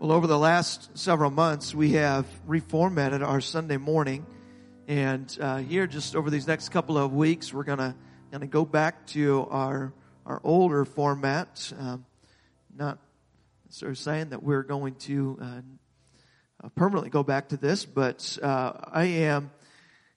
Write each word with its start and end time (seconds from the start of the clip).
Well, 0.00 0.12
over 0.12 0.28
the 0.28 0.38
last 0.38 0.96
several 0.96 1.32
months, 1.32 1.74
we 1.74 1.94
have 1.94 2.24
reformatted 2.46 3.26
our 3.26 3.40
Sunday 3.40 3.78
morning, 3.78 4.26
and 4.86 5.36
uh, 5.40 5.56
here, 5.56 5.88
just 5.88 6.14
over 6.14 6.30
these 6.30 6.46
next 6.46 6.68
couple 6.68 6.96
of 6.96 7.12
weeks, 7.12 7.52
we're 7.52 7.64
gonna 7.64 7.96
gonna 8.30 8.46
go 8.46 8.64
back 8.64 9.08
to 9.08 9.48
our 9.50 9.92
our 10.24 10.40
older 10.44 10.84
format. 10.84 11.72
Um, 11.76 12.06
not 12.72 13.00
sort 13.70 13.90
of 13.90 13.98
saying 13.98 14.28
that 14.28 14.40
we're 14.40 14.62
going 14.62 14.94
to 14.94 15.36
uh, 15.42 16.68
permanently 16.76 17.10
go 17.10 17.24
back 17.24 17.48
to 17.48 17.56
this, 17.56 17.84
but 17.84 18.38
uh, 18.40 18.74
I 18.92 19.04
am 19.04 19.50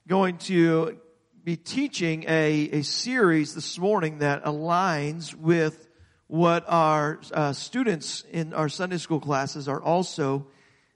going 0.07 0.37
to 0.37 0.99
be 1.43 1.57
teaching 1.57 2.25
a 2.27 2.69
a 2.71 2.81
series 2.83 3.55
this 3.55 3.79
morning 3.79 4.19
that 4.19 4.43
aligns 4.43 5.33
with 5.33 5.87
what 6.31 6.63
our 6.69 7.19
uh, 7.33 7.51
students 7.51 8.23
in 8.31 8.53
our 8.53 8.69
Sunday 8.69 8.95
school 8.95 9.19
classes 9.19 9.67
are 9.67 9.81
also 9.81 10.47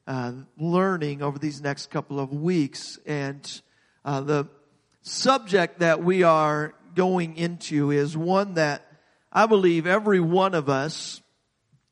uh, 0.08 0.32
learning 0.58 1.22
over 1.22 1.38
these 1.38 1.59
next 1.59 1.90
couple 1.90 2.22
of 2.22 2.32
weeks. 2.32 2.98
And 3.05 3.62
uh, 4.06 4.22
the 4.22 4.48
subject 5.02 5.80
that 5.80 6.02
we 6.02 6.23
are 6.23 6.73
going 6.95 7.36
into 7.36 7.92
is 7.92 8.16
one 8.16 8.54
that 8.54 8.90
I 9.30 9.45
believe 9.45 9.86
every 9.86 10.22
one 10.22 10.54
of 10.54 10.70
us 10.70 11.22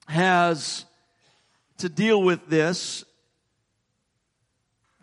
has 0.07 0.85
to 1.79 1.89
deal 1.89 2.23
with 2.23 2.47
this 2.47 3.03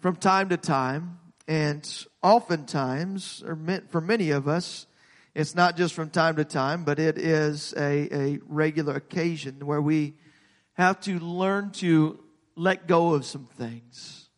from 0.00 0.16
time 0.16 0.48
to 0.48 0.56
time. 0.56 1.19
And 1.47 1.86
oftentimes, 2.22 3.42
or 3.47 3.55
meant 3.55 3.91
for 3.91 4.00
many 4.00 4.30
of 4.30 4.48
us, 4.48 4.86
it's 5.34 5.55
not 5.55 5.77
just 5.77 5.95
from 5.95 6.11
time 6.11 6.37
to 6.37 6.45
time, 6.45 6.84
but 6.84 6.98
it 6.98 7.16
is 7.16 7.73
a, 7.77 8.15
a 8.15 8.39
regular 8.47 8.95
occasion 8.97 9.65
where 9.65 9.80
we 9.80 10.15
have 10.75 11.01
to 11.03 11.19
learn 11.19 11.70
to 11.70 12.19
let 12.56 12.89
go 12.89 13.15
of 13.15 13.25
some 13.25 13.47
things. 13.56 14.29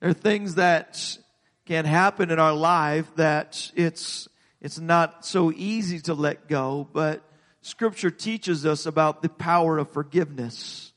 There 0.00 0.10
are 0.10 0.14
things 0.14 0.56
that 0.56 1.18
can 1.64 1.84
happen 1.84 2.30
in 2.30 2.38
our 2.38 2.54
life 2.54 3.06
that 3.16 3.70
it's, 3.74 4.28
it's 4.60 4.78
not 4.78 5.24
so 5.24 5.52
easy 5.52 6.00
to 6.00 6.14
let 6.14 6.48
go, 6.48 6.88
but 6.92 7.22
scripture 7.60 8.10
teaches 8.10 8.66
us 8.66 8.86
about 8.86 9.22
the 9.22 9.28
power 9.28 9.78
of 9.78 9.90
forgiveness. 9.90 10.92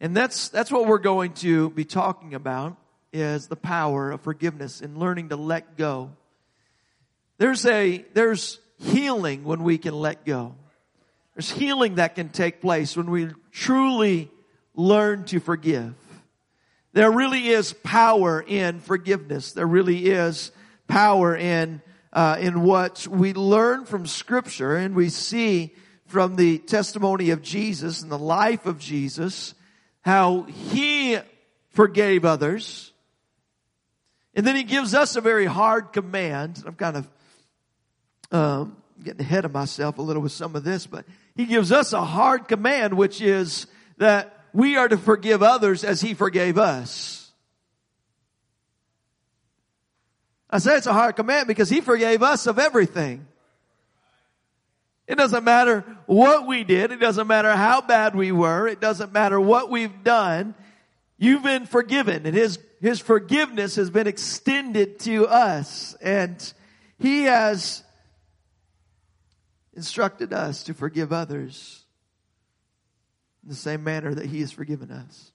And 0.00 0.16
that's, 0.16 0.48
that's 0.48 0.70
what 0.70 0.86
we're 0.86 0.98
going 0.98 1.32
to 1.34 1.70
be 1.70 1.84
talking 1.84 2.34
about 2.34 2.76
is 3.12 3.46
the 3.46 3.56
power 3.56 4.10
of 4.10 4.20
forgiveness 4.20 4.80
and 4.80 4.98
learning 4.98 5.30
to 5.30 5.36
let 5.36 5.76
go. 5.76 6.10
There's 7.38 7.66
a, 7.66 8.04
there's 8.14 8.58
healing 8.78 9.44
when 9.44 9.62
we 9.62 9.78
can 9.78 9.94
let 9.94 10.24
go. 10.24 10.54
There's 11.34 11.50
healing 11.50 11.96
that 11.96 12.14
can 12.14 12.30
take 12.30 12.60
place 12.60 12.96
when 12.96 13.10
we 13.10 13.28
truly 13.52 14.30
learn 14.74 15.24
to 15.26 15.40
forgive. 15.40 15.94
There 16.92 17.10
really 17.10 17.48
is 17.48 17.74
power 17.74 18.42
in 18.46 18.80
forgiveness. 18.80 19.52
There 19.52 19.66
really 19.66 20.06
is 20.06 20.50
power 20.88 21.36
in, 21.36 21.82
uh, 22.12 22.38
in 22.40 22.62
what 22.62 23.06
we 23.06 23.34
learn 23.34 23.84
from 23.84 24.06
scripture 24.06 24.76
and 24.76 24.94
we 24.94 25.10
see 25.10 25.74
from 26.06 26.36
the 26.36 26.58
testimony 26.58 27.30
of 27.30 27.42
Jesus 27.42 28.00
and 28.00 28.10
the 28.10 28.18
life 28.18 28.64
of 28.64 28.78
Jesus, 28.78 29.54
how 30.00 30.42
he 30.42 31.18
forgave 31.70 32.24
others. 32.24 32.92
And 34.34 34.46
then 34.46 34.56
he 34.56 34.62
gives 34.62 34.94
us 34.94 35.16
a 35.16 35.20
very 35.20 35.46
hard 35.46 35.92
command. 35.92 36.62
I'm 36.66 36.74
kind 36.74 36.96
of 36.96 37.08
um, 38.32 38.76
getting 39.02 39.20
ahead 39.20 39.44
of 39.44 39.52
myself 39.52 39.98
a 39.98 40.02
little 40.02 40.22
with 40.22 40.32
some 40.32 40.56
of 40.56 40.64
this, 40.64 40.86
but 40.86 41.04
he 41.34 41.44
gives 41.44 41.72
us 41.72 41.92
a 41.92 42.04
hard 42.04 42.48
command, 42.48 42.94
which 42.94 43.20
is 43.20 43.66
that 43.98 44.40
we 44.52 44.76
are 44.76 44.88
to 44.88 44.96
forgive 44.96 45.42
others 45.42 45.84
as 45.84 46.00
he 46.00 46.14
forgave 46.14 46.58
us. 46.58 47.30
I 50.48 50.58
say 50.58 50.76
it's 50.76 50.86
a 50.86 50.92
hard 50.92 51.16
command 51.16 51.48
because 51.48 51.68
he 51.68 51.80
forgave 51.80 52.22
us 52.22 52.46
of 52.46 52.58
everything. 52.58 53.26
It 55.06 55.16
doesn't 55.16 55.44
matter 55.44 55.84
what 56.06 56.46
we 56.46 56.64
did. 56.64 56.90
It 56.90 57.00
doesn't 57.00 57.26
matter 57.26 57.54
how 57.54 57.80
bad 57.80 58.14
we 58.14 58.32
were. 58.32 58.66
It 58.66 58.80
doesn't 58.80 59.12
matter 59.12 59.40
what 59.40 59.70
we've 59.70 60.02
done. 60.02 60.54
You've 61.18 61.42
been 61.42 61.66
forgiven 61.66 62.26
and 62.26 62.34
his, 62.34 62.58
his 62.80 63.00
forgiveness 63.00 63.76
has 63.76 63.90
been 63.90 64.06
extended 64.06 64.98
to 65.00 65.26
us 65.26 65.94
and 66.00 66.52
he 66.98 67.24
has 67.24 67.82
instructed 69.76 70.32
us 70.32 70.64
to 70.64 70.74
forgive 70.74 71.12
others 71.12 71.84
in 73.42 73.50
the 73.50 73.54
same 73.54 73.84
manner 73.84 74.14
that 74.14 74.26
He 74.26 74.40
has 74.40 74.50
forgiven 74.50 74.90
us. 74.90 75.30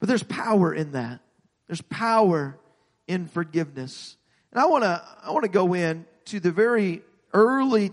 But 0.00 0.08
there's 0.08 0.24
power 0.24 0.74
in 0.74 0.92
that. 0.92 1.20
There's 1.66 1.80
power 1.80 2.58
in 3.06 3.26
forgiveness. 3.26 4.16
And 4.52 4.60
I 4.60 4.66
want 4.66 4.84
to 4.84 5.02
I 5.22 5.30
want 5.30 5.44
to 5.44 5.50
go 5.50 5.72
in 5.74 6.04
to 6.26 6.40
the 6.40 6.52
very 6.52 7.02
early 7.32 7.92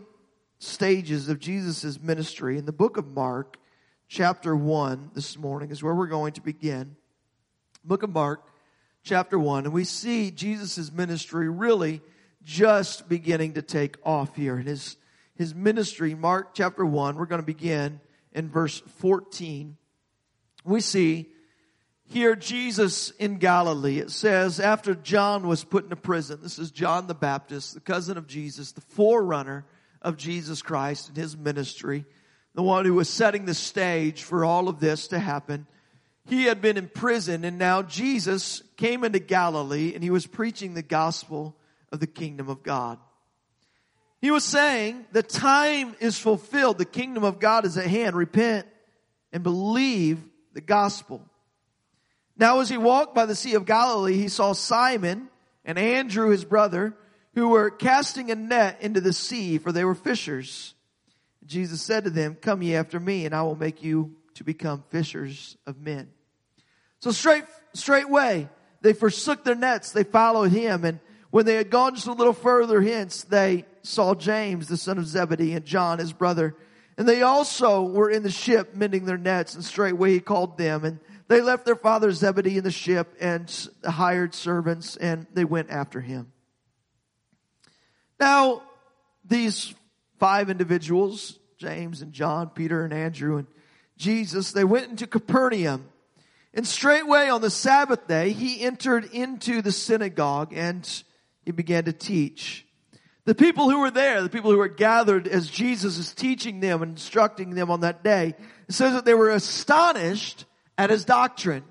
stages 0.59 1.29
of 1.29 1.39
Jesus' 1.39 2.01
ministry 2.01 2.57
in 2.57 2.65
the 2.65 2.73
book 2.73 2.97
of 2.97 3.07
Mark, 3.07 3.57
chapter 4.07 4.55
1 4.55 5.11
this 5.13 5.37
morning 5.37 5.71
is 5.71 5.81
where 5.81 5.95
we're 5.95 6.07
going 6.07 6.33
to 6.33 6.41
begin. 6.41 6.95
Book 7.83 8.03
of 8.03 8.11
Mark, 8.11 8.45
chapter 9.03 9.39
1, 9.39 9.65
and 9.65 9.73
we 9.73 9.83
see 9.83 10.29
Jesus' 10.31 10.91
ministry 10.91 11.49
really 11.49 12.01
just 12.43 13.09
beginning 13.09 13.53
to 13.53 13.61
take 13.61 13.97
off 14.03 14.35
here. 14.35 14.55
And 14.57 14.67
his 14.67 14.97
his 15.41 15.55
ministry, 15.55 16.13
Mark 16.13 16.53
chapter 16.53 16.85
1, 16.85 17.15
we're 17.15 17.25
going 17.25 17.41
to 17.41 17.45
begin 17.45 17.99
in 18.31 18.47
verse 18.47 18.79
14. 18.99 19.75
We 20.63 20.81
see 20.81 21.29
here 22.05 22.35
Jesus 22.35 23.09
in 23.11 23.37
Galilee. 23.39 23.97
It 23.97 24.11
says, 24.11 24.59
after 24.59 24.93
John 24.93 25.47
was 25.47 25.63
put 25.63 25.83
into 25.83 25.95
prison, 25.95 26.41
this 26.43 26.59
is 26.59 26.69
John 26.69 27.07
the 27.07 27.15
Baptist, 27.15 27.73
the 27.73 27.79
cousin 27.79 28.19
of 28.19 28.27
Jesus, 28.27 28.73
the 28.73 28.81
forerunner 28.81 29.65
of 29.99 30.15
Jesus 30.15 30.61
Christ 30.61 31.07
and 31.07 31.17
his 31.17 31.35
ministry, 31.35 32.05
the 32.53 32.61
one 32.61 32.85
who 32.85 32.93
was 32.93 33.09
setting 33.09 33.45
the 33.45 33.55
stage 33.55 34.21
for 34.21 34.45
all 34.45 34.69
of 34.69 34.79
this 34.79 35.07
to 35.07 35.17
happen. 35.17 35.65
He 36.27 36.43
had 36.43 36.61
been 36.61 36.77
in 36.77 36.87
prison 36.87 37.45
and 37.45 37.57
now 37.57 37.81
Jesus 37.81 38.61
came 38.77 39.03
into 39.03 39.17
Galilee 39.17 39.93
and 39.95 40.03
he 40.03 40.11
was 40.11 40.27
preaching 40.27 40.75
the 40.75 40.83
gospel 40.83 41.55
of 41.91 41.99
the 41.99 42.05
kingdom 42.05 42.47
of 42.47 42.61
God. 42.61 42.99
He 44.21 44.29
was 44.29 44.43
saying 44.43 45.05
the 45.11 45.23
time 45.23 45.95
is 45.99 46.17
fulfilled. 46.17 46.77
The 46.77 46.85
kingdom 46.85 47.23
of 47.23 47.39
God 47.39 47.65
is 47.65 47.77
at 47.77 47.87
hand. 47.87 48.15
Repent 48.15 48.67
and 49.33 49.41
believe 49.41 50.19
the 50.53 50.61
gospel. 50.61 51.21
Now 52.37 52.59
as 52.59 52.69
he 52.69 52.77
walked 52.77 53.15
by 53.15 53.25
the 53.25 53.35
Sea 53.35 53.55
of 53.55 53.65
Galilee, 53.65 54.17
he 54.17 54.27
saw 54.27 54.53
Simon 54.53 55.29
and 55.65 55.77
Andrew, 55.77 56.29
his 56.29 56.45
brother, 56.45 56.95
who 57.33 57.49
were 57.49 57.69
casting 57.69 58.29
a 58.31 58.35
net 58.35 58.77
into 58.81 59.01
the 59.01 59.13
sea, 59.13 59.57
for 59.57 59.71
they 59.71 59.85
were 59.85 59.95
fishers. 59.95 60.73
Jesus 61.45 61.81
said 61.81 62.03
to 62.03 62.09
them, 62.09 62.35
come 62.35 62.61
ye 62.61 62.75
after 62.75 62.99
me, 62.99 63.25
and 63.25 63.33
I 63.33 63.43
will 63.43 63.55
make 63.55 63.83
you 63.83 64.15
to 64.35 64.43
become 64.43 64.83
fishers 64.89 65.57
of 65.65 65.79
men. 65.79 66.09
So 66.99 67.11
straight, 67.11 67.45
straightway, 67.73 68.49
they 68.81 68.93
forsook 68.93 69.43
their 69.43 69.55
nets, 69.55 69.91
they 69.91 70.03
followed 70.03 70.51
him, 70.51 70.83
and 70.83 70.99
when 71.29 71.45
they 71.45 71.55
had 71.55 71.69
gone 71.69 71.95
just 71.95 72.07
a 72.07 72.13
little 72.13 72.33
further 72.33 72.81
hence, 72.81 73.23
they 73.23 73.65
saw 73.83 74.15
James, 74.15 74.67
the 74.67 74.77
son 74.77 74.97
of 74.97 75.07
Zebedee, 75.07 75.53
and 75.53 75.65
John, 75.65 75.99
his 75.99 76.13
brother. 76.13 76.55
And 76.97 77.07
they 77.07 77.21
also 77.21 77.83
were 77.83 78.09
in 78.09 78.23
the 78.23 78.31
ship 78.31 78.75
mending 78.75 79.05
their 79.05 79.17
nets, 79.17 79.55
and 79.55 79.63
straightway 79.63 80.13
he 80.13 80.19
called 80.19 80.57
them. 80.57 80.83
And 80.85 80.99
they 81.27 81.41
left 81.41 81.65
their 81.65 81.75
father 81.75 82.11
Zebedee 82.11 82.57
in 82.57 82.63
the 82.63 82.71
ship 82.71 83.15
and 83.19 83.69
hired 83.85 84.33
servants, 84.33 84.97
and 84.97 85.27
they 85.33 85.45
went 85.45 85.69
after 85.69 86.01
him. 86.01 86.31
Now, 88.19 88.63
these 89.25 89.73
five 90.19 90.49
individuals, 90.49 91.39
James 91.57 92.01
and 92.01 92.13
John, 92.13 92.49
Peter 92.49 92.83
and 92.83 92.93
Andrew 92.93 93.37
and 93.37 93.47
Jesus, 93.97 94.51
they 94.51 94.63
went 94.63 94.89
into 94.89 95.07
Capernaum. 95.07 95.87
And 96.53 96.67
straightway 96.67 97.29
on 97.29 97.41
the 97.41 97.49
Sabbath 97.49 98.07
day, 98.07 98.31
he 98.31 98.61
entered 98.61 99.05
into 99.05 99.61
the 99.61 99.71
synagogue 99.71 100.53
and 100.53 100.87
he 101.45 101.51
began 101.51 101.85
to 101.85 101.93
teach. 101.93 102.67
The 103.25 103.35
people 103.35 103.69
who 103.69 103.79
were 103.79 103.91
there, 103.91 104.21
the 104.23 104.29
people 104.29 104.51
who 104.51 104.57
were 104.57 104.67
gathered 104.67 105.27
as 105.27 105.47
Jesus 105.47 105.97
is 105.97 106.13
teaching 106.13 106.59
them 106.59 106.81
and 106.81 106.93
instructing 106.93 107.51
them 107.51 107.69
on 107.69 107.81
that 107.81 108.03
day, 108.03 108.33
it 108.67 108.73
says 108.73 108.93
that 108.93 109.05
they 109.05 109.13
were 109.13 109.29
astonished 109.29 110.45
at 110.77 110.89
his 110.89 111.05
doctrine. 111.05 111.63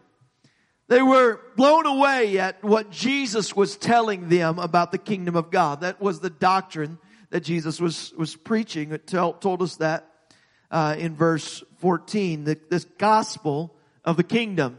They 0.87 1.03
were 1.03 1.41
blown 1.57 1.87
away 1.87 2.39
at 2.39 2.63
what 2.63 2.91
Jesus 2.91 3.55
was 3.55 3.77
telling 3.77 4.29
them 4.29 4.59
about 4.59 4.93
the 4.93 4.99
kingdom 4.99 5.37
of 5.37 5.51
God. 5.51 5.81
That 5.81 6.01
was 6.01 6.21
the 6.21 6.31
doctrine 6.31 6.99
that 7.31 7.41
Jesus 7.41 7.81
was, 7.81 8.13
was 8.17 8.37
preaching. 8.37 8.93
It 8.93 9.07
tell, 9.07 9.33
told 9.33 9.63
us 9.63 9.77
that 9.77 10.07
uh, 10.71 10.97
in 10.99 11.17
verse 11.17 11.63
14, 11.79 12.45
the, 12.45 12.59
this 12.69 12.85
gospel 12.99 13.75
of 14.05 14.17
the 14.17 14.25
kingdom. 14.25 14.79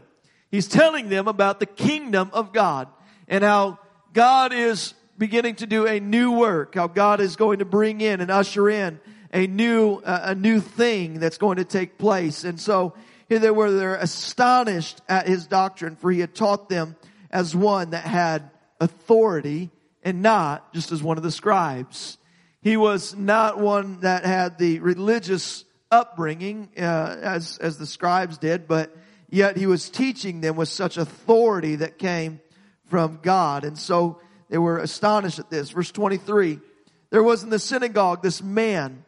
He's 0.50 0.68
telling 0.68 1.08
them 1.08 1.28
about 1.28 1.60
the 1.60 1.66
kingdom 1.66 2.30
of 2.32 2.52
God 2.52 2.88
and 3.26 3.42
how 3.42 3.78
God 4.12 4.52
is 4.52 4.94
beginning 5.18 5.56
to 5.56 5.66
do 5.66 5.86
a 5.86 6.00
new 6.00 6.32
work, 6.32 6.74
how 6.74 6.86
God 6.86 7.20
is 7.20 7.36
going 7.36 7.58
to 7.60 7.64
bring 7.64 8.00
in 8.00 8.20
and 8.20 8.30
usher 8.30 8.68
in 8.68 9.00
a 9.32 9.46
new, 9.46 9.96
uh, 9.96 10.20
a 10.24 10.34
new 10.34 10.60
thing 10.60 11.20
that's 11.20 11.38
going 11.38 11.56
to 11.56 11.64
take 11.64 11.98
place. 11.98 12.44
And 12.44 12.60
so 12.60 12.94
here 13.28 13.38
they 13.38 13.50
were, 13.50 13.70
they're 13.70 13.94
astonished 13.96 15.00
at 15.08 15.26
his 15.26 15.46
doctrine, 15.46 15.96
for 15.96 16.10
he 16.10 16.20
had 16.20 16.34
taught 16.34 16.68
them 16.68 16.96
as 17.30 17.56
one 17.56 17.90
that 17.90 18.04
had 18.04 18.50
authority 18.80 19.70
and 20.02 20.22
not 20.22 20.74
just 20.74 20.92
as 20.92 21.02
one 21.02 21.16
of 21.16 21.22
the 21.22 21.30
scribes. 21.30 22.18
He 22.60 22.76
was 22.76 23.14
not 23.14 23.58
one 23.58 24.00
that 24.00 24.24
had 24.24 24.58
the 24.58 24.80
religious 24.80 25.64
upbringing 25.90 26.70
uh, 26.78 27.16
as 27.22 27.58
as 27.58 27.76
the 27.78 27.86
scribes 27.86 28.38
did, 28.38 28.66
but 28.66 28.96
yet 29.28 29.56
he 29.56 29.66
was 29.66 29.90
teaching 29.90 30.40
them 30.40 30.56
with 30.56 30.68
such 30.68 30.96
authority 30.96 31.76
that 31.76 31.98
came 31.98 32.40
from 32.86 33.18
God. 33.22 33.64
And 33.64 33.78
so 33.78 34.20
they 34.52 34.58
were 34.58 34.76
astonished 34.76 35.38
at 35.38 35.48
this. 35.48 35.70
Verse 35.70 35.90
23. 35.90 36.60
There 37.08 37.22
was 37.22 37.42
in 37.42 37.48
the 37.48 37.58
synagogue 37.58 38.22
this 38.22 38.42
man 38.42 39.02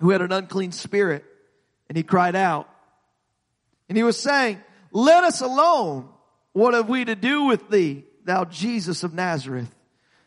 who 0.00 0.10
had 0.10 0.22
an 0.22 0.30
unclean 0.30 0.70
spirit 0.70 1.24
and 1.88 1.96
he 1.96 2.04
cried 2.04 2.36
out 2.36 2.68
and 3.88 3.98
he 3.98 4.04
was 4.04 4.16
saying, 4.16 4.60
let 4.92 5.24
us 5.24 5.40
alone. 5.40 6.08
What 6.52 6.74
have 6.74 6.88
we 6.88 7.04
to 7.04 7.16
do 7.16 7.46
with 7.46 7.68
thee, 7.68 8.04
thou 8.22 8.44
Jesus 8.44 9.02
of 9.02 9.12
Nazareth? 9.12 9.74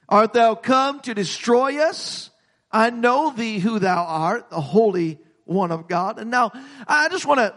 Art 0.10 0.34
thou 0.34 0.56
come 0.56 1.00
to 1.02 1.14
destroy 1.14 1.82
us? 1.82 2.30
I 2.70 2.90
know 2.90 3.32
thee 3.32 3.60
who 3.60 3.80
thou 3.80 4.04
art, 4.04 4.50
the 4.50 4.60
Holy 4.60 5.20
One 5.46 5.72
of 5.72 5.88
God. 5.88 6.20
And 6.20 6.30
now 6.30 6.52
I 6.86 7.08
just 7.08 7.26
want 7.26 7.40
to 7.40 7.56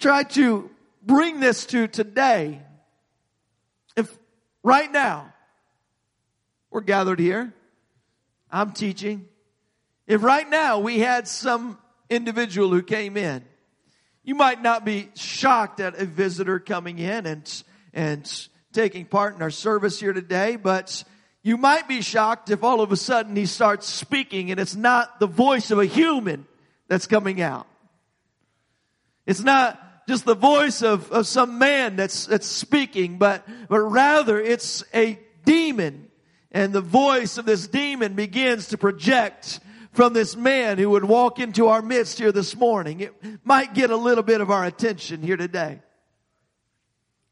try 0.00 0.24
to 0.24 0.70
bring 1.04 1.38
this 1.38 1.66
to 1.66 1.86
today. 1.86 2.62
If 3.96 4.12
right 4.64 4.90
now 4.90 5.32
we're 6.76 6.82
gathered 6.82 7.18
here, 7.18 7.54
I'm 8.50 8.72
teaching. 8.72 9.26
If 10.06 10.22
right 10.22 10.46
now 10.46 10.78
we 10.78 10.98
had 10.98 11.26
some 11.26 11.78
individual 12.10 12.68
who 12.68 12.82
came 12.82 13.16
in, 13.16 13.42
you 14.22 14.34
might 14.34 14.60
not 14.60 14.84
be 14.84 15.08
shocked 15.14 15.80
at 15.80 15.98
a 15.98 16.04
visitor 16.04 16.58
coming 16.60 16.98
in 16.98 17.24
and, 17.24 17.62
and 17.94 18.48
taking 18.74 19.06
part 19.06 19.34
in 19.34 19.40
our 19.40 19.50
service 19.50 19.98
here 19.98 20.12
today, 20.12 20.56
but 20.56 21.02
you 21.42 21.56
might 21.56 21.88
be 21.88 22.02
shocked 22.02 22.50
if 22.50 22.62
all 22.62 22.82
of 22.82 22.92
a 22.92 22.96
sudden 22.98 23.34
he 23.36 23.46
starts 23.46 23.86
speaking 23.86 24.50
and 24.50 24.60
it's 24.60 24.76
not 24.76 25.18
the 25.18 25.26
voice 25.26 25.70
of 25.70 25.78
a 25.78 25.86
human 25.86 26.44
that's 26.88 27.06
coming 27.06 27.40
out. 27.40 27.66
It's 29.24 29.40
not 29.40 29.80
just 30.06 30.26
the 30.26 30.34
voice 30.34 30.82
of, 30.82 31.10
of 31.10 31.26
some 31.26 31.58
man 31.58 31.96
that's, 31.96 32.26
that's 32.26 32.46
speaking, 32.46 33.16
but, 33.16 33.48
but 33.70 33.80
rather 33.80 34.38
it's 34.38 34.84
a 34.92 35.18
demon. 35.46 36.05
And 36.52 36.72
the 36.72 36.80
voice 36.80 37.38
of 37.38 37.44
this 37.44 37.66
demon 37.66 38.14
begins 38.14 38.68
to 38.68 38.78
project 38.78 39.60
from 39.92 40.12
this 40.12 40.36
man 40.36 40.78
who 40.78 40.90
would 40.90 41.04
walk 41.04 41.38
into 41.38 41.68
our 41.68 41.82
midst 41.82 42.18
here 42.18 42.32
this 42.32 42.54
morning. 42.54 43.00
It 43.00 43.14
might 43.44 43.74
get 43.74 43.90
a 43.90 43.96
little 43.96 44.22
bit 44.22 44.40
of 44.40 44.50
our 44.50 44.64
attention 44.64 45.22
here 45.22 45.36
today. 45.36 45.80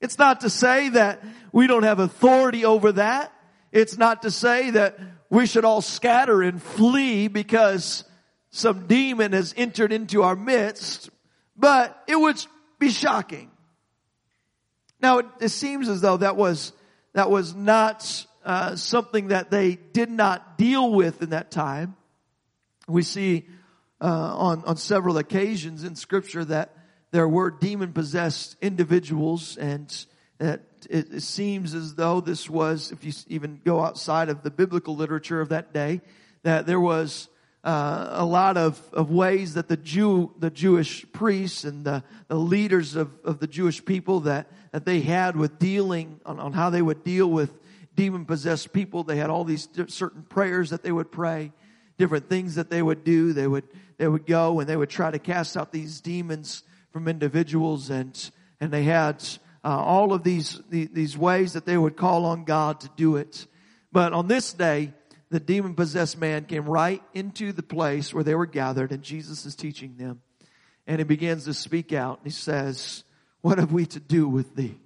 It's 0.01 0.19
not 0.19 0.41
to 0.41 0.51
say 0.51 0.91
that 0.91 1.23
we 1.53 1.67
don't 1.67 1.83
have 1.83 1.99
authority 1.99 2.65
over 2.65 2.93
that. 2.93 3.33
It's 3.73 3.97
not 3.97 4.23
to 4.23 4.31
say 4.31 4.71
that 4.71 4.99
we 5.31 5.47
should 5.47 5.65
all 5.65 5.83
scatter 5.83 6.43
and 6.43 6.63
flee 6.63 7.29
because 7.29 8.05
some 8.51 8.87
demon 8.87 9.33
has 9.33 9.53
entered 9.57 9.93
into 9.93 10.23
our 10.23 10.37
midst, 10.37 11.11
but 11.57 12.03
it 12.07 12.17
would 12.17 12.45
be 12.79 12.91
shocking. 12.91 13.51
Now 15.01 15.19
it, 15.19 15.27
it 15.41 15.49
seems 15.49 15.89
as 15.89 16.01
though 16.01 16.19
that 16.19 16.37
was, 16.37 16.73
that 17.15 17.31
was 17.31 17.55
not 17.55 18.27
uh, 18.45 18.77
something 18.77 19.29
that 19.29 19.51
they 19.51 19.77
did 19.77 20.11
not 20.11 20.59
deal 20.59 20.93
with 20.93 21.23
in 21.23 21.31
that 21.31 21.51
time. 21.51 21.97
We 22.87 23.03
see 23.03 23.47
uh, 24.01 24.07
on 24.07 24.65
on 24.65 24.77
several 24.77 25.19
occasions 25.19 25.85
in 25.85 25.97
Scripture 25.97 26.45
that 26.45 26.77
there 27.15 27.29
were 27.29 27.49
demon 27.49 27.93
possessed 27.93 28.57
individuals 28.61 29.57
and 29.57 30.07
that 30.39 30.63
it, 30.91 31.15
it, 31.15 31.23
seems 31.23 31.73
as 31.73 31.95
though 31.95 32.21
this 32.21 32.51
was, 32.51 32.91
if 32.91 33.05
you 33.05 33.13
even 33.29 33.61
go 33.65 33.81
outside 33.81 34.29
of 34.29 34.43
the 34.43 34.51
biblical 34.51 34.97
literature 34.97 35.41
of 35.41 35.51
that 35.51 35.73
day, 35.73 36.01
that 36.43 36.67
there 36.67 36.81
was 36.81 37.29
uh, 37.63 38.09
a 38.11 38.25
lot 38.25 38.57
of, 38.57 38.83
of 38.93 39.13
ways 39.13 39.55
that 39.55 39.69
the 39.69 39.77
Jew, 39.77 40.35
the 40.39 40.51
Jewish 40.51 41.07
priests 41.13 41.63
and 41.63 41.85
the, 41.85 42.03
the 42.27 42.35
leaders 42.35 42.97
of, 42.97 43.13
of 43.25 43.39
the 43.39 43.47
Jewish 43.47 43.85
people 43.85 44.21
that, 44.21 44.49
that 44.73 44.85
they 44.85 45.01
had 45.01 45.37
with 45.37 45.59
dealing 45.61 46.21
on, 46.27 46.41
on 46.41 46.53
how 46.53 46.69
they 46.69 46.83
would 46.83 47.05
deal 47.05 47.29
with 47.29 47.51
demon 47.95 48.25
possessed 48.25 48.73
people. 48.73 49.05
They 49.05 49.17
had 49.17 49.31
all 49.31 49.45
these 49.45 49.69
certain 49.89 50.23
prayers 50.23 50.71
that 50.71 50.83
they 50.83 50.93
would 50.93 51.13
pray, 51.13 51.53
different 51.99 52.29
things 52.29 52.57
that 52.57 52.71
they 52.71 52.83
would 52.83 53.05
do. 53.05 53.33
They 53.33 53.47
would, 53.47 53.65
they 53.99 54.09
would 54.09 54.27
go 54.27 54.61
and 54.61 54.69
they 54.69 54.77
would 54.77 54.91
try 54.91 55.11
to 55.11 55.19
cast 55.19 55.57
out 55.57 55.73
these 55.73 56.01
demons 56.01 56.63
from 56.93 57.09
individuals 57.09 57.91
and, 57.91 58.31
and 58.61 58.73
they 58.73 58.85
had 58.85 59.23
uh, 59.65 59.69
all 59.69 60.13
of 60.13 60.23
these, 60.23 60.61
these 60.69 61.17
ways 61.17 61.55
that 61.55 61.67
they 61.67 61.77
would 61.77 61.97
call 61.97 62.27
on 62.27 62.45
God 62.45 62.81
to 62.81 62.91
do 62.97 63.17
it. 63.17 63.47
But 63.93 64.13
on 64.13 64.29
this 64.29 64.53
day, 64.53 64.93
the 65.31 65.41
demon 65.41 65.75
possessed 65.75 66.19
man 66.19 66.45
came 66.45 66.67
right 66.67 67.03
into 67.15 67.53
the 67.53 67.63
place 67.63 68.13
where 68.13 68.25
they 68.25 68.35
were 68.35 68.47
gathered 68.47 68.93
and 68.93 69.03
Jesus 69.03 69.47
is 69.47 69.57
teaching 69.57 69.97
them. 69.97 70.21
And 70.87 70.99
he 70.99 71.05
begins 71.05 71.45
to 71.45 71.55
speak 71.55 71.93
out 71.93 72.19
and 72.19 72.27
he 72.27 72.33
says, 72.33 73.05
what 73.41 73.59
have 73.59 73.73
we 73.73 73.87
to 73.87 74.01
do 74.01 74.29
with 74.29 74.55
thee? 74.55 74.79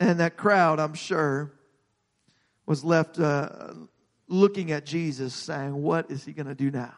And 0.00 0.18
that 0.18 0.38
crowd, 0.38 0.80
I'm 0.80 0.94
sure, 0.94 1.52
was 2.64 2.82
left 2.82 3.20
uh, 3.20 3.74
looking 4.28 4.72
at 4.72 4.86
Jesus 4.86 5.34
saying, 5.34 5.74
what 5.74 6.10
is 6.10 6.24
he 6.24 6.32
going 6.32 6.46
to 6.46 6.54
do 6.54 6.70
now? 6.70 6.94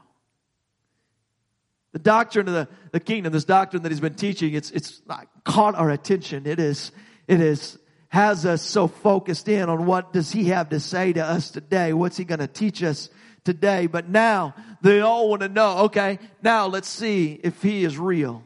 The 1.92 1.98
doctrine 1.98 2.46
of 2.46 2.54
the, 2.54 2.68
the 2.92 3.00
kingdom, 3.00 3.32
this 3.32 3.44
doctrine 3.44 3.82
that 3.82 3.90
he's 3.90 4.00
been 4.00 4.14
teaching, 4.14 4.54
it's, 4.54 4.70
it's 4.70 5.02
caught 5.44 5.74
our 5.74 5.90
attention. 5.90 6.46
It 6.46 6.60
is, 6.60 6.92
it 7.26 7.40
is, 7.40 7.76
has 8.08 8.46
us 8.46 8.62
so 8.62 8.86
focused 8.86 9.48
in 9.48 9.68
on 9.68 9.84
what 9.84 10.12
does 10.12 10.30
he 10.30 10.44
have 10.44 10.68
to 10.68 10.78
say 10.78 11.12
to 11.12 11.24
us 11.24 11.50
today? 11.50 11.92
What's 11.92 12.16
he 12.16 12.24
going 12.24 12.38
to 12.38 12.46
teach 12.46 12.82
us 12.82 13.10
today? 13.44 13.88
But 13.88 14.08
now 14.08 14.54
they 14.80 15.00
all 15.00 15.28
want 15.28 15.42
to 15.42 15.48
know, 15.48 15.78
okay, 15.80 16.18
now 16.40 16.66
let's 16.66 16.88
see 16.88 17.40
if 17.42 17.60
he 17.62 17.84
is 17.84 17.98
real. 17.98 18.44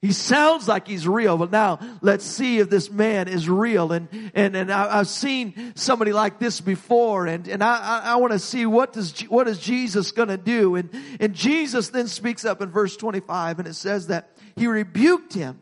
He 0.00 0.12
sounds 0.12 0.68
like 0.68 0.86
he's 0.86 1.08
real, 1.08 1.36
but 1.36 1.50
now 1.50 1.80
let's 2.02 2.24
see 2.24 2.58
if 2.58 2.70
this 2.70 2.88
man 2.88 3.26
is 3.26 3.48
real. 3.48 3.90
And, 3.90 4.08
and, 4.32 4.54
and 4.54 4.70
I, 4.70 4.98
have 4.98 5.08
seen 5.08 5.72
somebody 5.74 6.12
like 6.12 6.38
this 6.38 6.60
before 6.60 7.26
and, 7.26 7.48
and 7.48 7.64
I, 7.64 8.02
I, 8.04 8.16
want 8.16 8.32
to 8.32 8.38
see 8.38 8.64
what 8.64 8.92
does, 8.92 9.20
what 9.22 9.48
is 9.48 9.58
Jesus 9.58 10.12
going 10.12 10.28
to 10.28 10.36
do? 10.36 10.76
And, 10.76 10.90
and 11.18 11.34
Jesus 11.34 11.88
then 11.88 12.06
speaks 12.06 12.44
up 12.44 12.62
in 12.62 12.70
verse 12.70 12.96
25 12.96 13.58
and 13.58 13.66
it 13.66 13.74
says 13.74 14.06
that 14.06 14.30
he 14.54 14.68
rebuked 14.68 15.34
him 15.34 15.60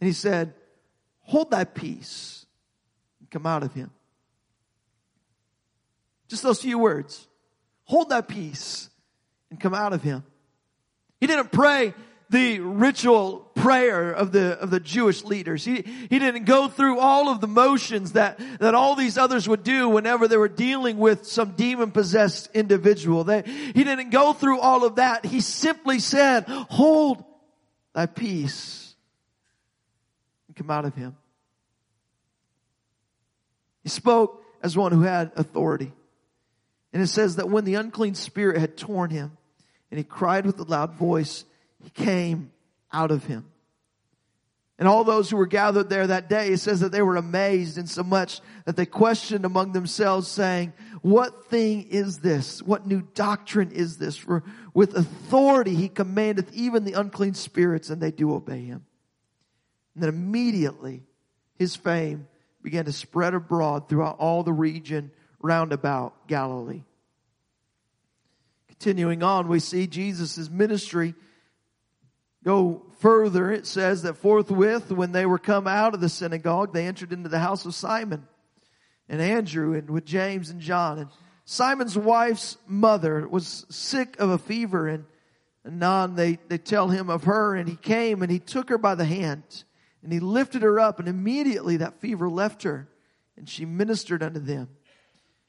and 0.00 0.06
he 0.06 0.12
said, 0.12 0.52
hold 1.20 1.50
thy 1.50 1.64
peace 1.64 2.44
and 3.20 3.30
come 3.30 3.46
out 3.46 3.62
of 3.62 3.72
him. 3.72 3.90
Just 6.28 6.42
those 6.42 6.60
few 6.60 6.78
words. 6.78 7.26
Hold 7.84 8.10
thy 8.10 8.20
peace 8.20 8.90
and 9.50 9.58
come 9.58 9.72
out 9.72 9.94
of 9.94 10.02
him. 10.02 10.24
He 11.20 11.26
didn't 11.26 11.52
pray, 11.52 11.94
the 12.28 12.58
ritual 12.60 13.38
prayer 13.54 14.10
of 14.10 14.32
the, 14.32 14.58
of 14.58 14.70
the 14.70 14.80
Jewish 14.80 15.22
leaders. 15.24 15.64
He, 15.64 15.82
he 15.82 16.18
didn't 16.18 16.44
go 16.44 16.68
through 16.68 16.98
all 16.98 17.28
of 17.28 17.40
the 17.40 17.46
motions 17.46 18.12
that, 18.12 18.40
that 18.58 18.74
all 18.74 18.96
these 18.96 19.16
others 19.16 19.48
would 19.48 19.62
do 19.62 19.88
whenever 19.88 20.26
they 20.26 20.36
were 20.36 20.48
dealing 20.48 20.98
with 20.98 21.26
some 21.26 21.52
demon 21.52 21.92
possessed 21.92 22.50
individual. 22.52 23.24
They, 23.24 23.42
he 23.42 23.84
didn't 23.84 24.10
go 24.10 24.32
through 24.32 24.60
all 24.60 24.84
of 24.84 24.96
that. 24.96 25.24
He 25.24 25.40
simply 25.40 26.00
said, 26.00 26.44
hold 26.48 27.24
thy 27.94 28.06
peace 28.06 28.94
and 30.48 30.56
come 30.56 30.70
out 30.70 30.84
of 30.84 30.94
him. 30.94 31.16
He 33.84 33.88
spoke 33.88 34.44
as 34.62 34.76
one 34.76 34.90
who 34.90 35.02
had 35.02 35.30
authority. 35.36 35.92
And 36.92 37.00
it 37.00 37.06
says 37.06 37.36
that 37.36 37.48
when 37.48 37.64
the 37.64 37.74
unclean 37.74 38.16
spirit 38.16 38.58
had 38.58 38.76
torn 38.76 39.10
him 39.10 39.36
and 39.90 39.98
he 39.98 40.04
cried 40.04 40.44
with 40.44 40.58
a 40.58 40.64
loud 40.64 40.94
voice, 40.94 41.44
came 41.94 42.52
out 42.92 43.10
of 43.10 43.24
him. 43.24 43.46
And 44.78 44.86
all 44.86 45.04
those 45.04 45.30
who 45.30 45.38
were 45.38 45.46
gathered 45.46 45.88
there 45.88 46.06
that 46.06 46.28
day, 46.28 46.48
it 46.48 46.58
says 46.58 46.80
that 46.80 46.92
they 46.92 47.00
were 47.00 47.16
amazed 47.16 47.78
in 47.78 47.86
so 47.86 48.02
much 48.02 48.40
that 48.66 48.76
they 48.76 48.84
questioned 48.84 49.46
among 49.46 49.72
themselves 49.72 50.28
saying, 50.28 50.74
what 51.00 51.46
thing 51.46 51.84
is 51.88 52.18
this? 52.18 52.62
What 52.62 52.86
new 52.86 53.00
doctrine 53.14 53.72
is 53.72 53.96
this? 53.96 54.18
For 54.18 54.42
with 54.74 54.94
authority 54.94 55.74
he 55.74 55.88
commandeth 55.88 56.52
even 56.52 56.84
the 56.84 56.92
unclean 56.92 57.32
spirits 57.32 57.88
and 57.88 58.02
they 58.02 58.10
do 58.10 58.34
obey 58.34 58.64
him. 58.64 58.84
And 59.94 60.02
then 60.02 60.10
immediately 60.10 61.04
his 61.54 61.74
fame 61.74 62.28
began 62.62 62.84
to 62.84 62.92
spread 62.92 63.32
abroad 63.32 63.88
throughout 63.88 64.18
all 64.18 64.42
the 64.42 64.52
region 64.52 65.10
round 65.40 65.72
about 65.72 66.26
Galilee. 66.26 66.82
Continuing 68.68 69.22
on, 69.22 69.48
we 69.48 69.58
see 69.58 69.86
Jesus' 69.86 70.50
ministry 70.50 71.14
go 72.46 72.82
further, 73.00 73.50
it 73.50 73.66
says 73.66 74.02
that 74.02 74.16
forthwith, 74.16 74.92
when 74.92 75.10
they 75.10 75.26
were 75.26 75.38
come 75.38 75.66
out 75.66 75.94
of 75.94 76.00
the 76.00 76.08
synagogue, 76.08 76.72
they 76.72 76.86
entered 76.86 77.12
into 77.12 77.28
the 77.28 77.40
house 77.40 77.66
of 77.66 77.74
Simon 77.74 78.26
and 79.08 79.20
Andrew 79.20 79.74
and 79.74 79.90
with 79.90 80.06
James 80.06 80.48
and 80.50 80.60
John. 80.60 81.00
And 81.00 81.10
Simon's 81.44 81.98
wife's 81.98 82.56
mother 82.68 83.26
was 83.26 83.66
sick 83.68 84.16
of 84.20 84.30
a 84.30 84.38
fever 84.38 84.86
and 84.86 85.04
anon 85.66 86.14
they, 86.14 86.38
they 86.46 86.58
tell 86.58 86.88
him 86.88 87.10
of 87.10 87.24
her 87.24 87.56
and 87.56 87.68
he 87.68 87.74
came 87.74 88.22
and 88.22 88.30
he 88.30 88.38
took 88.38 88.68
her 88.68 88.78
by 88.78 88.94
the 88.94 89.04
hand 89.04 89.64
and 90.04 90.12
he 90.12 90.20
lifted 90.20 90.62
her 90.62 90.78
up 90.78 91.00
and 91.00 91.08
immediately 91.08 91.78
that 91.78 92.00
fever 92.00 92.28
left 92.28 92.62
her 92.62 92.88
and 93.36 93.48
she 93.48 93.64
ministered 93.64 94.22
unto 94.22 94.38
them. 94.38 94.68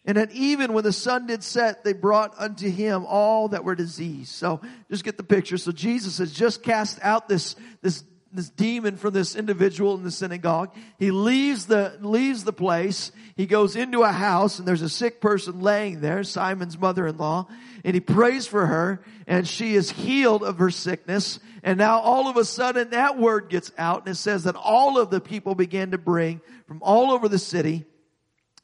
And 0.08 0.18
at 0.18 0.32
even 0.32 0.72
when 0.72 0.86
the 0.86 0.94
sun 0.94 1.28
did 1.28 1.44
set, 1.44 1.84
they 1.84 1.92
brought 1.92 2.34
unto 2.40 2.70
him 2.72 3.06
all 3.06 3.50
that 3.50 3.66
were 3.66 3.76
diseased. 3.76 4.32
So 4.32 4.62
just 4.90 5.04
get 5.04 5.18
the 5.18 5.24
picture. 5.24 5.58
So 5.58 5.74
Jesus 5.74 6.20
has 6.20 6.32
just 6.32 6.64
cast 6.64 6.98
out 7.04 7.28
this, 7.28 7.58
this, 7.82 8.06
this 8.32 8.50
demon 8.50 8.96
from 8.96 9.14
this 9.14 9.36
individual 9.36 9.96
in 9.96 10.04
the 10.06 10.12
synagogue. 10.12 10.74
He 10.98 11.12
leaves 11.12 11.66
the, 11.66 11.98
leaves 12.00 12.46
the 12.46 12.54
place. 12.54 13.12
He 13.36 13.48
goes 13.48 13.76
into 13.76 14.04
a 14.04 14.12
house 14.14 14.60
and 14.60 14.68
there's 14.68 14.82
a 14.82 14.88
sick 14.88 15.20
person 15.20 15.60
laying 15.60 16.00
there, 16.00 16.24
Simon's 16.24 16.80
mother-in-law, 16.80 17.48
and 17.84 17.94
he 17.94 18.00
prays 18.00 18.48
for 18.48 18.66
her 18.66 19.02
and 19.28 19.46
she 19.46 19.76
is 19.76 19.92
healed 19.92 20.42
of 20.42 20.58
her 20.60 20.72
sickness. 20.72 21.42
And 21.64 21.78
now 21.78 22.00
all 22.00 22.30
of 22.30 22.38
a 22.38 22.46
sudden 22.46 22.92
that 22.92 23.20
word 23.20 23.50
gets 23.50 23.74
out 23.78 24.06
and 24.06 24.16
it 24.16 24.18
says 24.18 24.46
that 24.46 24.56
all 24.56 24.98
of 24.98 25.10
the 25.10 25.20
people 25.20 25.54
began 25.54 25.92
to 25.92 25.98
bring 25.98 26.40
from 26.66 26.82
all 26.82 27.12
over 27.12 27.28
the 27.28 27.38
city 27.38 27.84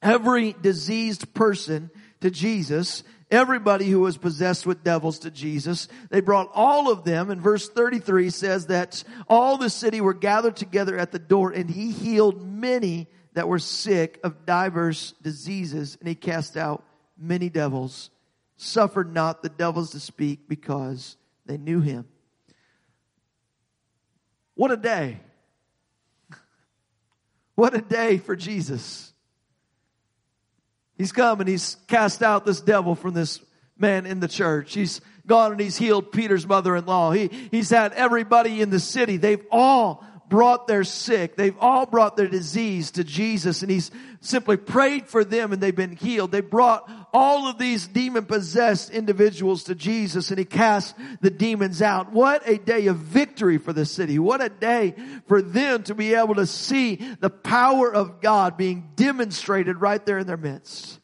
every 0.04 0.54
diseased 0.54 1.34
person 1.34 1.90
to 2.22 2.30
Jesus, 2.30 3.04
everybody 3.32 3.90
who 3.90 4.02
was 4.02 4.18
possessed 4.18 4.66
with 4.66 4.84
devils 4.84 5.20
to 5.20 5.32
Jesus. 5.32 5.88
They 6.10 6.22
brought 6.22 6.52
all 6.54 6.92
of 6.92 7.04
them, 7.04 7.30
and 7.30 7.42
verse 7.42 7.68
33 7.70 8.30
says 8.30 8.68
that 8.68 9.04
all 9.28 9.58
the 9.58 9.70
city 9.70 10.02
were 10.02 10.14
gathered 10.14 10.56
together 10.56 10.98
at 10.98 11.12
the 11.12 11.20
door, 11.20 11.52
and 11.52 11.70
he 11.70 11.92
healed 11.92 12.46
many 12.46 13.08
that 13.34 13.48
were 13.48 13.60
sick 13.60 14.20
of 14.24 14.46
diverse 14.46 15.14
diseases, 15.22 15.98
and 16.00 16.08
he 16.08 16.16
cast 16.16 16.56
out 16.56 16.84
many 17.18 17.50
devils, 17.50 18.12
suffered 18.58 19.12
not 19.14 19.42
the 19.42 19.50
devils 19.50 19.92
to 19.92 20.00
speak 20.00 20.48
because 20.48 21.18
they 21.46 21.58
knew 21.58 21.82
him. 21.82 22.06
What 24.56 24.72
a 24.72 24.78
day. 24.78 25.20
What 27.56 27.76
a 27.76 27.82
day 27.82 28.18
for 28.18 28.36
Jesus. 28.36 29.13
He's 30.98 31.12
come 31.12 31.40
and 31.40 31.50
he's 31.50 31.78
cast 31.88 32.22
out 32.22 32.46
this 32.46 32.62
devil 32.62 32.96
from 32.96 33.14
this 33.14 33.42
man 33.78 34.06
in 34.06 34.20
the 34.20 34.28
church. 34.28 34.74
He's 34.74 35.02
gone 35.26 35.52
and 35.52 35.60
he's 35.60 35.78
healed 35.78 36.12
Peter's 36.12 36.46
mother-in-law. 36.46 37.12
He, 37.12 37.30
he's 37.52 37.70
had 37.70 37.94
everybody 37.94 38.62
in 38.62 38.70
the 38.70 38.80
city. 38.80 39.18
They've 39.18 39.46
all 39.52 40.06
brought 40.30 40.68
their 40.68 40.84
sick. 40.84 41.36
They've 41.36 41.58
all 41.60 41.86
brought 41.86 42.18
their 42.18 42.28
disease 42.28 42.92
to 42.92 43.04
Jesus 43.04 43.62
and 43.62 43.72
he's 43.72 43.92
simply 44.22 44.58
prayed 44.58 45.08
for 45.08 45.24
them 45.24 45.52
and 45.52 45.62
they've 45.62 45.76
been 45.76 45.96
healed. 45.96 46.32
They 46.32 46.42
brought 46.42 46.90
all 47.14 47.48
of 47.48 47.60
these 47.60 47.86
demon 47.88 48.26
possessed 48.26 48.90
individuals 48.90 49.66
to 49.66 49.76
Jesus 49.76 50.32
and 50.32 50.40
he 50.40 50.46
cast 50.46 50.96
the 51.22 51.30
demons 51.30 51.82
out. 51.82 52.12
What 52.12 52.48
a 52.50 52.58
day 52.58 52.88
of 52.88 52.98
victory 52.98 53.60
for 53.60 53.72
the 53.72 53.86
city. 53.86 54.18
What 54.18 54.44
a 54.44 54.50
day 54.50 54.96
for 55.28 55.42
them 55.42 55.84
to 55.84 55.94
be 55.94 56.16
able 56.16 56.36
to 56.36 56.48
see 56.48 56.96
the 57.20 57.30
power 57.30 57.94
of 57.94 58.20
God 58.20 58.58
being 58.58 58.90
demonstrated 58.96 59.80
right 59.80 60.04
there 60.04 60.18
in 60.18 60.26
their 60.26 60.38
midst. 60.38 61.00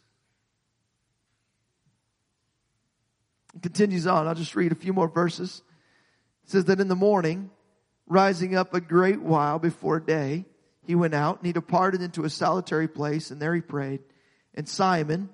It 3.55 3.61
continues 3.61 4.07
on. 4.07 4.27
I'll 4.27 4.35
just 4.35 4.55
read 4.55 4.71
a 4.71 4.75
few 4.75 4.93
more 4.93 5.09
verses. 5.09 5.61
It 6.45 6.49
says 6.49 6.65
that 6.65 6.79
in 6.79 6.87
the 6.87 6.95
morning, 6.95 7.51
rising 8.07 8.55
up 8.55 8.73
a 8.73 8.81
great 8.81 9.21
while 9.21 9.59
before 9.59 9.99
day, 9.99 10.45
he 10.87 10.95
went 10.95 11.13
out 11.13 11.37
and 11.37 11.45
he 11.45 11.53
departed 11.53 12.01
into 12.01 12.23
a 12.23 12.31
solitary 12.31 12.87
place 12.87 13.29
and 13.29 13.39
there 13.39 13.53
he 13.53 13.61
prayed. 13.61 13.99
And 14.55 14.67
Simon, 14.67 15.29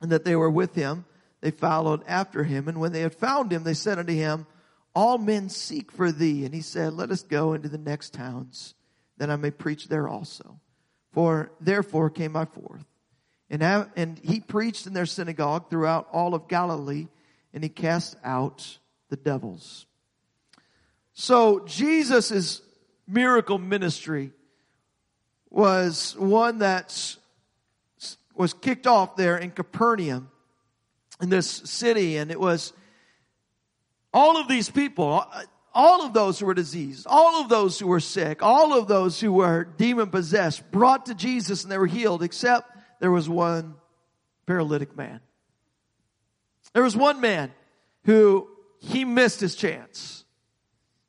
and 0.00 0.10
that 0.12 0.24
they 0.24 0.36
were 0.36 0.50
with 0.50 0.74
him, 0.74 1.04
they 1.40 1.50
followed 1.50 2.02
after 2.06 2.44
him. 2.44 2.68
And 2.68 2.80
when 2.80 2.92
they 2.92 3.00
had 3.00 3.14
found 3.14 3.52
him, 3.52 3.64
they 3.64 3.74
said 3.74 3.98
unto 3.98 4.12
him, 4.12 4.46
All 4.94 5.18
men 5.18 5.48
seek 5.48 5.92
for 5.92 6.10
thee. 6.10 6.44
And 6.44 6.54
he 6.54 6.60
said, 6.60 6.92
Let 6.92 7.10
us 7.10 7.22
go 7.22 7.52
into 7.52 7.68
the 7.68 7.78
next 7.78 8.14
towns, 8.14 8.74
that 9.18 9.30
I 9.30 9.36
may 9.36 9.50
preach 9.50 9.88
there 9.88 10.08
also. 10.08 10.60
For 11.12 11.50
therefore 11.60 12.10
came 12.10 12.36
I 12.36 12.44
forth. 12.44 12.84
And, 13.48 13.62
and 13.62 14.18
he 14.18 14.40
preached 14.40 14.86
in 14.86 14.92
their 14.92 15.06
synagogue 15.06 15.70
throughout 15.70 16.08
all 16.12 16.34
of 16.34 16.48
Galilee, 16.48 17.06
and 17.54 17.62
he 17.62 17.68
cast 17.68 18.16
out 18.24 18.78
the 19.08 19.16
devils. 19.16 19.86
So 21.12 21.64
Jesus' 21.64 22.60
miracle 23.06 23.58
ministry 23.58 24.32
was 25.48 26.16
one 26.18 26.58
that 26.58 27.16
was 28.36 28.54
kicked 28.54 28.86
off 28.86 29.16
there 29.16 29.36
in 29.36 29.50
Capernaum, 29.50 30.30
in 31.20 31.30
this 31.30 31.46
city, 31.48 32.16
and 32.16 32.30
it 32.30 32.38
was 32.38 32.72
all 34.12 34.36
of 34.36 34.48
these 34.48 34.70
people, 34.70 35.24
all 35.74 36.02
of 36.04 36.12
those 36.12 36.38
who 36.38 36.46
were 36.46 36.54
diseased, 36.54 37.06
all 37.08 37.42
of 37.42 37.48
those 37.48 37.78
who 37.78 37.86
were 37.86 38.00
sick, 38.00 38.42
all 38.42 38.78
of 38.78 38.88
those 38.88 39.20
who 39.20 39.32
were 39.32 39.64
demon 39.64 40.08
possessed, 40.08 40.70
brought 40.70 41.06
to 41.06 41.14
Jesus 41.14 41.62
and 41.62 41.72
they 41.72 41.78
were 41.78 41.86
healed, 41.86 42.22
except 42.22 42.70
there 43.00 43.10
was 43.10 43.28
one 43.28 43.74
paralytic 44.46 44.96
man. 44.96 45.20
There 46.72 46.82
was 46.82 46.96
one 46.96 47.20
man 47.20 47.52
who 48.04 48.48
he 48.78 49.04
missed 49.04 49.40
his 49.40 49.54
chance. 49.54 50.24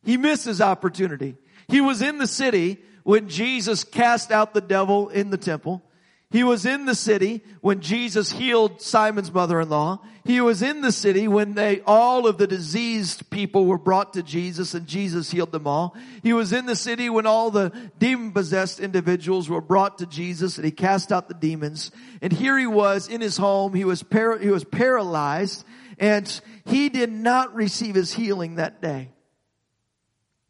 He 0.04 0.18
missed 0.18 0.46
his 0.46 0.62
opportunity. 0.62 1.36
He 1.68 1.82
was 1.82 2.02
in 2.02 2.18
the 2.18 2.28
city 2.28 2.78
when 3.04 3.30
Jesus 3.30 3.84
cast 3.84 4.32
out 4.32 4.54
the 4.54 4.62
devil 4.62 5.10
in 5.10 5.30
the 5.30 5.38
temple. 5.38 5.82
He 6.30 6.44
was 6.44 6.66
in 6.66 6.86
the 6.86 6.96
city 6.96 7.42
when 7.62 7.80
Jesus 7.80 8.32
healed 8.32 8.82
Simon's 8.82 9.34
mother-in-law. 9.34 10.00
He 10.26 10.42
was 10.42 10.62
in 10.62 10.82
the 10.82 10.92
city 10.92 11.26
when 11.30 11.54
they, 11.54 11.80
all 11.82 12.28
of 12.28 12.38
the 12.38 12.48
diseased 12.48 13.30
people 13.30 13.66
were 13.66 13.78
brought 13.78 14.14
to 14.14 14.24
Jesus 14.24 14.74
and 14.74 14.86
Jesus 14.86 15.32
healed 15.32 15.54
them 15.54 15.68
all. 15.68 15.96
He 16.24 16.34
was 16.34 16.52
in 16.52 16.66
the 16.66 16.76
city 16.76 17.10
when 17.10 17.26
all 17.26 17.50
the 17.50 17.72
demon-possessed 17.98 18.82
individuals 18.82 19.48
were 19.48 19.62
brought 19.62 20.00
to 20.00 20.06
Jesus 20.06 20.58
and 20.58 20.66
he 20.66 20.72
cast 20.72 21.14
out 21.14 21.30
the 21.30 21.34
demons. 21.34 21.92
And 22.22 22.34
here 22.34 22.58
he 22.58 22.68
was 22.68 23.08
in 23.08 23.22
his 23.22 23.38
home. 23.38 23.74
He 23.74 23.86
was 23.86 24.04
par- 24.04 24.40
he 24.40 24.50
was 24.50 24.66
paralyzed 24.66 25.64
and 25.98 26.42
he 26.66 26.90
did 26.90 27.10
not 27.10 27.56
receive 27.56 27.96
his 27.96 28.12
healing 28.12 28.56
that 28.56 28.82
day. 28.82 29.12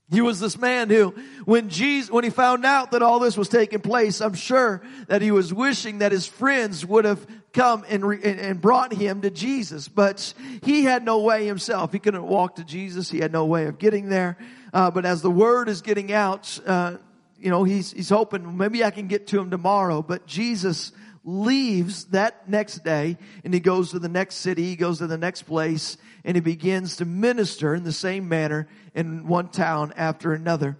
He 0.09 0.21
was 0.21 0.39
this 0.39 0.57
man 0.57 0.89
who, 0.89 1.13
when 1.43 1.67
Jesus, 1.67 2.09
when 2.09 2.23
he 2.23 2.29
found 2.29 2.65
out 2.65 2.91
that 2.91 3.01
all 3.01 3.19
this 3.19 3.35
was 3.35 3.49
taking 3.49 3.81
place, 3.81 4.21
I'm 4.21 4.35
sure 4.35 4.81
that 5.09 5.21
he 5.21 5.31
was 5.31 5.53
wishing 5.53 5.99
that 5.99 6.13
his 6.13 6.25
friends 6.25 6.85
would 6.85 7.03
have 7.03 7.27
come 7.51 7.83
and, 7.89 8.05
re, 8.05 8.19
and 8.23 8.61
brought 8.61 8.93
him 8.93 9.21
to 9.23 9.29
Jesus. 9.29 9.89
But 9.89 10.33
he 10.63 10.85
had 10.85 11.03
no 11.03 11.19
way 11.19 11.45
himself. 11.45 11.91
He 11.91 11.99
couldn't 11.99 12.25
walk 12.25 12.55
to 12.55 12.63
Jesus. 12.63 13.09
He 13.09 13.19
had 13.19 13.33
no 13.33 13.45
way 13.45 13.65
of 13.65 13.79
getting 13.79 14.07
there. 14.07 14.37
Uh, 14.71 14.91
but 14.91 15.05
as 15.05 15.21
the 15.21 15.31
word 15.31 15.67
is 15.67 15.81
getting 15.81 16.13
out, 16.13 16.57
uh, 16.65 16.95
you 17.37 17.49
know, 17.49 17.65
he's, 17.65 17.91
he's 17.91 18.09
hoping 18.09 18.57
maybe 18.57 18.85
I 18.85 18.91
can 18.91 19.07
get 19.07 19.27
to 19.27 19.39
him 19.41 19.51
tomorrow. 19.51 20.01
But 20.01 20.25
Jesus 20.25 20.93
leaves 21.25 22.05
that 22.05 22.47
next 22.47 22.85
day 22.85 23.17
and 23.43 23.53
he 23.53 23.59
goes 23.59 23.91
to 23.91 23.99
the 23.99 24.07
next 24.07 24.35
city, 24.35 24.63
he 24.63 24.77
goes 24.77 24.99
to 24.99 25.07
the 25.07 25.17
next 25.17 25.43
place, 25.43 25.97
and 26.23 26.37
he 26.37 26.41
begins 26.41 26.97
to 26.97 27.05
minister 27.05 27.75
in 27.75 27.83
the 27.83 27.91
same 27.91 28.29
manner 28.29 28.69
in 28.97 29.27
one 29.27 29.47
town 29.47 29.93
after 29.95 30.33
another. 30.33 30.75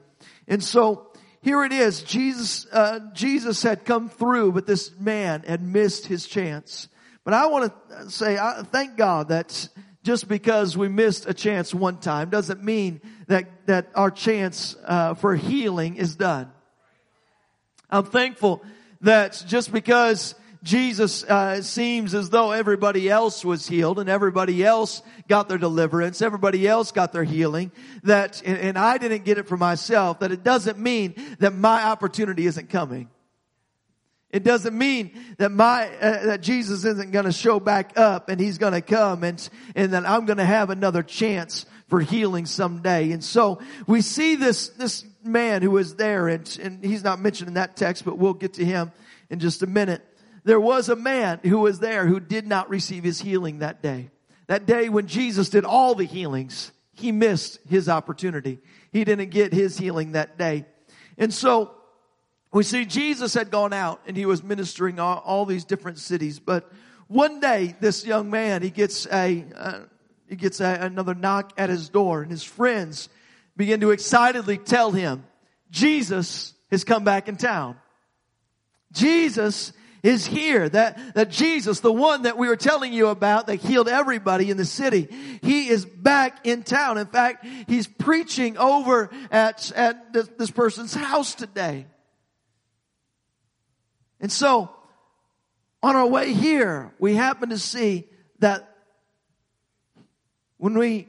And 0.47 0.63
so 0.63 1.11
here 1.41 1.63
it 1.63 1.71
is. 1.71 2.01
Jesus, 2.01 2.65
uh, 2.73 2.99
Jesus 3.13 3.61
had 3.61 3.85
come 3.85 4.09
through, 4.09 4.51
but 4.53 4.65
this 4.65 4.91
man 4.99 5.43
had 5.47 5.61
missed 5.61 6.07
his 6.07 6.27
chance. 6.27 6.89
But 7.23 7.35
I 7.35 7.45
want 7.47 7.71
to 7.89 8.09
say, 8.09 8.37
I 8.37 8.63
thank 8.63 8.97
God 8.97 9.29
that 9.29 9.69
just 10.03 10.27
because 10.27 10.75
we 10.75 10.87
missed 10.87 11.29
a 11.29 11.33
chance 11.33 11.75
one 11.75 11.97
time 11.97 12.29
doesn't 12.29 12.63
mean 12.63 13.01
that 13.27 13.67
that 13.67 13.91
our 13.93 14.09
chance 14.09 14.75
uh, 14.85 15.13
for 15.13 15.35
healing 15.35 15.97
is 15.97 16.15
done. 16.15 16.49
I'm 17.89 18.05
thankful 18.05 18.63
that 19.01 19.43
just 19.47 19.71
because 19.71 20.33
Jesus 20.63 21.23
uh, 21.23 21.61
seems 21.61 22.13
as 22.13 22.29
though 22.29 22.51
everybody 22.51 23.09
else 23.09 23.43
was 23.43 23.67
healed 23.67 23.99
and 23.99 24.09
everybody 24.09 24.63
else 24.63 25.01
got 25.27 25.49
their 25.49 25.57
deliverance, 25.57 26.21
everybody 26.21 26.67
else 26.67 26.91
got 26.91 27.13
their 27.13 27.23
healing, 27.23 27.71
that, 28.03 28.41
and, 28.45 28.57
and 28.57 28.77
I 28.77 28.97
didn't 28.97 29.25
get 29.25 29.37
it 29.37 29.47
for 29.47 29.57
myself, 29.57 30.19
that 30.19 30.31
it 30.31 30.43
doesn't 30.43 30.79
mean 30.79 31.15
that 31.39 31.53
my 31.53 31.83
opportunity 31.83 32.45
isn't 32.45 32.69
coming. 32.69 33.09
It 34.29 34.43
doesn't 34.43 34.77
mean 34.77 35.17
that 35.37 35.51
my 35.51 35.87
uh, 35.87 36.25
that 36.25 36.41
Jesus 36.41 36.83
isn't 36.83 37.11
going 37.11 37.25
to 37.25 37.31
show 37.31 37.61
back 37.61 37.97
up 37.97 38.27
and 38.27 38.39
he's 38.39 38.57
going 38.57 38.73
to 38.73 38.81
come 38.81 39.23
and 39.23 39.49
and 39.73 39.93
that 39.93 40.07
I'm 40.07 40.25
going 40.25 40.37
to 40.37 40.45
have 40.45 40.69
another 40.69 41.01
chance 41.01 41.65
for 41.87 42.01
healing 42.01 42.45
someday. 42.45 43.11
And 43.13 43.23
so 43.23 43.59
we 43.87 44.01
see 44.01 44.35
this 44.35 44.67
this 44.69 45.05
man 45.23 45.61
who 45.61 45.77
is 45.77 45.95
there 45.95 46.27
and 46.27 46.59
and 46.61 46.83
he's 46.83 47.05
not 47.05 47.21
mentioned 47.21 47.47
in 47.47 47.53
that 47.53 47.77
text, 47.77 48.03
but 48.03 48.17
we'll 48.17 48.33
get 48.33 48.55
to 48.55 48.65
him 48.65 48.91
in 49.29 49.39
just 49.39 49.63
a 49.63 49.67
minute. 49.67 50.03
There 50.47 50.61
was 50.61 50.87
a 50.87 50.95
man 50.95 51.41
who 51.43 51.59
was 51.59 51.79
there 51.79 52.07
who 52.07 52.21
did 52.21 52.47
not 52.47 52.69
receive 52.69 53.03
his 53.03 53.19
healing 53.19 53.59
that 53.59 53.81
day. 53.81 54.11
That 54.47 54.65
day 54.65 54.87
when 54.87 55.07
Jesus 55.07 55.49
did 55.49 55.65
all 55.65 55.93
the 55.93 56.05
healings, 56.05 56.71
he 56.93 57.11
missed 57.11 57.59
his 57.67 57.89
opportunity. 57.89 58.59
He 58.93 59.03
didn't 59.03 59.31
get 59.31 59.51
his 59.51 59.77
healing 59.77 60.13
that 60.13 60.37
day. 60.37 60.63
And 61.17 61.33
so 61.33 61.75
we 62.53 62.63
see 62.63 62.85
Jesus 62.85 63.33
had 63.33 63.51
gone 63.51 63.73
out 63.73 63.99
and 64.07 64.15
he 64.15 64.25
was 64.25 64.41
ministering 64.41 65.01
all, 65.01 65.17
all 65.25 65.45
these 65.45 65.65
different 65.65 65.97
cities. 65.97 66.39
But 66.39 66.71
one 67.07 67.41
day, 67.41 67.75
this 67.81 68.05
young 68.05 68.29
man, 68.29 68.61
he 68.61 68.69
gets 68.69 69.05
a, 69.07 69.43
uh, 69.53 69.79
he 70.29 70.37
gets 70.37 70.61
a, 70.61 70.77
another 70.79 71.13
knock 71.13 71.51
at 71.57 71.69
his 71.69 71.89
door 71.89 72.21
and 72.21 72.31
his 72.31 72.45
friends 72.45 73.09
begin 73.57 73.81
to 73.81 73.91
excitedly 73.91 74.57
tell 74.57 74.93
him, 74.93 75.25
Jesus 75.71 76.53
has 76.71 76.85
come 76.85 77.03
back 77.03 77.27
in 77.27 77.35
town. 77.35 77.75
Jesus 78.93 79.73
is 80.07 80.25
here. 80.25 80.69
That, 80.69 81.15
that 81.15 81.29
Jesus, 81.29 81.81
the 81.81 81.91
one 81.91 82.23
that 82.23 82.37
we 82.37 82.47
were 82.47 82.55
telling 82.55 82.93
you 82.93 83.07
about 83.07 83.47
that 83.47 83.55
healed 83.55 83.89
everybody 83.89 84.49
in 84.49 84.57
the 84.57 84.65
city, 84.65 85.07
he 85.41 85.67
is 85.67 85.85
back 85.85 86.45
in 86.45 86.63
town. 86.63 86.97
In 86.97 87.07
fact, 87.07 87.45
he's 87.67 87.87
preaching 87.87 88.57
over 88.57 89.09
at, 89.29 89.71
at 89.73 90.13
this, 90.13 90.29
this 90.37 90.51
person's 90.51 90.93
house 90.93 91.35
today. 91.35 91.85
And 94.19 94.31
so, 94.31 94.71
on 95.83 95.95
our 95.95 96.07
way 96.07 96.33
here, 96.33 96.93
we 96.99 97.13
happen 97.13 97.49
to 97.49 97.59
see 97.59 98.05
that 98.39 98.75
when 100.57 100.77
we, 100.77 101.07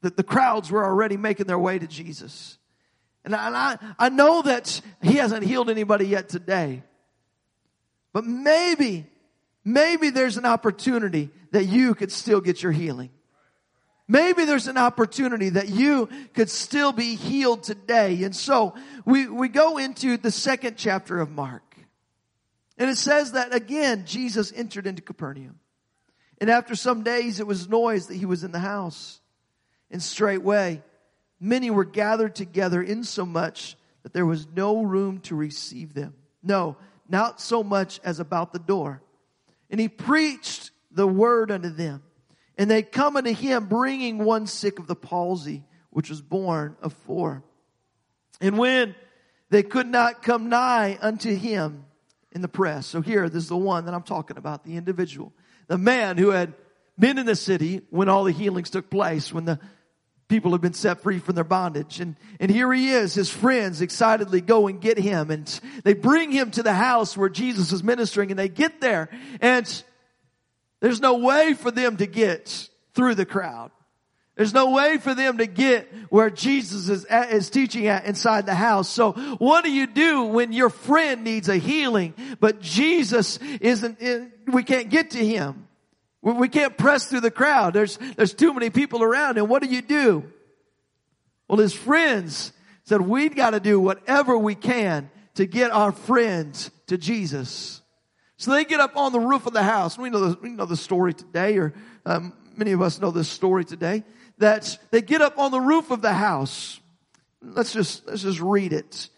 that 0.00 0.16
the 0.16 0.22
crowds 0.22 0.70
were 0.70 0.84
already 0.84 1.16
making 1.16 1.46
their 1.46 1.58
way 1.58 1.78
to 1.78 1.86
Jesus. 1.86 2.56
And 3.24 3.34
I, 3.34 3.76
I 3.98 4.08
know 4.08 4.40
that 4.42 4.80
he 5.02 5.14
hasn't 5.14 5.44
healed 5.44 5.68
anybody 5.68 6.06
yet 6.06 6.30
today. 6.30 6.84
But 8.18 8.26
maybe, 8.26 9.06
maybe 9.64 10.10
there's 10.10 10.38
an 10.38 10.44
opportunity 10.44 11.30
that 11.52 11.66
you 11.66 11.94
could 11.94 12.10
still 12.10 12.40
get 12.40 12.64
your 12.64 12.72
healing. 12.72 13.10
Maybe 14.08 14.44
there's 14.44 14.66
an 14.66 14.76
opportunity 14.76 15.50
that 15.50 15.68
you 15.68 16.08
could 16.34 16.50
still 16.50 16.90
be 16.90 17.14
healed 17.14 17.62
today. 17.62 18.24
And 18.24 18.34
so 18.34 18.74
we, 19.04 19.28
we 19.28 19.46
go 19.46 19.78
into 19.78 20.16
the 20.16 20.32
second 20.32 20.76
chapter 20.76 21.20
of 21.20 21.30
Mark. 21.30 21.62
And 22.76 22.90
it 22.90 22.96
says 22.96 23.30
that 23.32 23.54
again, 23.54 24.02
Jesus 24.04 24.52
entered 24.52 24.88
into 24.88 25.00
Capernaum. 25.00 25.60
And 26.40 26.50
after 26.50 26.74
some 26.74 27.04
days, 27.04 27.38
it 27.38 27.46
was 27.46 27.68
noise 27.68 28.08
that 28.08 28.16
he 28.16 28.26
was 28.26 28.42
in 28.42 28.50
the 28.50 28.58
house. 28.58 29.20
And 29.92 30.02
straightway, 30.02 30.82
many 31.38 31.70
were 31.70 31.84
gathered 31.84 32.34
together 32.34 32.82
insomuch 32.82 33.76
that 34.02 34.12
there 34.12 34.26
was 34.26 34.48
no 34.56 34.82
room 34.82 35.20
to 35.20 35.36
receive 35.36 35.94
them. 35.94 36.14
No, 36.42 36.76
not 37.08 37.40
so 37.40 37.62
much 37.62 38.00
as 38.04 38.20
about 38.20 38.52
the 38.52 38.58
door. 38.58 39.02
And 39.70 39.80
he 39.80 39.88
preached 39.88 40.70
the 40.90 41.06
word 41.06 41.50
unto 41.50 41.70
them. 41.70 42.02
And 42.56 42.70
they 42.70 42.82
come 42.82 43.16
unto 43.16 43.32
him 43.32 43.66
bringing 43.66 44.18
one 44.18 44.46
sick 44.46 44.78
of 44.78 44.86
the 44.86 44.96
palsy, 44.96 45.64
which 45.90 46.10
was 46.10 46.20
borne 46.20 46.76
of 46.82 46.92
four. 46.92 47.44
And 48.40 48.58
when 48.58 48.94
they 49.50 49.62
could 49.62 49.86
not 49.86 50.22
come 50.22 50.48
nigh 50.48 50.98
unto 51.00 51.34
him 51.34 51.84
in 52.32 52.42
the 52.42 52.48
press. 52.48 52.86
So 52.86 53.00
here, 53.00 53.28
this 53.28 53.44
is 53.44 53.48
the 53.48 53.56
one 53.56 53.86
that 53.86 53.94
I'm 53.94 54.02
talking 54.02 54.36
about, 54.36 54.64
the 54.64 54.76
individual. 54.76 55.32
The 55.68 55.78
man 55.78 56.18
who 56.18 56.30
had 56.30 56.54
been 56.98 57.18
in 57.18 57.26
the 57.26 57.36
city 57.36 57.82
when 57.90 58.08
all 58.08 58.24
the 58.24 58.32
healings 58.32 58.70
took 58.70 58.90
place, 58.90 59.32
when 59.32 59.44
the 59.44 59.58
people 60.28 60.52
have 60.52 60.60
been 60.60 60.74
set 60.74 61.00
free 61.00 61.18
from 61.18 61.34
their 61.34 61.44
bondage. 61.44 62.00
And, 62.00 62.16
and 62.38 62.50
here 62.50 62.72
he 62.72 62.90
is, 62.90 63.14
his 63.14 63.30
friends 63.30 63.80
excitedly 63.80 64.40
go 64.40 64.66
and 64.68 64.80
get 64.80 64.98
him 64.98 65.30
and 65.30 65.60
they 65.84 65.94
bring 65.94 66.30
him 66.30 66.50
to 66.52 66.62
the 66.62 66.74
house 66.74 67.16
where 67.16 67.30
Jesus 67.30 67.72
is 67.72 67.82
ministering 67.82 68.30
and 68.30 68.38
they 68.38 68.48
get 68.48 68.80
there 68.80 69.08
and 69.40 69.82
there's 70.80 71.00
no 71.00 71.18
way 71.18 71.54
for 71.54 71.70
them 71.70 71.96
to 71.96 72.06
get 72.06 72.68
through 72.94 73.14
the 73.14 73.26
crowd. 73.26 73.70
There's 74.36 74.54
no 74.54 74.70
way 74.70 74.98
for 74.98 75.16
them 75.16 75.38
to 75.38 75.46
get 75.46 75.92
where 76.10 76.30
Jesus 76.30 76.88
is, 76.88 77.04
at, 77.06 77.32
is 77.32 77.50
teaching 77.50 77.88
at 77.88 78.04
inside 78.04 78.46
the 78.46 78.54
house. 78.54 78.88
So 78.88 79.12
what 79.38 79.64
do 79.64 79.72
you 79.72 79.88
do 79.88 80.26
when 80.26 80.52
your 80.52 80.70
friend 80.70 81.24
needs 81.24 81.48
a 81.48 81.56
healing, 81.56 82.14
but 82.38 82.60
Jesus 82.60 83.38
isn't, 83.60 83.98
eh, 84.00 84.26
we 84.46 84.62
can't 84.62 84.90
get 84.90 85.10
to 85.12 85.26
him? 85.26 85.67
We 86.22 86.48
can't 86.48 86.76
press 86.76 87.06
through 87.06 87.20
the 87.20 87.30
crowd. 87.30 87.74
There's, 87.74 87.98
there's 88.16 88.34
too 88.34 88.52
many 88.52 88.70
people 88.70 89.02
around. 89.02 89.38
And 89.38 89.48
what 89.48 89.62
do 89.62 89.68
you 89.68 89.82
do? 89.82 90.24
Well, 91.48 91.58
his 91.58 91.72
friends 91.72 92.52
said, 92.84 93.00
we've 93.00 93.34
got 93.34 93.50
to 93.50 93.60
do 93.60 93.78
whatever 93.78 94.36
we 94.36 94.54
can 94.54 95.10
to 95.34 95.46
get 95.46 95.70
our 95.70 95.92
friends 95.92 96.70
to 96.88 96.98
Jesus. 96.98 97.80
So 98.36 98.52
they 98.52 98.64
get 98.64 98.80
up 98.80 98.96
on 98.96 99.12
the 99.12 99.20
roof 99.20 99.46
of 99.46 99.52
the 99.52 99.62
house. 99.62 99.96
We 99.96 100.10
know 100.10 100.30
the, 100.30 100.38
we 100.40 100.50
know 100.50 100.66
the 100.66 100.76
story 100.76 101.14
today, 101.14 101.56
or 101.58 101.74
um, 102.04 102.32
many 102.56 102.72
of 102.72 102.82
us 102.82 103.00
know 103.00 103.10
this 103.10 103.28
story 103.28 103.64
today. 103.64 104.04
That 104.38 104.78
they 104.90 105.02
get 105.02 105.20
up 105.20 105.38
on 105.38 105.50
the 105.50 105.60
roof 105.60 105.90
of 105.90 106.02
the 106.02 106.12
house. 106.12 106.80
Let's 107.42 107.72
just 107.72 108.06
let's 108.06 108.22
just 108.22 108.40
read 108.40 108.72
it. 108.72 109.08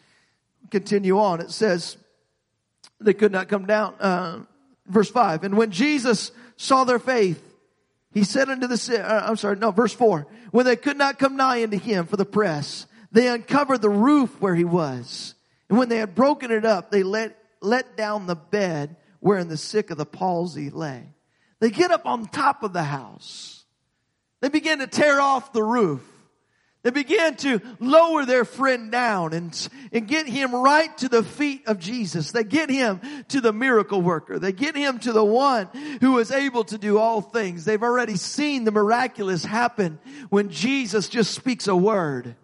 Continue 0.70 1.18
on. 1.18 1.40
It 1.40 1.50
says 1.50 1.98
they 3.00 3.12
could 3.12 3.32
not 3.32 3.48
come 3.48 3.66
down. 3.66 3.94
Uh, 4.00 4.38
verse 4.86 5.10
five. 5.10 5.44
And 5.44 5.58
when 5.58 5.70
Jesus 5.70 6.32
saw 6.60 6.84
their 6.84 6.98
faith, 6.98 7.42
he 8.12 8.22
said 8.22 8.50
unto 8.50 8.66
the, 8.66 9.02
uh, 9.02 9.26
I'm 9.26 9.36
sorry, 9.36 9.56
no, 9.56 9.70
verse 9.70 9.94
four. 9.94 10.26
When 10.50 10.66
they 10.66 10.76
could 10.76 10.98
not 10.98 11.18
come 11.18 11.36
nigh 11.36 11.62
unto 11.62 11.78
him 11.78 12.06
for 12.06 12.18
the 12.18 12.26
press, 12.26 12.86
they 13.10 13.28
uncovered 13.28 13.80
the 13.80 13.88
roof 13.88 14.40
where 14.40 14.54
he 14.54 14.64
was. 14.64 15.34
And 15.70 15.78
when 15.78 15.88
they 15.88 15.96
had 15.96 16.14
broken 16.14 16.50
it 16.50 16.66
up, 16.66 16.90
they 16.90 17.02
let, 17.02 17.34
let 17.62 17.96
down 17.96 18.26
the 18.26 18.36
bed 18.36 18.96
wherein 19.20 19.48
the 19.48 19.56
sick 19.56 19.90
of 19.90 19.96
the 19.96 20.04
palsy 20.04 20.68
lay. 20.68 21.04
They 21.60 21.70
get 21.70 21.90
up 21.90 22.04
on 22.04 22.26
top 22.26 22.62
of 22.62 22.74
the 22.74 22.82
house. 22.82 23.64
They 24.40 24.50
begin 24.50 24.80
to 24.80 24.86
tear 24.86 25.18
off 25.18 25.52
the 25.52 25.62
roof. 25.62 26.02
They 26.82 26.90
began 26.90 27.36
to 27.36 27.60
lower 27.78 28.24
their 28.24 28.46
friend 28.46 28.90
down 28.90 29.34
and, 29.34 29.68
and 29.92 30.08
get 30.08 30.26
him 30.26 30.54
right 30.54 30.96
to 30.98 31.10
the 31.10 31.22
feet 31.22 31.66
of 31.66 31.78
Jesus. 31.78 32.32
They 32.32 32.44
get 32.44 32.70
him 32.70 33.00
to 33.28 33.42
the 33.42 33.52
miracle 33.52 34.00
worker. 34.00 34.38
They 34.38 34.52
get 34.52 34.74
him 34.74 34.98
to 35.00 35.12
the 35.12 35.24
one 35.24 35.66
who 36.00 36.18
is 36.18 36.30
able 36.30 36.64
to 36.64 36.78
do 36.78 36.98
all 36.98 37.20
things. 37.20 37.66
They've 37.66 37.82
already 37.82 38.16
seen 38.16 38.64
the 38.64 38.72
miraculous 38.72 39.44
happen 39.44 39.98
when 40.30 40.48
Jesus 40.48 41.08
just 41.08 41.34
speaks 41.34 41.68
a 41.68 41.76
word. 41.76 42.34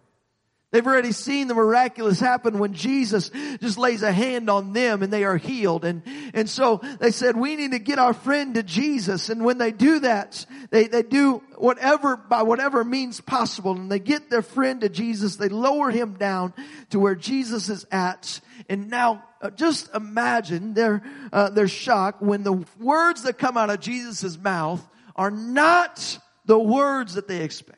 They've 0.71 0.85
already 0.85 1.13
seen 1.13 1.47
the 1.47 1.55
miraculous 1.55 2.19
happen 2.19 2.59
when 2.59 2.73
Jesus 2.73 3.29
just 3.61 3.77
lays 3.77 4.03
a 4.03 4.11
hand 4.11 4.49
on 4.49 4.73
them 4.73 5.01
and 5.01 5.13
they 5.13 5.23
are 5.23 5.37
healed. 5.37 5.85
And, 5.85 6.03
and 6.33 6.49
so 6.49 6.81
they 6.99 7.11
said, 7.11 7.37
we 7.37 7.55
need 7.55 7.71
to 7.71 7.79
get 7.79 7.99
our 7.99 8.13
friend 8.13 8.53
to 8.55 8.63
Jesus. 8.63 9.29
And 9.29 9.45
when 9.45 9.59
they 9.59 9.71
do 9.71 9.99
that, 9.99 10.45
they, 10.69 10.87
they 10.87 11.03
do 11.03 11.41
whatever, 11.55 12.17
by 12.17 12.43
whatever 12.43 12.83
means 12.83 13.21
possible. 13.21 13.71
And 13.71 13.89
they 13.89 13.99
get 13.99 14.29
their 14.29 14.41
friend 14.41 14.81
to 14.81 14.89
Jesus. 14.89 15.37
They 15.37 15.47
lower 15.47 15.89
him 15.89 16.15
down 16.15 16.53
to 16.89 16.99
where 16.99 17.15
Jesus 17.15 17.69
is 17.69 17.85
at. 17.89 18.41
And 18.67 18.89
now 18.89 19.23
uh, 19.41 19.51
just 19.51 19.89
imagine 19.95 20.73
their, 20.73 21.01
uh, 21.31 21.49
their 21.49 21.69
shock 21.69 22.17
when 22.19 22.43
the 22.43 22.65
words 22.77 23.23
that 23.23 23.37
come 23.37 23.55
out 23.55 23.69
of 23.69 23.79
Jesus' 23.79 24.37
mouth 24.37 24.85
are 25.15 25.31
not 25.31 26.19
the 26.45 26.59
words 26.59 27.13
that 27.13 27.29
they 27.29 27.41
expect. 27.43 27.76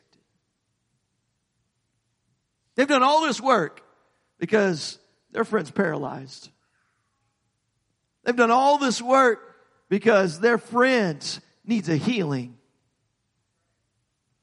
They've 2.80 2.88
done 2.88 3.02
all 3.02 3.26
this 3.26 3.42
work 3.42 3.82
because 4.38 4.98
their 5.32 5.44
friend's 5.44 5.70
paralyzed. 5.70 6.48
They've 8.24 8.34
done 8.34 8.50
all 8.50 8.78
this 8.78 9.02
work 9.02 9.38
because 9.90 10.40
their 10.40 10.56
friend 10.56 11.22
needs 11.62 11.90
a 11.90 11.96
healing. 11.96 12.56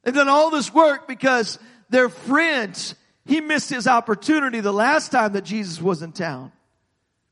They've 0.03 0.13
done 0.13 0.29
all 0.29 0.51
this 0.51 0.71
work 0.71 1.07
because 1.07 1.57
their 1.89 2.09
friend, 2.09 2.93
he 3.25 3.41
missed 3.41 3.71
his 3.71 3.87
opportunity 3.87 4.59
the 4.59 4.71
last 4.71 5.11
time 5.11 5.33
that 5.33 5.43
Jesus 5.43 5.81
was 5.81 6.03
in 6.03 6.11
town. 6.11 6.51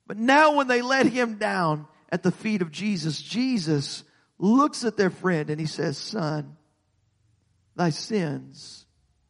But 0.07 0.17
now 0.17 0.55
when 0.55 0.67
they 0.67 0.81
let 0.81 1.05
him 1.05 1.35
down 1.35 1.85
at 2.09 2.23
the 2.23 2.31
feet 2.31 2.63
of 2.63 2.71
Jesus, 2.71 3.21
Jesus 3.21 4.03
looks 4.39 4.83
at 4.83 4.97
their 4.97 5.11
friend 5.11 5.51
and 5.51 5.59
he 5.59 5.67
says, 5.67 5.99
son, 5.99 6.57
thy 7.75 7.91
sins 7.91 8.87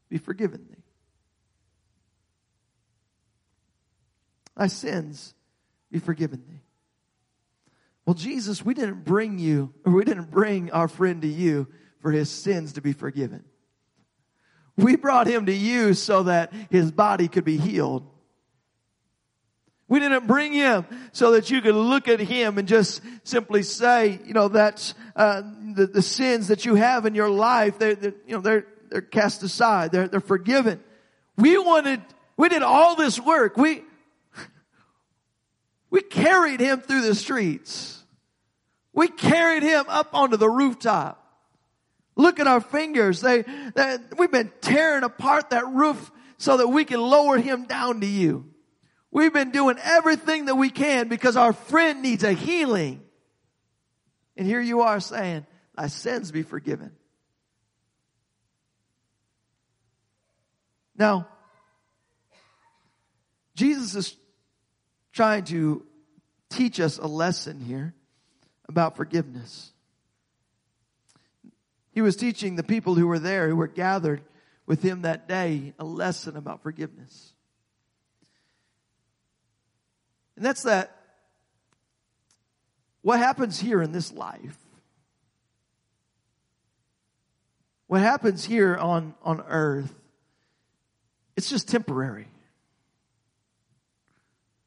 be 0.07 0.17
forgiven 0.17 0.67
thee. 0.69 0.74
Thy 4.55 4.67
sins 4.67 5.33
be 5.91 5.99
forgiven 5.99 6.43
thee. 6.47 6.61
Well, 8.05 8.13
Jesus, 8.13 8.63
we 8.63 8.73
didn't 8.73 9.03
bring 9.03 9.39
you, 9.39 9.73
or 9.83 9.93
we 9.93 10.05
didn't 10.05 10.29
bring 10.29 10.71
our 10.71 10.87
friend 10.87 11.21
to 11.23 11.27
you 11.27 11.67
for 12.01 12.11
his 12.11 12.29
sins 12.29 12.73
to 12.73 12.81
be 12.81 12.93
forgiven. 12.93 13.43
We 14.77 14.95
brought 14.95 15.27
him 15.27 15.47
to 15.47 15.53
you 15.53 15.93
so 15.93 16.23
that 16.23 16.53
his 16.69 16.91
body 16.91 17.27
could 17.27 17.45
be 17.45 17.57
healed. 17.57 18.07
We 19.87 19.99
didn't 19.99 20.27
bring 20.27 20.53
him 20.53 20.85
so 21.13 21.31
that 21.31 21.49
you 21.49 21.61
could 21.61 21.75
look 21.75 22.07
at 22.07 22.19
him 22.19 22.57
and 22.57 22.67
just 22.67 23.01
simply 23.23 23.63
say, 23.63 24.19
you 24.25 24.33
know, 24.33 24.49
that 24.49 24.93
uh, 25.15 25.43
the, 25.75 25.87
the 25.87 26.01
sins 26.01 26.47
that 26.47 26.65
you 26.65 26.75
have 26.75 27.05
in 27.05 27.15
your 27.15 27.29
life, 27.29 27.77
they're, 27.77 27.95
they're, 27.95 28.15
you 28.27 28.35
know, 28.35 28.41
they're, 28.41 28.67
they're 28.89 29.01
cast 29.01 29.43
aside. 29.43 29.91
They're, 29.91 30.07
they're 30.07 30.19
forgiven. 30.19 30.83
We 31.37 31.57
wanted, 31.57 32.01
we 32.35 32.49
did 32.49 32.63
all 32.63 32.95
this 32.95 33.19
work. 33.19 33.57
We, 33.57 33.83
we 35.95 36.01
carried 36.01 36.59
him 36.59 36.81
through 36.81 37.03
the 37.03 37.15
streets. 37.15 38.03
We 38.91 39.07
carried 39.07 39.63
him 39.63 39.85
up 39.87 40.09
onto 40.13 40.35
the 40.35 40.49
rooftop. 40.49 41.25
Look 42.17 42.41
at 42.41 42.47
our 42.47 42.59
fingers. 42.59 43.21
They, 43.21 43.43
they, 43.43 43.97
we've 44.17 44.29
been 44.29 44.51
tearing 44.59 45.05
apart 45.05 45.51
that 45.51 45.65
roof 45.65 46.11
so 46.37 46.57
that 46.57 46.67
we 46.67 46.83
can 46.83 46.99
lower 46.99 47.37
him 47.37 47.63
down 47.63 48.01
to 48.01 48.07
you. 48.07 48.43
We've 49.09 49.31
been 49.31 49.51
doing 49.51 49.77
everything 49.81 50.47
that 50.47 50.55
we 50.55 50.69
can 50.69 51.07
because 51.07 51.37
our 51.37 51.53
friend 51.53 52.01
needs 52.01 52.25
a 52.25 52.33
healing. 52.33 53.01
And 54.35 54.45
here 54.45 54.59
you 54.59 54.81
are 54.81 54.99
saying, 54.99 55.45
thy 55.77 55.87
sins 55.87 56.29
be 56.29 56.43
forgiven. 56.43 56.91
Now, 60.97 61.29
Jesus 63.55 63.95
is 63.95 64.17
trying 65.15 65.45
to 65.45 65.81
teach 66.49 66.79
us 66.79 66.97
a 66.97 67.07
lesson 67.07 67.61
here 67.61 67.95
about 68.67 68.97
forgiveness. 68.97 69.71
He 71.91 72.01
was 72.01 72.17
teaching 72.17 72.57
the 72.57 72.63
people 72.63 72.95
who 72.95 73.07
were 73.07 73.19
there, 73.19 73.47
who 73.47 73.55
were 73.55 73.67
gathered 73.67 74.21
with 74.65 74.81
him 74.81 75.03
that 75.03 75.27
day, 75.27 75.73
a 75.79 75.85
lesson 75.85 76.35
about 76.35 76.61
forgiveness. 76.61 77.33
And 80.35 80.45
that's 80.45 80.63
that 80.63 80.91
what 83.01 83.19
happens 83.19 83.57
here 83.57 83.81
in 83.81 83.93
this 83.93 84.11
life, 84.11 84.57
what 87.87 88.01
happens 88.01 88.43
here 88.43 88.75
on, 88.75 89.13
on 89.23 89.41
earth, 89.47 89.93
it's 91.37 91.49
just 91.49 91.69
temporary. 91.69 92.27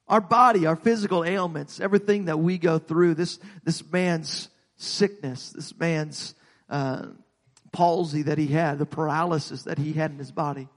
Our 0.09 0.21
body, 0.21 0.67
our 0.67 0.77
physical 0.77 1.25
ailments, 1.25 1.81
everything 1.81 2.27
that 2.27 2.39
we 2.39 2.59
go 2.59 2.79
through, 2.79 3.15
this, 3.15 3.39
this 3.65 3.85
man's 3.93 4.49
sickness, 4.77 5.51
this 5.51 5.77
man's 5.79 6.35
uh, 6.71 7.07
palsy 7.73 8.23
that 8.23 8.39
he 8.39 8.47
had, 8.47 8.79
the 8.79 8.87
paralysis 8.87 9.65
that 9.65 9.79
he 9.79 9.93
had 9.93 10.11
in 10.11 10.19
his 10.19 10.33
body. 10.33 10.69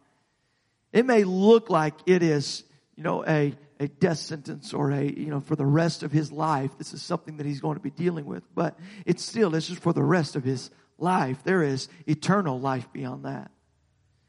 It 0.92 1.06
may 1.06 1.24
look 1.24 1.70
like 1.70 1.94
it 2.06 2.22
is, 2.22 2.64
you 2.96 3.04
know, 3.04 3.26
a, 3.26 3.56
a 3.80 3.88
death 3.88 4.18
sentence 4.18 4.74
or 4.74 4.92
a, 4.92 5.04
you 5.04 5.28
know, 5.28 5.40
for 5.40 5.56
the 5.56 5.66
rest 5.66 6.04
of 6.04 6.12
his 6.12 6.32
life. 6.32 6.78
This 6.78 6.94
is 6.94 7.02
something 7.02 7.38
that 7.38 7.46
he's 7.46 7.62
going 7.62 7.78
to 7.78 7.84
be 7.84 7.90
dealing 7.90 8.26
with, 8.26 8.44
but 8.54 8.78
it's 9.06 9.24
still, 9.24 9.50
this 9.50 9.70
is 9.70 9.78
for 9.78 9.94
the 9.94 10.04
rest 10.04 10.36
of 10.36 10.44
his 10.44 10.70
life. 10.98 11.44
There 11.44 11.64
is 11.64 11.88
eternal 12.06 12.60
life 12.60 12.92
beyond 12.92 13.26
that. 13.26 13.50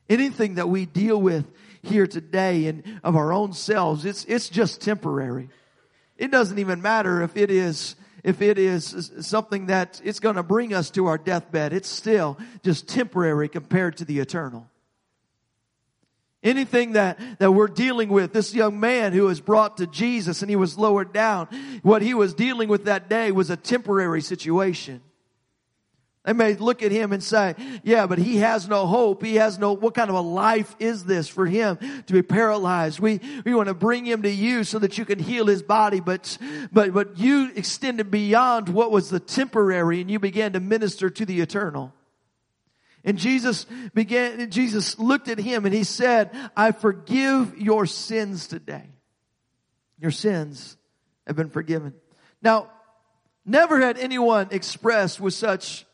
Anything 0.09 0.55
that 0.55 0.69
we 0.69 0.87
deal 0.87 1.21
with 1.21 1.51
here 1.83 2.07
today 2.07 2.67
and 2.67 2.83
of 3.03 3.17
our 3.17 3.33
own 3.33 3.53
selves, 3.53 4.05
it's, 4.05 4.25
it's 4.27 4.49
just 4.49 4.81
temporary. 4.81 5.49
It 6.17 6.31
doesn't 6.31 6.59
even 6.59 6.81
matter 6.83 7.23
if 7.23 7.37
it 7.37 7.51
is, 7.51 7.97
if 8.23 8.43
it 8.43 8.59
is 8.59 9.11
something 9.21 9.67
that 9.67 10.01
it's 10.05 10.21
going 10.21 10.37
to 10.37 10.43
bring 10.43 10.73
us 10.73 10.91
to 10.91 11.07
our 11.07 11.19
deathbed. 11.19 11.73
It's 11.73 11.89
still 11.89 12.39
just 12.63 12.89
temporary 12.89 13.49
compared 13.49 13.97
to 13.97 14.05
the 14.05 14.21
eternal. 14.21 14.69
Anything 16.45 16.93
that, 16.93 17.21
that 17.39 17.53
we're 17.53 17.69
dealing 17.69 18.09
with, 18.09 18.33
this 18.33 18.53
young 18.53 18.81
man 18.81 19.13
who 19.13 19.25
was 19.25 19.41
brought 19.41 19.77
to 19.77 19.87
Jesus 19.87 20.43
and 20.43 20.51
he 20.51 20.57
was 20.57 20.77
lowered 20.77 21.13
down, 21.13 21.47
what 21.83 22.03
he 22.03 22.15
was 22.15 22.35
dealing 22.35 22.69
with 22.69 22.87
that 22.87 23.09
day 23.09 23.31
was 23.31 23.49
a 23.49 23.57
temporary 23.57 24.21
situation. 24.21 25.03
They 26.25 26.33
may 26.33 26.55
look 26.55 26.85
at 26.85 26.93
him 26.93 27.13
and 27.13 27.23
say, 27.23 27.57
yeah, 27.83 28.07
but 28.07 28.19
he 28.19 28.37
has 28.37 28.69
no 28.69 28.87
hope. 28.87 29.25
He 29.25 29.37
has 29.37 29.59
no, 29.59 29.73
what 29.73 29.95
kind 29.95 30.09
of 30.09 30.15
a 30.15 30.21
life 30.21 30.77
is 30.79 31.05
this 31.05 31.29
for 31.29 31.47
him 31.47 31.79
to 32.07 32.13
be 32.13 32.23
paralyzed? 32.23 33.01
We, 33.01 33.21
we 33.45 33.55
want 33.55 33.69
to 33.69 33.75
bring 33.75 34.05
him 34.05 34.23
to 34.23 34.31
you 34.31 34.63
so 34.63 34.79
that 34.79 34.99
you 34.99 35.05
can 35.05 35.19
heal 35.19 35.47
his 35.47 35.65
body, 35.65 35.99
but, 35.99 36.39
but, 36.71 36.95
but 36.95 37.19
you 37.19 37.51
extended 37.57 38.13
beyond 38.13 38.69
what 38.69 38.93
was 38.93 39.11
the 39.11 39.19
temporary 39.19 40.01
and 40.01 40.09
you 40.09 40.21
began 40.21 40.53
to 40.53 40.61
minister 40.61 41.11
to 41.11 41.27
the 41.27 41.41
eternal. 41.41 41.93
And 43.05 43.19
Jesus 43.19 43.67
began, 43.93 44.49
Jesus 44.49 45.01
looked 45.01 45.27
at 45.27 45.39
him 45.39 45.67
and 45.67 45.75
he 45.75 45.83
said, 45.83 46.31
I 46.57 46.71
forgive 46.71 47.59
your 47.59 47.85
sins 47.85 48.47
today. 48.47 48.89
Your 49.99 50.13
sins 50.13 50.77
have 51.27 51.35
been 51.35 51.51
forgiven. 51.51 51.95
Now, 52.43 52.71
never 53.45 53.81
had 53.81 53.99
anyone 53.99 54.49
expressed 54.53 55.21
with 55.21 55.35
such 55.35 55.85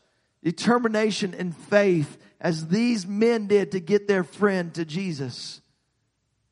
determination 0.43 1.33
and 1.33 1.55
faith 1.55 2.17
as 2.39 2.67
these 2.67 3.05
men 3.05 3.47
did 3.47 3.71
to 3.71 3.79
get 3.79 4.07
their 4.07 4.23
friend 4.23 4.73
to 4.75 4.85
Jesus. 4.85 5.61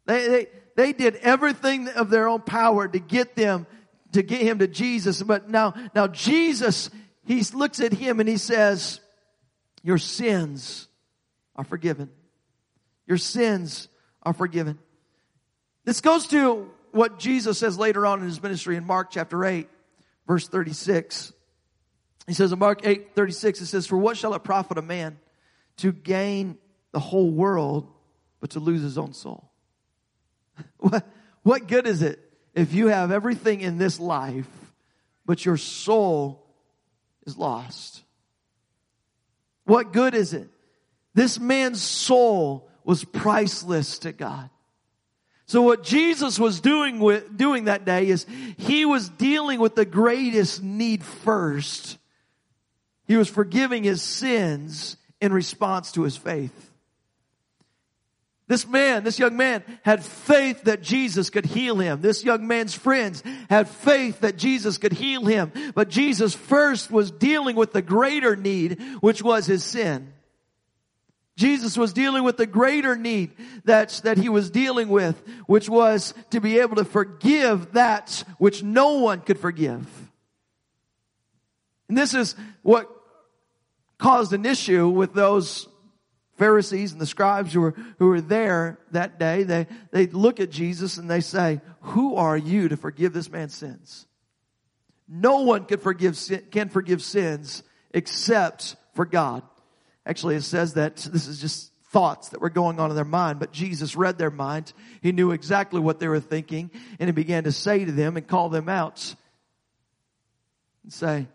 They, 0.05 0.27
they, 0.27 0.47
they 0.75 0.93
did 0.93 1.15
everything 1.17 1.87
of 1.89 2.09
their 2.09 2.27
own 2.27 2.41
power 2.41 2.87
to 2.87 2.99
get 2.99 3.35
them, 3.35 3.65
to 4.13 4.21
get 4.21 4.41
him 4.41 4.59
to 4.59 4.67
Jesus. 4.67 5.21
But 5.21 5.49
now, 5.49 5.73
now 5.95 6.07
Jesus, 6.07 6.89
he 7.25 7.41
looks 7.53 7.79
at 7.79 7.93
him 7.93 8.19
and 8.19 8.27
he 8.27 8.37
says, 8.37 8.99
your 9.83 9.97
sins 9.97 10.87
are 11.55 11.63
forgiven. 11.63 12.09
Your 13.05 13.17
sins 13.17 13.87
are 14.23 14.33
forgiven. 14.33 14.77
This 15.85 16.01
goes 16.01 16.27
to 16.27 16.69
what 16.91 17.19
Jesus 17.19 17.57
says 17.59 17.77
later 17.77 18.05
on 18.05 18.19
in 18.19 18.25
his 18.25 18.41
ministry 18.41 18.75
in 18.75 18.85
Mark 18.85 19.11
chapter 19.11 19.45
8, 19.45 19.69
verse 20.27 20.47
36. 20.47 21.31
He 22.27 22.33
says 22.33 22.51
in 22.51 22.59
Mark 22.59 22.85
8, 22.85 23.15
36, 23.15 23.61
it 23.61 23.65
says, 23.67 23.87
For 23.87 23.97
what 23.97 24.17
shall 24.17 24.33
it 24.33 24.43
profit 24.43 24.77
a 24.77 24.81
man 24.81 25.17
to 25.77 25.93
gain 25.93 26.57
the 26.91 26.99
whole 26.99 27.31
world, 27.31 27.87
but 28.41 28.51
to 28.51 28.59
lose 28.59 28.81
his 28.81 28.97
own 28.97 29.13
soul? 29.13 29.49
what, 30.77 31.07
what 31.43 31.67
good 31.67 31.87
is 31.87 32.01
it 32.01 32.19
if 32.53 32.73
you 32.73 32.87
have 32.87 33.11
everything 33.11 33.61
in 33.61 33.77
this 33.77 33.99
life, 33.99 34.47
but 35.25 35.45
your 35.45 35.55
soul 35.55 36.45
is 37.25 37.37
lost? 37.37 38.03
What 39.63 39.93
good 39.93 40.13
is 40.13 40.33
it? 40.33 40.49
This 41.13 41.39
man's 41.39 41.81
soul 41.81 42.69
was 42.83 43.05
priceless 43.05 43.99
to 43.99 44.11
God. 44.11 44.49
So 45.45 45.61
what 45.61 45.81
Jesus 45.81 46.37
was 46.37 46.59
doing 46.59 46.99
with, 46.99 47.37
doing 47.37 47.65
that 47.65 47.85
day 47.85 48.09
is 48.09 48.25
he 48.57 48.83
was 48.83 49.07
dealing 49.07 49.61
with 49.61 49.75
the 49.75 49.85
greatest 49.85 50.61
need 50.61 51.05
first 51.05 51.97
he 53.07 53.17
was 53.17 53.29
forgiving 53.29 53.83
his 53.83 54.01
sins 54.01 54.97
in 55.21 55.33
response 55.33 55.91
to 55.93 56.03
his 56.03 56.17
faith. 56.17 56.71
This 58.47 58.65
man, 58.65 59.03
this 59.03 59.19
young 59.19 59.35
man 59.35 59.61
had 59.83 60.05
faith 60.05 60.63
that 60.63 60.81
Jesus 60.81 61.29
could 61.29 61.45
heal 61.45 61.77
him. 61.77 61.99
This 61.99 62.23
young 62.23 62.47
man's 62.47 62.73
friends 62.73 63.21
had 63.49 63.67
faith 63.67 64.21
that 64.21 64.37
Jesus 64.37 64.77
could 64.77 64.93
heal 64.93 65.25
him. 65.25 65.51
But 65.75 65.89
Jesus 65.89 66.33
first 66.33 66.89
was 66.89 67.11
dealing 67.11 67.57
with 67.57 67.73
the 67.73 67.81
greater 67.81 68.37
need, 68.37 68.81
which 69.01 69.21
was 69.21 69.45
his 69.45 69.65
sin. 69.65 70.13
Jesus 71.35 71.77
was 71.77 71.93
dealing 71.93 72.23
with 72.23 72.37
the 72.37 72.47
greater 72.47 72.95
need 72.95 73.31
that, 73.65 73.89
that 74.05 74.17
he 74.17 74.29
was 74.29 74.49
dealing 74.49 74.87
with, 74.87 75.21
which 75.45 75.69
was 75.69 76.13
to 76.31 76.39
be 76.39 76.59
able 76.59 76.77
to 76.77 76.85
forgive 76.85 77.73
that 77.73 78.23
which 78.37 78.63
no 78.63 78.99
one 78.99 79.19
could 79.21 79.39
forgive. 79.39 79.85
And 81.89 81.97
this 81.97 82.13
is 82.13 82.35
what 82.63 82.89
caused 83.97 84.33
an 84.33 84.45
issue 84.45 84.87
with 84.87 85.13
those 85.13 85.67
Pharisees 86.37 86.91
and 86.91 87.01
the 87.01 87.05
scribes 87.05 87.53
who 87.53 87.61
were, 87.61 87.75
who 87.97 88.07
were 88.07 88.21
there 88.21 88.79
that 88.91 89.19
day. 89.19 89.43
They, 89.43 89.67
they 89.91 90.07
look 90.07 90.39
at 90.39 90.51
Jesus 90.51 90.97
and 90.97 91.09
they 91.09 91.21
say, 91.21 91.61
who 91.81 92.15
are 92.15 92.37
you 92.37 92.69
to 92.69 92.77
forgive 92.77 93.13
this 93.13 93.31
man's 93.31 93.55
sins? 93.55 94.05
No 95.07 95.41
one 95.41 95.65
can 95.65 95.79
forgive, 95.79 96.19
can 96.51 96.69
forgive 96.69 97.01
sins 97.01 97.63
except 97.91 98.75
for 98.93 99.05
God. 99.05 99.41
Actually, 100.05 100.35
it 100.35 100.43
says 100.43 100.75
that 100.75 100.97
this 100.97 101.27
is 101.27 101.41
just 101.41 101.71
thoughts 101.89 102.29
that 102.29 102.41
were 102.41 102.49
going 102.49 102.79
on 102.79 102.89
in 102.89 102.95
their 102.95 103.05
mind, 103.05 103.39
but 103.39 103.51
Jesus 103.51 103.95
read 103.95 104.17
their 104.17 104.29
minds. 104.29 104.73
He 105.01 105.11
knew 105.11 105.31
exactly 105.31 105.79
what 105.79 105.99
they 105.99 106.07
were 106.07 106.19
thinking 106.19 106.69
and 106.99 107.07
he 107.07 107.13
began 107.13 107.45
to 107.45 107.51
say 107.51 107.83
to 107.83 107.91
them 107.91 108.17
and 108.17 108.27
call 108.27 108.49
them 108.49 108.69
out 108.69 109.15
and 110.83 110.93
say, 110.93 111.27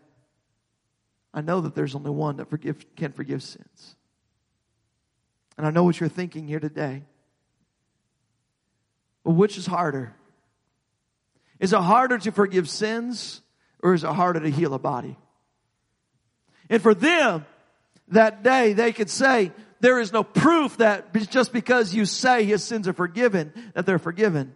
I 1.33 1.41
know 1.41 1.61
that 1.61 1.75
there's 1.75 1.95
only 1.95 2.11
one 2.11 2.37
that 2.37 2.49
forgive, 2.49 2.85
can 2.95 3.11
forgive 3.11 3.41
sins. 3.41 3.95
And 5.57 5.65
I 5.65 5.71
know 5.71 5.83
what 5.83 5.99
you're 5.99 6.09
thinking 6.09 6.47
here 6.47 6.59
today. 6.59 7.03
But 9.23 9.31
which 9.31 9.57
is 9.57 9.65
harder? 9.65 10.13
Is 11.59 11.73
it 11.73 11.79
harder 11.79 12.17
to 12.19 12.31
forgive 12.31 12.69
sins 12.69 13.41
or 13.81 13.93
is 13.93 14.03
it 14.03 14.09
harder 14.09 14.39
to 14.41 14.49
heal 14.49 14.73
a 14.73 14.79
body? 14.79 15.17
And 16.69 16.81
for 16.81 16.93
them, 16.93 17.45
that 18.09 18.43
day, 18.43 18.73
they 18.73 18.91
could 18.91 19.09
say, 19.09 19.51
there 19.79 19.99
is 19.99 20.13
no 20.13 20.23
proof 20.23 20.77
that 20.77 21.13
just 21.29 21.51
because 21.51 21.93
you 21.93 22.05
say 22.05 22.45
his 22.45 22.63
sins 22.63 22.87
are 22.87 22.93
forgiven, 22.93 23.53
that 23.73 23.85
they're 23.85 23.99
forgiven. 23.99 24.55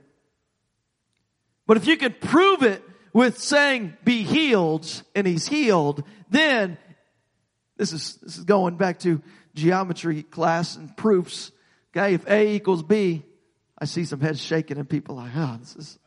But 1.66 1.78
if 1.78 1.86
you 1.86 1.98
could 1.98 2.22
prove 2.22 2.64
it 2.64 2.82
with 3.14 3.40
saying 3.40 3.98
be 4.04 4.24
healed 4.24 5.04
and 5.16 5.26
he's 5.26 5.48
healed, 5.48 6.04
then 6.30 6.78
this 7.78 7.94
is, 7.94 8.16
this 8.18 8.38
is 8.38 8.44
going 8.44 8.76
back 8.78 9.00
to 9.00 9.22
geometry 9.56 10.24
class 10.24 10.76
and 10.76 10.96
proofs. 10.96 11.52
Okay. 11.96 12.14
If 12.14 12.28
A 12.28 12.56
equals 12.56 12.84
B, 12.84 13.24
I 13.78 13.86
see 13.86 14.06
some 14.06 14.20
heads 14.20 14.42
shaking 14.42 14.78
and 14.78 14.90
people 14.90 15.16
like, 15.16 15.32
oh, 15.36 15.58
this 15.60 15.76
is, 15.76 16.00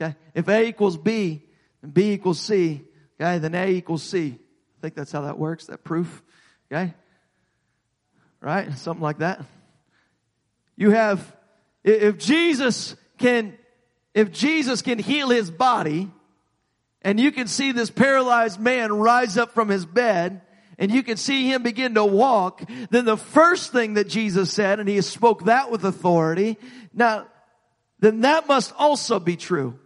okay. 0.00 0.14
If 0.34 0.48
A 0.48 0.66
equals 0.66 0.96
B 0.96 1.44
and 1.82 1.92
B 1.92 2.12
equals 2.12 2.40
C, 2.40 2.82
okay, 3.20 3.38
then 3.38 3.54
A 3.54 3.68
equals 3.70 4.02
C. 4.02 4.38
I 4.38 4.80
think 4.80 4.94
that's 4.94 5.12
how 5.12 5.22
that 5.22 5.38
works, 5.38 5.66
that 5.66 5.84
proof. 5.84 6.22
Okay. 6.70 6.94
Right? 8.40 8.72
Something 8.74 9.02
like 9.02 9.18
that. 9.18 9.44
You 10.76 10.90
have, 10.90 11.36
if 11.82 12.18
Jesus 12.18 12.94
can, 13.18 13.58
if 14.14 14.30
Jesus 14.30 14.80
can 14.82 14.98
heal 14.98 15.30
his 15.30 15.50
body, 15.50 16.10
and 17.02 17.18
you 17.20 17.32
can 17.32 17.46
see 17.46 17.72
this 17.72 17.90
paralyzed 17.90 18.60
man 18.60 18.92
rise 18.92 19.36
up 19.38 19.52
from 19.52 19.68
his 19.68 19.86
bed 19.86 20.40
and 20.78 20.92
you 20.92 21.02
can 21.02 21.16
see 21.16 21.50
him 21.50 21.62
begin 21.62 21.94
to 21.94 22.04
walk, 22.04 22.62
then 22.90 23.04
the 23.04 23.16
first 23.16 23.72
thing 23.72 23.94
that 23.94 24.08
Jesus 24.08 24.52
said, 24.52 24.78
and 24.78 24.88
he 24.88 25.00
spoke 25.00 25.46
that 25.46 25.70
with 25.72 25.84
authority, 25.84 26.56
now, 26.94 27.26
then 27.98 28.20
that 28.20 28.46
must 28.46 28.72
also 28.78 29.18
be 29.18 29.36
true. 29.36 29.78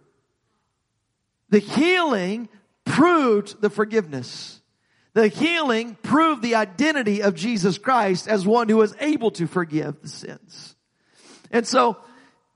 The 1.49 1.59
healing 1.59 2.47
proved 2.85 3.59
the 3.59 3.71
forgiveness. 3.71 4.61
The 5.13 5.27
healing 5.27 5.97
proved 6.03 6.43
the 6.43 6.55
identity 6.55 7.21
of 7.21 7.33
Jesus 7.35 7.79
Christ 7.79 8.27
as 8.27 8.45
one 8.45 8.69
who 8.69 8.77
was 8.77 8.95
able 8.99 9.31
to 9.31 9.47
forgive 9.47 10.01
the 10.01 10.07
sins. 10.07 10.75
And 11.51 11.67
so, 11.67 11.97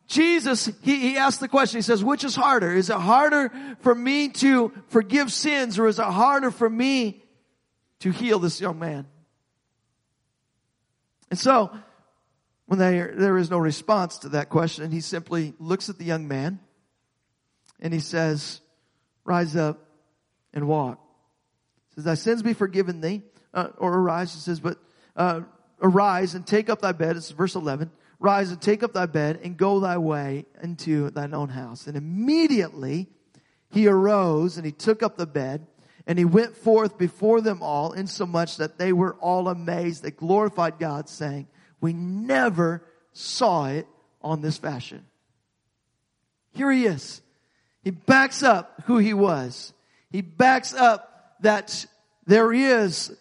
Jesus, 0.08 0.72
he, 0.82 1.00
he 1.00 1.18
asked 1.18 1.42
the 1.42 1.50
question, 1.50 1.78
he 1.78 1.82
says, 1.82 2.02
which 2.02 2.24
is 2.24 2.36
harder? 2.36 2.72
Is 2.72 2.90
it 2.90 2.96
harder 2.96 3.52
for 3.82 3.94
me 3.94 4.30
to 4.30 4.72
forgive 4.88 5.32
sins 5.32 5.78
or 5.78 5.88
is 5.88 6.00
it 6.00 6.06
harder 6.06 6.50
for 6.50 6.70
me 6.70 7.22
to 8.00 8.12
heal 8.12 8.40
this 8.40 8.62
young 8.62 8.80
man? 8.80 9.06
And 11.30 11.38
so, 11.38 11.72
when 12.68 12.80
there, 12.80 13.14
there 13.16 13.38
is 13.38 13.50
no 13.50 13.58
response 13.58 14.20
to 14.20 14.30
that 14.30 14.50
question, 14.50 14.92
he 14.92 15.02
simply 15.02 15.54
looks 15.60 15.90
at 15.90 15.98
the 15.98 16.06
young 16.06 16.28
man 16.28 16.60
and 17.82 17.94
he 17.94 18.00
says, 18.00 18.62
rise 19.26 19.58
up 19.58 19.86
and 20.54 20.70
walk. 20.70 21.00
He 21.90 21.96
says, 21.96 22.04
thy 22.06 22.14
sins 22.14 22.42
be 22.42 22.54
forgiven 22.54 23.02
thee, 23.02 23.24
uh, 23.54 23.70
or 23.78 23.94
arise, 23.94 24.34
he 24.34 24.40
says, 24.40 24.62
but, 24.62 24.78
uh, 25.18 25.42
arise 25.82 26.34
and 26.34 26.48
take 26.48 26.70
up 26.70 26.82
thy 26.82 26.94
bed. 26.94 27.18
It's 27.18 27.30
verse 27.32 27.56
11. 27.56 27.92
Rise 28.20 28.52
and 28.52 28.62
take 28.62 28.82
up 28.82 28.94
thy 28.94 29.06
bed 29.06 29.40
and 29.44 29.58
go 29.58 29.80
thy 29.80 29.98
way 29.98 30.46
into 30.62 31.12
thine 31.12 31.34
own 31.34 31.50
house. 31.50 31.88
And 31.88 31.96
immediately 31.96 33.08
he 33.70 33.88
arose 33.88 34.58
and 34.58 34.66
he 34.66 34.72
took 34.72 35.04
up 35.04 35.18
the 35.18 35.28
bed 35.28 35.68
and 36.08 36.18
he 36.18 36.26
went 36.26 36.56
forth 36.56 36.98
before 36.98 37.42
them 37.42 37.62
all 37.62 37.92
insomuch 37.92 38.58
that 38.58 38.78
they 38.78 38.92
were 38.94 39.16
all 39.16 39.50
amazed. 39.50 40.02
They 40.02 40.12
glorified 40.12 40.80
God 40.80 41.10
saying, 41.10 41.48
we 41.80 41.94
never 41.94 42.84
saw 43.14 43.68
it 43.68 43.88
on 44.22 44.42
this 44.42 44.58
fashion. 44.58 45.06
Here 46.54 46.72
he 46.72 46.86
is. 46.86 47.22
He 47.84 47.92
backs 47.92 48.42
up 48.42 48.84
who 48.86 48.98
he 48.98 49.14
was. 49.14 49.74
He 50.10 50.22
backs 50.22 50.74
up 50.74 51.36
that 51.42 51.86
there 52.26 52.52
is 52.52 53.16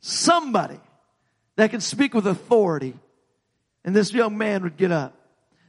somebody 0.00 0.80
that 1.56 1.70
can 1.70 1.80
speak 1.80 2.14
with 2.14 2.26
authority 2.26 2.94
and 3.84 3.94
this 3.94 4.12
young 4.12 4.38
man 4.38 4.62
would 4.62 4.76
get 4.76 4.90
up. 4.90 5.16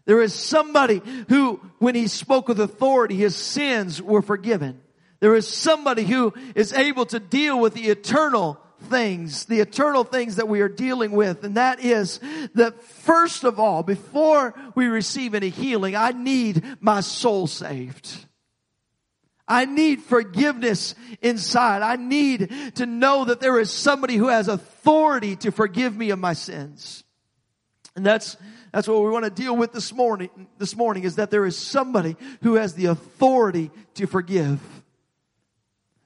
There 0.05 0.21
is 0.21 0.33
somebody 0.33 1.01
who, 1.29 1.59
when 1.79 1.95
he 1.95 2.07
spoke 2.07 2.47
with 2.47 2.59
authority, 2.59 3.15
his 3.15 3.35
sins 3.35 4.01
were 4.01 4.21
forgiven. 4.21 4.81
There 5.19 5.35
is 5.35 5.47
somebody 5.47 6.03
who 6.03 6.33
is 6.53 6.73
able 6.73 7.05
to 7.07 7.19
deal 7.19 7.59
with 7.59 7.73
the 7.73 7.87
eternal 7.89 8.59
things, 8.83 9.45
the 9.45 9.61
eternal 9.61 10.03
things 10.03 10.35
that 10.35 10.47
we 10.47 10.61
are 10.61 10.69
dealing 10.69 11.11
with. 11.11 11.43
And 11.43 11.55
that 11.55 11.79
is 11.79 12.19
that 12.53 12.83
first 12.83 13.43
of 13.43 13.59
all, 13.59 13.81
before 13.81 14.53
we 14.75 14.85
receive 14.87 15.33
any 15.33 15.49
healing, 15.49 15.95
I 15.95 16.11
need 16.11 16.63
my 16.79 17.01
soul 17.01 17.47
saved. 17.47 18.25
I 19.47 19.65
need 19.65 20.01
forgiveness 20.01 20.95
inside. 21.21 21.81
I 21.81 21.95
need 21.95 22.51
to 22.75 22.85
know 22.85 23.25
that 23.25 23.39
there 23.39 23.59
is 23.59 23.71
somebody 23.71 24.15
who 24.17 24.27
has 24.27 24.47
authority 24.47 25.35
to 25.37 25.51
forgive 25.51 25.95
me 25.95 26.09
of 26.09 26.19
my 26.19 26.33
sins. 26.33 27.04
And 27.95 28.05
that's, 28.05 28.35
that's 28.71 28.87
what 28.87 29.01
we 29.01 29.09
want 29.09 29.23
to 29.25 29.31
deal 29.31 29.55
with 29.55 29.71
this 29.71 29.93
morning, 29.93 30.29
this 30.57 30.75
morning 30.75 31.03
is 31.03 31.15
that 31.15 31.31
there 31.31 31.45
is 31.45 31.57
somebody 31.57 32.17
who 32.41 32.55
has 32.55 32.73
the 32.73 32.87
authority 32.87 33.71
to 33.95 34.05
forgive. 34.05 34.59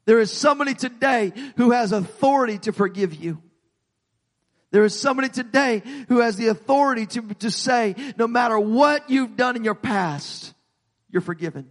There 0.05 0.19
is 0.19 0.31
somebody 0.31 0.75
today 0.75 1.33
who 1.57 1.71
has 1.71 1.91
authority 1.91 2.59
to 2.59 2.71
forgive 2.71 3.15
you. 3.15 3.41
There 4.71 4.83
is 4.83 4.99
somebody 4.99 5.29
today 5.29 5.81
who 6.09 6.19
has 6.19 6.35
the 6.35 6.47
authority 6.47 7.07
to, 7.07 7.21
to 7.35 7.49
say, 7.49 7.95
no 8.17 8.27
matter 8.27 8.59
what 8.59 9.09
you've 9.09 9.35
done 9.35 9.55
in 9.55 9.63
your 9.63 9.75
past, 9.75 10.53
you're 11.09 11.21
forgiven. 11.21 11.69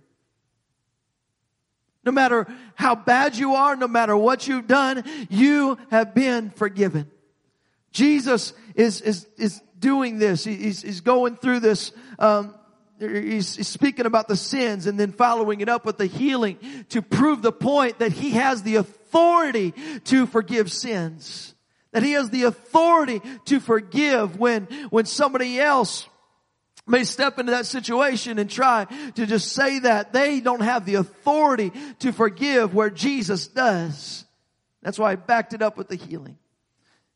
No 2.04 2.11
matter 2.11 2.46
how 2.74 2.96
bad 2.96 3.37
you 3.37 3.54
are, 3.54 3.76
no 3.76 3.87
matter 3.87 4.16
what 4.16 4.48
you've 4.48 4.66
done, 4.66 5.04
you 5.31 5.78
have 5.90 6.14
been 6.14 6.50
forgiven. 6.50 7.09
Jesus 7.92 8.52
is, 8.74 9.00
is, 9.00 9.26
is 9.37 9.62
doing 9.79 10.19
this. 10.19 10.45
He's, 10.45 10.83
he's 10.83 11.01
going 11.01 11.37
through 11.37 11.61
this, 11.61 11.93
um, 12.19 12.55
he's, 12.99 13.57
he's 13.57 13.69
speaking 13.69 14.07
about 14.07 14.29
the 14.29 14.37
sins 14.37 14.87
and 14.87 14.99
then 14.99 15.12
following 15.12 15.61
it 15.61 15.69
up 15.69 15.85
with 15.85 15.99
the 15.99 16.07
healing 16.07 16.59
to 16.91 17.03
prove 17.03 17.43
the 17.43 17.53
point 17.53 17.99
that 18.01 18.12
he 18.12 18.31
has 18.31 18.62
the 18.62 18.77
authority 18.77 19.73
to 20.05 20.27
forgive 20.27 20.71
sins. 20.73 21.55
That 21.93 22.03
he 22.03 22.12
has 22.12 22.31
the 22.31 22.45
authority 22.45 23.23
to 23.47 23.61
forgive 23.61 24.38
when, 24.38 24.64
when 24.91 25.07
somebody 25.07 25.59
else 25.59 26.07
may 26.87 27.05
step 27.05 27.38
into 27.38 27.53
that 27.53 27.67
situation 27.67 28.38
and 28.38 28.51
try 28.51 28.87
to 29.14 29.27
just 29.27 29.53
say 29.53 29.79
that 29.81 30.12
they 30.12 30.41
don't 30.41 30.62
have 30.62 30.85
the 30.85 30.97
authority 30.97 31.73
to 32.01 32.12
forgive 32.12 32.75
where 32.75 32.91
Jesus 32.91 33.47
does. 33.47 34.25
That's 34.83 34.99
why 34.99 35.12
I 35.12 35.17
backed 35.17 35.53
it 35.55 35.62
up 35.62 35.77
with 35.77 35.88
the 35.88 35.97
healing. 35.97 36.38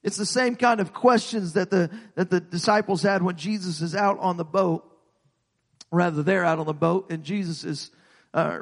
It's 0.02 0.16
the 0.16 0.26
same 0.26 0.56
kind 0.56 0.80
of 0.80 0.92
questions 0.92 1.52
that 1.52 1.70
the, 1.70 1.90
that 2.16 2.28
the 2.28 2.40
disciples 2.40 3.02
had 3.02 3.22
when 3.22 3.36
Jesus 3.36 3.80
is 3.80 3.94
out 3.94 4.18
on 4.18 4.36
the 4.36 4.44
boat. 4.44 4.84
Rather, 5.90 6.22
they're 6.22 6.44
out 6.44 6.58
on 6.58 6.66
the 6.66 6.72
boat 6.72 7.10
and 7.10 7.22
Jesus 7.22 7.64
is, 7.64 7.90
uh, 8.34 8.58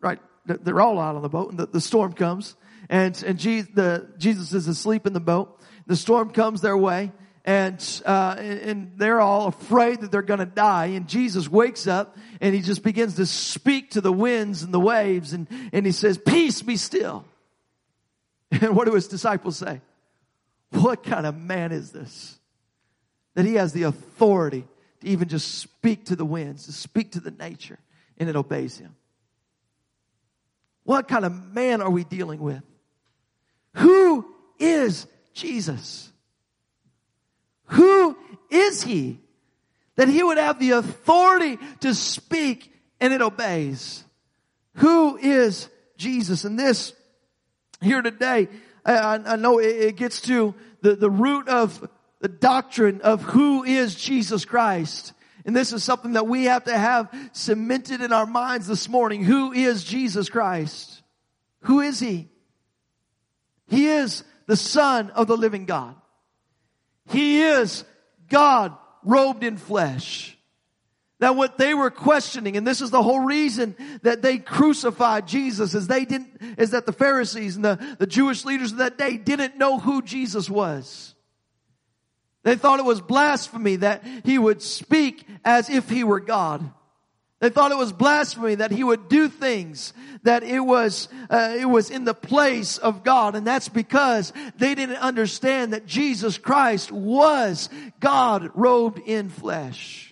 right, 0.00 0.18
they're 0.44 0.80
all 0.80 0.98
out 0.98 1.16
on 1.16 1.22
the 1.22 1.28
boat 1.28 1.50
and 1.50 1.58
the, 1.58 1.66
the 1.66 1.80
storm 1.80 2.12
comes 2.12 2.56
and, 2.90 3.20
and 3.26 3.38
Jesus, 3.38 3.70
the, 3.74 4.08
Jesus 4.18 4.52
is 4.52 4.68
asleep 4.68 5.06
in 5.06 5.12
the 5.12 5.20
boat. 5.20 5.60
The 5.86 5.96
storm 5.96 6.30
comes 6.30 6.60
their 6.60 6.76
way 6.76 7.12
and, 7.44 8.02
uh, 8.04 8.34
and 8.38 8.92
they're 8.96 9.20
all 9.20 9.46
afraid 9.46 10.00
that 10.00 10.10
they're 10.10 10.22
gonna 10.22 10.44
die 10.44 10.86
and 10.86 11.08
Jesus 11.08 11.48
wakes 11.48 11.86
up 11.86 12.16
and 12.40 12.54
he 12.54 12.60
just 12.60 12.82
begins 12.82 13.14
to 13.16 13.24
speak 13.24 13.92
to 13.92 14.00
the 14.00 14.12
winds 14.12 14.62
and 14.62 14.74
the 14.74 14.80
waves 14.80 15.32
and, 15.32 15.46
and 15.72 15.86
he 15.86 15.92
says, 15.92 16.18
peace 16.18 16.60
be 16.60 16.76
still. 16.76 17.24
And 18.48 18.76
what 18.76 18.86
do 18.86 18.94
his 18.94 19.08
disciples 19.08 19.56
say? 19.56 19.80
What 20.76 21.02
kind 21.02 21.26
of 21.26 21.36
man 21.36 21.72
is 21.72 21.92
this? 21.92 22.38
That 23.34 23.44
he 23.44 23.54
has 23.54 23.72
the 23.72 23.84
authority 23.84 24.66
to 25.00 25.06
even 25.06 25.28
just 25.28 25.56
speak 25.56 26.06
to 26.06 26.16
the 26.16 26.24
winds, 26.24 26.66
to 26.66 26.72
speak 26.72 27.12
to 27.12 27.20
the 27.20 27.30
nature, 27.30 27.78
and 28.18 28.28
it 28.28 28.36
obeys 28.36 28.78
him. 28.78 28.94
What 30.84 31.08
kind 31.08 31.24
of 31.24 31.54
man 31.54 31.82
are 31.82 31.90
we 31.90 32.04
dealing 32.04 32.40
with? 32.40 32.62
Who 33.74 34.26
is 34.58 35.06
Jesus? 35.34 36.10
Who 37.66 38.16
is 38.50 38.82
he? 38.82 39.20
That 39.96 40.08
he 40.08 40.22
would 40.22 40.38
have 40.38 40.58
the 40.58 40.72
authority 40.72 41.58
to 41.80 41.94
speak 41.94 42.72
and 43.00 43.12
it 43.12 43.20
obeys. 43.20 44.04
Who 44.76 45.16
is 45.16 45.68
Jesus? 45.96 46.44
And 46.44 46.58
this 46.58 46.92
here 47.80 48.02
today 48.02 48.48
I, 48.86 49.20
I 49.32 49.36
know 49.36 49.58
it, 49.58 49.66
it 49.66 49.96
gets 49.96 50.20
to 50.22 50.54
the, 50.82 50.96
the 50.96 51.10
root 51.10 51.48
of 51.48 51.88
the 52.20 52.28
doctrine 52.28 53.00
of 53.02 53.22
who 53.22 53.64
is 53.64 53.94
Jesus 53.94 54.44
Christ. 54.44 55.12
And 55.44 55.54
this 55.54 55.72
is 55.72 55.84
something 55.84 56.12
that 56.12 56.26
we 56.26 56.44
have 56.44 56.64
to 56.64 56.76
have 56.76 57.08
cemented 57.32 58.00
in 58.00 58.12
our 58.12 58.26
minds 58.26 58.66
this 58.66 58.88
morning. 58.88 59.22
Who 59.22 59.52
is 59.52 59.84
Jesus 59.84 60.28
Christ? 60.28 61.02
Who 61.62 61.80
is 61.80 62.00
He? 62.00 62.28
He 63.68 63.86
is 63.88 64.24
the 64.46 64.56
Son 64.56 65.10
of 65.10 65.26
the 65.26 65.36
living 65.36 65.66
God. 65.66 65.94
He 67.08 67.42
is 67.42 67.84
God 68.28 68.76
robed 69.04 69.44
in 69.44 69.56
flesh. 69.56 70.35
That 71.20 71.34
what 71.34 71.56
they 71.56 71.72
were 71.72 71.90
questioning, 71.90 72.56
and 72.56 72.66
this 72.66 72.82
is 72.82 72.90
the 72.90 73.02
whole 73.02 73.20
reason 73.20 73.74
that 74.02 74.20
they 74.20 74.36
crucified 74.36 75.26
Jesus, 75.26 75.74
is 75.74 75.86
they 75.86 76.04
didn't, 76.04 76.28
is 76.58 76.72
that 76.72 76.84
the 76.84 76.92
Pharisees 76.92 77.56
and 77.56 77.64
the, 77.64 77.96
the 77.98 78.06
Jewish 78.06 78.44
leaders 78.44 78.72
of 78.72 78.78
that 78.78 78.98
day 78.98 79.16
didn't 79.16 79.56
know 79.56 79.78
who 79.78 80.02
Jesus 80.02 80.50
was. 80.50 81.14
They 82.42 82.54
thought 82.54 82.80
it 82.80 82.84
was 82.84 83.00
blasphemy 83.00 83.76
that 83.76 84.04
he 84.24 84.38
would 84.38 84.62
speak 84.62 85.26
as 85.44 85.70
if 85.70 85.88
he 85.88 86.04
were 86.04 86.20
God. 86.20 86.70
They 87.40 87.50
thought 87.50 87.72
it 87.72 87.76
was 87.76 87.92
blasphemy 87.92 88.56
that 88.56 88.70
he 88.70 88.84
would 88.84 89.08
do 89.08 89.28
things 89.28 89.92
that 90.22 90.42
it 90.42 90.60
was 90.60 91.08
uh, 91.30 91.54
it 91.58 91.66
was 91.66 91.90
in 91.90 92.04
the 92.04 92.14
place 92.14 92.78
of 92.78 93.04
God, 93.04 93.36
and 93.36 93.46
that's 93.46 93.68
because 93.68 94.32
they 94.58 94.74
didn't 94.74 94.96
understand 94.96 95.72
that 95.72 95.86
Jesus 95.86 96.38
Christ 96.38 96.92
was 96.92 97.68
God 98.00 98.50
robed 98.54 99.00
in 99.06 99.28
flesh. 99.28 100.05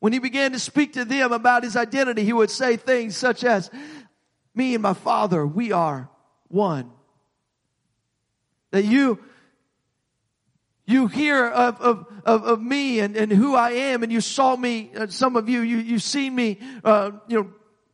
When 0.00 0.12
he 0.12 0.18
began 0.18 0.52
to 0.52 0.58
speak 0.58 0.92
to 0.94 1.04
them 1.04 1.32
about 1.32 1.64
his 1.64 1.76
identity, 1.76 2.24
he 2.24 2.32
would 2.32 2.50
say 2.50 2.76
things 2.76 3.16
such 3.16 3.44
as, 3.44 3.70
me 4.54 4.74
and 4.74 4.82
my 4.82 4.94
father, 4.94 5.46
we 5.46 5.72
are 5.72 6.08
one. 6.48 6.90
That 8.70 8.84
you, 8.84 9.18
you 10.86 11.06
hear 11.06 11.46
of, 11.46 11.80
of, 11.80 12.06
of, 12.24 12.44
of 12.44 12.62
me 12.62 13.00
and, 13.00 13.16
and 13.16 13.32
who 13.32 13.54
I 13.54 13.70
am 13.70 14.02
and 14.02 14.12
you 14.12 14.20
saw 14.20 14.54
me, 14.56 14.90
uh, 14.96 15.06
some 15.08 15.36
of 15.36 15.48
you, 15.48 15.60
you, 15.60 15.78
you 15.78 15.98
see 15.98 16.30
me, 16.30 16.58
uh, 16.84 17.12
you 17.26 17.42
know, 17.42 17.50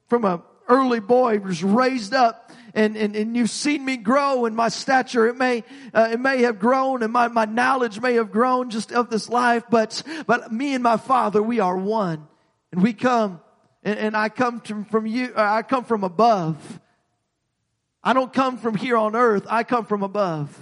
from 0.09 0.25
a, 0.25 0.43
early 0.69 1.01
boy 1.01 1.38
was 1.38 1.62
raised 1.62 2.14
up 2.14 2.51
and, 2.75 2.97
and, 2.97 3.15
and 3.15 3.37
you've 3.37 3.51
seen 3.51 3.85
me 3.85 3.97
grow 3.97 4.47
in 4.47 4.55
my 4.55 4.69
stature. 4.69 5.29
It 5.29 5.37
may, 5.37 5.63
uh, 5.95 6.09
it 6.13 6.21
may 6.21 6.43
have 6.43 6.59
grown 6.59 7.03
and 7.03 7.13
my, 7.13 7.29
my 7.29 7.45
knowledge 7.45 8.01
may 8.01 8.15
have 8.15 8.33
grown 8.33 8.71
just 8.71 8.93
of 8.93 9.11
this 9.11 9.29
life, 9.29 9.65
but, 9.71 10.03
but 10.27 10.53
me 10.53 10.75
and 10.75 10.83
my 10.83 10.97
father, 10.97 11.43
we 11.43 11.61
are 11.61 11.77
one. 11.77 12.27
And 12.73 12.83
we 12.83 12.93
come, 12.93 13.41
and, 13.85 13.99
and 13.99 14.17
I 14.17 14.29
come 14.29 14.61
to, 14.63 14.85
from 14.91 15.07
you, 15.07 15.33
uh, 15.37 15.41
I 15.41 15.63
come 15.63 15.85
from 15.85 16.03
above. 16.03 16.81
I 18.03 18.13
don't 18.13 18.33
come 18.33 18.59
from 18.59 18.75
here 18.75 18.97
on 18.97 19.15
earth. 19.15 19.47
I 19.49 19.63
come 19.63 19.87
from 19.87 20.03
above. 20.03 20.59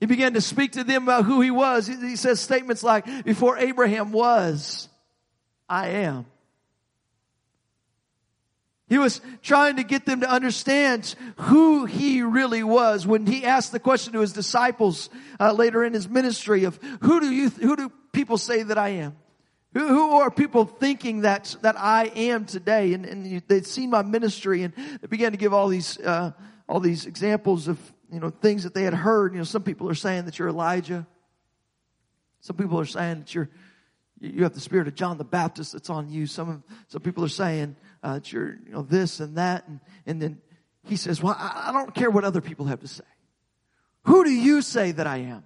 He 0.00 0.06
began 0.06 0.34
to 0.34 0.40
speak 0.40 0.72
to 0.72 0.84
them 0.84 1.04
about 1.04 1.24
who 1.24 1.40
he 1.40 1.52
was. 1.52 1.86
He, 1.86 1.94
he 1.94 2.16
says 2.16 2.40
statements 2.40 2.82
like, 2.82 3.24
before 3.24 3.56
Abraham 3.56 4.10
was, 4.10 4.88
I 5.68 5.88
am. 5.90 6.26
He 8.94 8.98
was 8.98 9.20
trying 9.42 9.78
to 9.78 9.82
get 9.82 10.06
them 10.06 10.20
to 10.20 10.30
understand 10.30 11.16
who 11.36 11.84
he 11.84 12.22
really 12.22 12.62
was 12.62 13.04
when 13.04 13.26
he 13.26 13.44
asked 13.44 13.72
the 13.72 13.80
question 13.80 14.12
to 14.12 14.20
his 14.20 14.32
disciples 14.32 15.10
uh, 15.40 15.52
later 15.52 15.82
in 15.82 15.92
his 15.92 16.08
ministry 16.08 16.62
of 16.62 16.78
who 17.00 17.18
do 17.18 17.28
you, 17.28 17.48
who 17.48 17.74
do 17.74 17.90
people 18.12 18.38
say 18.38 18.62
that 18.62 18.78
I 18.78 18.90
am? 18.90 19.16
Who, 19.72 19.88
who 19.88 20.12
are 20.20 20.30
people 20.30 20.64
thinking 20.64 21.22
that, 21.22 21.56
that 21.62 21.74
I 21.76 22.04
am 22.14 22.44
today? 22.44 22.94
And, 22.94 23.04
and 23.04 23.42
they'd 23.48 23.66
seen 23.66 23.90
my 23.90 24.02
ministry 24.02 24.62
and 24.62 24.72
they 25.00 25.08
began 25.08 25.32
to 25.32 25.38
give 25.38 25.52
all 25.52 25.66
these, 25.66 25.98
uh, 25.98 26.30
all 26.68 26.78
these 26.78 27.06
examples 27.06 27.66
of, 27.66 27.80
you 28.12 28.20
know, 28.20 28.30
things 28.30 28.62
that 28.62 28.74
they 28.74 28.84
had 28.84 28.94
heard. 28.94 29.32
You 29.32 29.38
know, 29.38 29.44
some 29.44 29.64
people 29.64 29.90
are 29.90 29.96
saying 29.96 30.26
that 30.26 30.38
you're 30.38 30.50
Elijah. 30.50 31.04
Some 32.42 32.54
people 32.54 32.78
are 32.78 32.84
saying 32.84 33.18
that 33.18 33.34
you're, 33.34 33.50
you 34.20 34.44
have 34.44 34.54
the 34.54 34.60
spirit 34.60 34.86
of 34.86 34.94
John 34.94 35.18
the 35.18 35.24
Baptist 35.24 35.72
that's 35.72 35.90
on 35.90 36.10
you. 36.10 36.28
Some, 36.28 36.62
some 36.86 37.02
people 37.02 37.24
are 37.24 37.28
saying, 37.28 37.74
uh, 38.04 38.20
you're, 38.24 38.58
you 38.66 38.72
know, 38.72 38.82
this 38.82 39.18
and 39.18 39.38
that. 39.38 39.66
And, 39.66 39.80
and 40.06 40.22
then 40.22 40.38
he 40.84 40.96
says, 40.96 41.22
well, 41.22 41.34
I, 41.36 41.66
I 41.68 41.72
don't 41.72 41.94
care 41.94 42.10
what 42.10 42.24
other 42.24 42.40
people 42.40 42.66
have 42.66 42.80
to 42.80 42.88
say. 42.88 43.04
Who 44.04 44.22
do 44.22 44.30
you 44.30 44.62
say 44.62 44.92
that 44.92 45.06
I 45.06 45.18
am? 45.18 45.42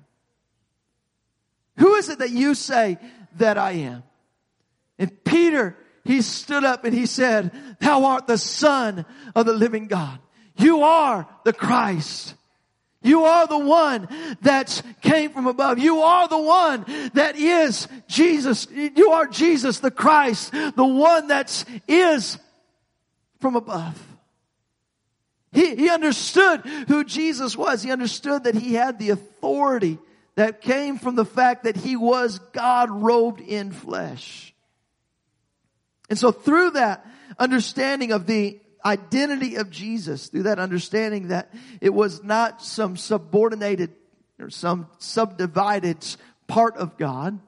Who 1.78 1.94
is 1.94 2.08
it 2.08 2.18
that 2.18 2.30
you 2.30 2.54
say 2.54 2.98
that 3.36 3.56
I 3.56 3.72
am? 3.72 4.02
And 4.98 5.24
Peter, 5.24 5.76
he 6.04 6.22
stood 6.22 6.64
up 6.64 6.84
and 6.84 6.92
he 6.92 7.06
said, 7.06 7.52
thou 7.80 8.04
art 8.04 8.26
the 8.26 8.36
son 8.36 9.06
of 9.36 9.46
the 9.46 9.52
living 9.52 9.86
God. 9.86 10.18
You 10.56 10.82
are 10.82 11.28
the 11.44 11.52
Christ. 11.52 12.34
You 13.00 13.26
are 13.26 13.46
the 13.46 13.58
one 13.58 14.08
that 14.42 14.82
came 15.02 15.30
from 15.30 15.46
above. 15.46 15.78
You 15.78 16.00
are 16.00 16.26
the 16.26 16.40
one 16.40 16.84
that 17.14 17.36
is 17.36 17.86
Jesus. 18.08 18.66
You 18.72 19.12
are 19.12 19.26
Jesus 19.28 19.78
the 19.78 19.92
Christ, 19.92 20.50
the 20.50 20.84
one 20.84 21.28
that 21.28 21.64
is 21.86 22.38
from 23.40 23.56
above. 23.56 24.00
He, 25.52 25.74
he 25.76 25.90
understood 25.90 26.60
who 26.88 27.04
Jesus 27.04 27.56
was. 27.56 27.82
He 27.82 27.90
understood 27.90 28.44
that 28.44 28.54
he 28.54 28.74
had 28.74 28.98
the 28.98 29.10
authority 29.10 29.98
that 30.34 30.60
came 30.60 30.98
from 30.98 31.14
the 31.14 31.24
fact 31.24 31.64
that 31.64 31.76
he 31.76 31.96
was 31.96 32.38
God 32.52 32.90
robed 32.90 33.40
in 33.40 33.72
flesh. 33.72 34.54
And 36.08 36.18
so 36.18 36.32
through 36.32 36.72
that 36.72 37.06
understanding 37.38 38.12
of 38.12 38.26
the 38.26 38.60
identity 38.84 39.56
of 39.56 39.70
Jesus, 39.70 40.28
through 40.28 40.44
that 40.44 40.58
understanding 40.58 41.28
that 41.28 41.52
it 41.80 41.92
was 41.92 42.22
not 42.22 42.62
some 42.62 42.96
subordinated 42.96 43.90
or 44.38 44.50
some 44.50 44.86
subdivided 44.98 46.06
part 46.46 46.76
of 46.76 46.96
God, 46.96 47.40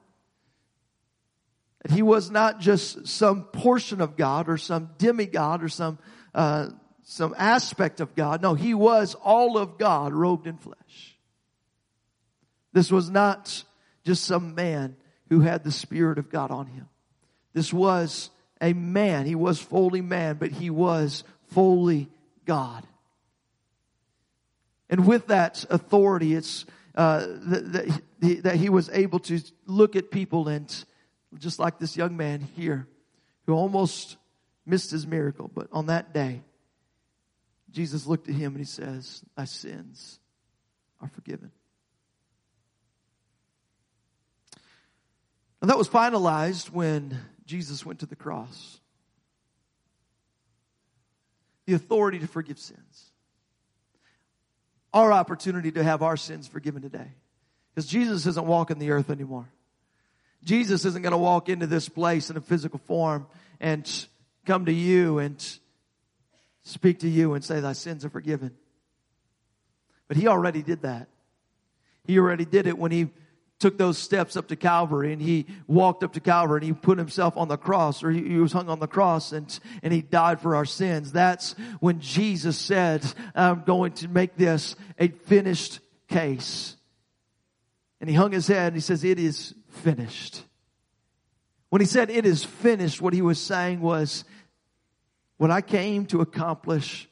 that 1.81 1.91
he 1.91 2.01
was 2.01 2.29
not 2.29 2.59
just 2.59 3.07
some 3.07 3.43
portion 3.45 4.01
of 4.01 4.15
God 4.15 4.49
or 4.49 4.57
some 4.57 4.91
demigod 4.97 5.63
or 5.63 5.69
some, 5.69 5.97
uh, 6.33 6.69
some 7.03 7.33
aspect 7.37 7.99
of 7.99 8.15
God. 8.15 8.41
No, 8.41 8.53
he 8.53 8.73
was 8.73 9.15
all 9.15 9.57
of 9.57 9.77
God 9.77 10.13
robed 10.13 10.47
in 10.47 10.57
flesh. 10.57 11.17
This 12.73 12.91
was 12.91 13.09
not 13.09 13.63
just 14.03 14.23
some 14.23 14.55
man 14.55 14.95
who 15.29 15.41
had 15.41 15.63
the 15.63 15.71
Spirit 15.71 16.17
of 16.17 16.29
God 16.29 16.51
on 16.51 16.67
him. 16.67 16.87
This 17.53 17.73
was 17.73 18.29
a 18.61 18.73
man. 18.73 19.25
He 19.25 19.35
was 19.35 19.59
fully 19.59 20.01
man, 20.01 20.37
but 20.37 20.51
he 20.51 20.69
was 20.69 21.23
fully 21.49 22.09
God. 22.45 22.85
And 24.89 25.07
with 25.07 25.27
that 25.27 25.65
authority, 25.69 26.35
it's 26.35 26.65
uh, 26.95 27.25
that, 27.27 27.71
that, 27.73 28.01
he, 28.21 28.35
that 28.35 28.55
he 28.55 28.69
was 28.69 28.89
able 28.89 29.19
to 29.19 29.41
look 29.65 29.95
at 29.95 30.11
people 30.11 30.47
and 30.47 30.85
just 31.37 31.59
like 31.59 31.79
this 31.79 31.95
young 31.95 32.17
man 32.17 32.41
here 32.55 32.87
who 33.45 33.53
almost 33.53 34.17
missed 34.65 34.91
his 34.91 35.07
miracle. 35.07 35.49
But 35.53 35.67
on 35.71 35.87
that 35.87 36.13
day, 36.13 36.41
Jesus 37.71 38.05
looked 38.05 38.27
at 38.27 38.35
him 38.35 38.53
and 38.53 38.59
he 38.59 38.65
says, 38.65 39.23
Thy 39.35 39.45
sins 39.45 40.19
are 40.99 41.07
forgiven. 41.07 41.51
And 45.61 45.69
that 45.69 45.77
was 45.77 45.87
finalized 45.87 46.71
when 46.71 47.17
Jesus 47.45 47.85
went 47.85 47.99
to 47.99 48.05
the 48.05 48.15
cross. 48.15 48.79
The 51.67 51.73
authority 51.73 52.19
to 52.19 52.27
forgive 52.27 52.57
sins. 52.57 53.11
Our 54.93 55.13
opportunity 55.13 55.71
to 55.73 55.83
have 55.83 56.01
our 56.01 56.17
sins 56.17 56.47
forgiven 56.47 56.81
today. 56.81 57.07
Because 57.73 57.87
Jesus 57.87 58.25
isn't 58.25 58.45
walking 58.45 58.79
the 58.79 58.91
earth 58.91 59.09
anymore. 59.09 59.47
Jesus 60.43 60.85
isn't 60.85 61.01
going 61.01 61.11
to 61.11 61.17
walk 61.17 61.49
into 61.49 61.67
this 61.67 61.87
place 61.87 62.29
in 62.29 62.37
a 62.37 62.41
physical 62.41 62.79
form 62.85 63.27
and 63.59 63.89
come 64.45 64.65
to 64.65 64.73
you 64.73 65.19
and 65.19 65.43
speak 66.63 66.99
to 66.99 67.09
you 67.09 67.33
and 67.33 67.43
say 67.43 67.59
thy 67.59 67.73
sins 67.73 68.05
are 68.05 68.09
forgiven. 68.09 68.51
But 70.07 70.17
he 70.17 70.27
already 70.27 70.61
did 70.61 70.81
that. 70.81 71.07
He 72.05 72.17
already 72.17 72.45
did 72.45 72.67
it 72.67 72.77
when 72.77 72.91
he 72.91 73.09
took 73.59 73.77
those 73.77 73.97
steps 73.97 74.35
up 74.35 74.47
to 74.47 74.55
Calvary 74.55 75.13
and 75.13 75.21
he 75.21 75.45
walked 75.67 76.03
up 76.03 76.13
to 76.13 76.19
Calvary 76.19 76.57
and 76.57 76.65
he 76.65 76.73
put 76.73 76.97
himself 76.97 77.37
on 77.37 77.47
the 77.47 77.57
cross 77.57 78.03
or 78.03 78.09
he, 78.09 78.37
was 78.37 78.51
hung 78.51 78.69
on 78.69 78.79
the 78.79 78.87
cross 78.87 79.31
and, 79.31 79.59
and 79.83 79.93
he 79.93 80.01
died 80.01 80.41
for 80.41 80.55
our 80.55 80.65
sins. 80.65 81.11
That's 81.11 81.53
when 81.79 81.99
Jesus 81.99 82.57
said, 82.57 83.05
I'm 83.35 83.61
going 83.61 83.93
to 83.93 84.07
make 84.07 84.35
this 84.35 84.75
a 84.97 85.09
finished 85.09 85.79
case. 86.09 86.75
And 88.01 88.09
he 88.09 88.15
hung 88.15 88.31
his 88.31 88.47
head 88.47 88.67
and 88.67 88.75
he 88.75 88.81
says, 88.81 89.03
it 89.03 89.19
is 89.19 89.53
finished. 89.71 90.43
When 91.69 91.81
he 91.81 91.87
said 91.87 92.09
it 92.09 92.25
is 92.25 92.43
finished, 92.43 93.01
what 93.01 93.13
he 93.13 93.21
was 93.21 93.39
saying 93.39 93.81
was, 93.81 94.23
what 95.37 95.51
I 95.51 95.61
came 95.61 96.05
to 96.07 96.21
accomplish 96.21 97.07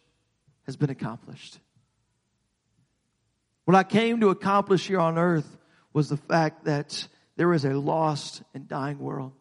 has 0.65 0.75
been 0.75 0.89
accomplished. 0.89 1.59
What 3.65 3.75
I 3.75 3.83
came 3.83 4.19
to 4.21 4.29
accomplish 4.29 4.87
here 4.87 4.99
on 4.99 5.17
earth 5.17 5.57
was 5.93 6.09
the 6.09 6.17
fact 6.17 6.65
that 6.65 7.07
there 7.37 7.53
is 7.53 7.65
a 7.65 7.73
lost 7.73 8.43
and 8.53 8.67
dying 8.67 8.99
world. 8.99 9.31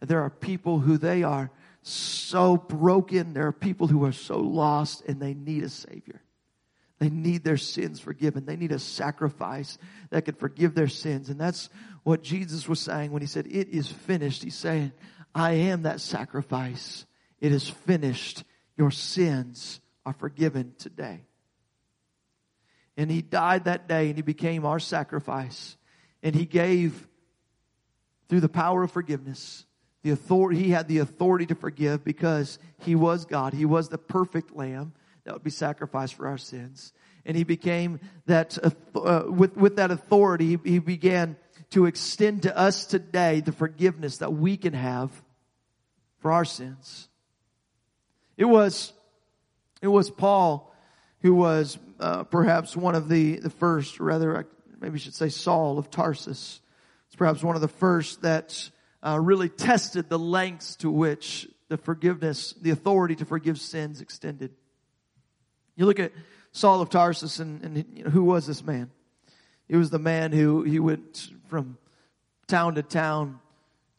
There 0.00 0.22
are 0.22 0.30
people 0.30 0.78
who 0.78 0.96
they 0.96 1.22
are 1.22 1.50
so 1.82 2.56
broken. 2.56 3.34
There 3.34 3.46
are 3.46 3.52
people 3.52 3.86
who 3.86 4.04
are 4.04 4.12
so 4.12 4.38
lost 4.38 5.02
and 5.06 5.20
they 5.20 5.34
need 5.34 5.64
a 5.64 5.68
savior. 5.68 6.22
They 6.98 7.10
need 7.10 7.44
their 7.44 7.56
sins 7.56 7.98
forgiven. 7.98 8.44
They 8.44 8.56
need 8.56 8.72
a 8.72 8.78
sacrifice 8.78 9.78
that 10.10 10.26
can 10.26 10.34
forgive 10.34 10.74
their 10.74 10.88
sins. 10.88 11.30
And 11.30 11.40
that's 11.40 11.70
what 12.02 12.22
Jesus 12.22 12.68
was 12.68 12.80
saying 12.80 13.12
when 13.12 13.22
he 13.22 13.28
said, 13.28 13.46
it 13.46 13.68
is 13.68 13.88
finished. 13.88 14.42
He's 14.42 14.56
saying, 14.56 14.92
I 15.34 15.52
am 15.52 15.82
that 15.82 16.00
sacrifice. 16.00 17.06
It 17.40 17.52
is 17.52 17.68
finished. 17.68 18.44
Your 18.76 18.90
sins 18.90 19.80
are 20.06 20.12
forgiven 20.12 20.74
today. 20.78 21.20
And 22.96 23.10
he 23.10 23.22
died 23.22 23.64
that 23.64 23.88
day 23.88 24.08
and 24.08 24.16
he 24.16 24.22
became 24.22 24.64
our 24.66 24.78
sacrifice. 24.78 25.76
And 26.22 26.34
he 26.34 26.44
gave 26.44 27.08
through 28.28 28.40
the 28.40 28.48
power 28.48 28.82
of 28.82 28.90
forgiveness 28.90 29.64
the 30.02 30.10
authority, 30.10 30.62
he 30.62 30.70
had 30.70 30.88
the 30.88 30.98
authority 30.98 31.46
to 31.46 31.54
forgive 31.54 32.04
because 32.04 32.58
he 32.78 32.94
was 32.94 33.26
God. 33.26 33.52
He 33.52 33.66
was 33.66 33.88
the 33.88 33.98
perfect 33.98 34.56
lamb 34.56 34.92
that 35.24 35.34
would 35.34 35.44
be 35.44 35.50
sacrificed 35.50 36.14
for 36.14 36.26
our 36.26 36.38
sins. 36.38 36.92
And 37.26 37.36
he 37.36 37.44
became 37.44 38.00
that, 38.24 38.56
uh, 38.94 39.24
with, 39.26 39.56
with 39.56 39.76
that 39.76 39.90
authority, 39.90 40.58
he, 40.64 40.70
he 40.72 40.78
began 40.78 41.36
to 41.70 41.86
extend 41.86 42.42
to 42.42 42.56
us 42.56 42.84
today 42.86 43.40
the 43.40 43.52
forgiveness 43.52 44.18
that 44.18 44.32
we 44.32 44.56
can 44.56 44.72
have 44.72 45.10
for 46.18 46.32
our 46.32 46.44
sins. 46.44 47.08
It 48.36 48.44
was, 48.44 48.92
it 49.80 49.88
was 49.88 50.10
Paul 50.10 50.74
who 51.22 51.34
was 51.34 51.78
uh, 51.98 52.24
perhaps 52.24 52.76
one 52.76 52.94
of 52.94 53.08
the, 53.08 53.36
the 53.36 53.50
first, 53.50 54.00
rather, 54.00 54.46
maybe 54.80 54.94
I 54.94 54.98
should 54.98 55.14
say 55.14 55.28
Saul 55.28 55.78
of 55.78 55.90
Tarsus. 55.90 56.60
It's 57.06 57.16
perhaps 57.16 57.42
one 57.42 57.56
of 57.56 57.60
the 57.60 57.68
first 57.68 58.22
that 58.22 58.70
uh, 59.02 59.18
really 59.20 59.48
tested 59.48 60.08
the 60.08 60.18
lengths 60.18 60.76
to 60.76 60.90
which 60.90 61.48
the 61.68 61.76
forgiveness, 61.76 62.54
the 62.60 62.70
authority 62.70 63.16
to 63.16 63.24
forgive 63.24 63.60
sins 63.60 64.00
extended. 64.00 64.52
You 65.76 65.86
look 65.86 66.00
at 66.00 66.12
Saul 66.52 66.80
of 66.80 66.90
Tarsus 66.90 67.38
and, 67.38 67.62
and 67.62 67.84
you 67.94 68.04
know, 68.04 68.10
who 68.10 68.24
was 68.24 68.46
this 68.46 68.64
man? 68.64 68.90
He 69.70 69.76
was 69.76 69.88
the 69.88 70.00
man 70.00 70.32
who 70.32 70.64
he 70.64 70.80
went 70.80 71.30
from 71.46 71.78
town 72.48 72.74
to 72.74 72.82
town, 72.82 73.38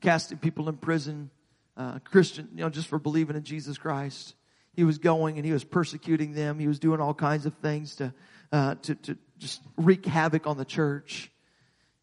casting 0.01 0.37
people 0.37 0.67
in 0.67 0.75
prison, 0.75 1.29
uh, 1.77 1.99
Christian, 1.99 2.49
you 2.53 2.59
know, 2.59 2.69
just 2.69 2.89
for 2.89 2.99
believing 2.99 3.37
in 3.37 3.43
Jesus 3.43 3.77
Christ. 3.77 4.35
he 4.73 4.83
was 4.83 4.97
going 4.97 5.37
and 5.37 5.45
he 5.45 5.53
was 5.53 5.63
persecuting 5.63 6.33
them. 6.33 6.59
He 6.59 6.67
was 6.67 6.77
doing 6.77 6.99
all 6.99 7.13
kinds 7.13 7.45
of 7.45 7.53
things 7.55 7.95
to, 7.95 8.13
uh, 8.51 8.75
to, 8.81 8.95
to 8.95 9.17
just 9.37 9.61
wreak 9.77 10.05
havoc 10.05 10.45
on 10.45 10.57
the 10.57 10.65
church. 10.65 11.31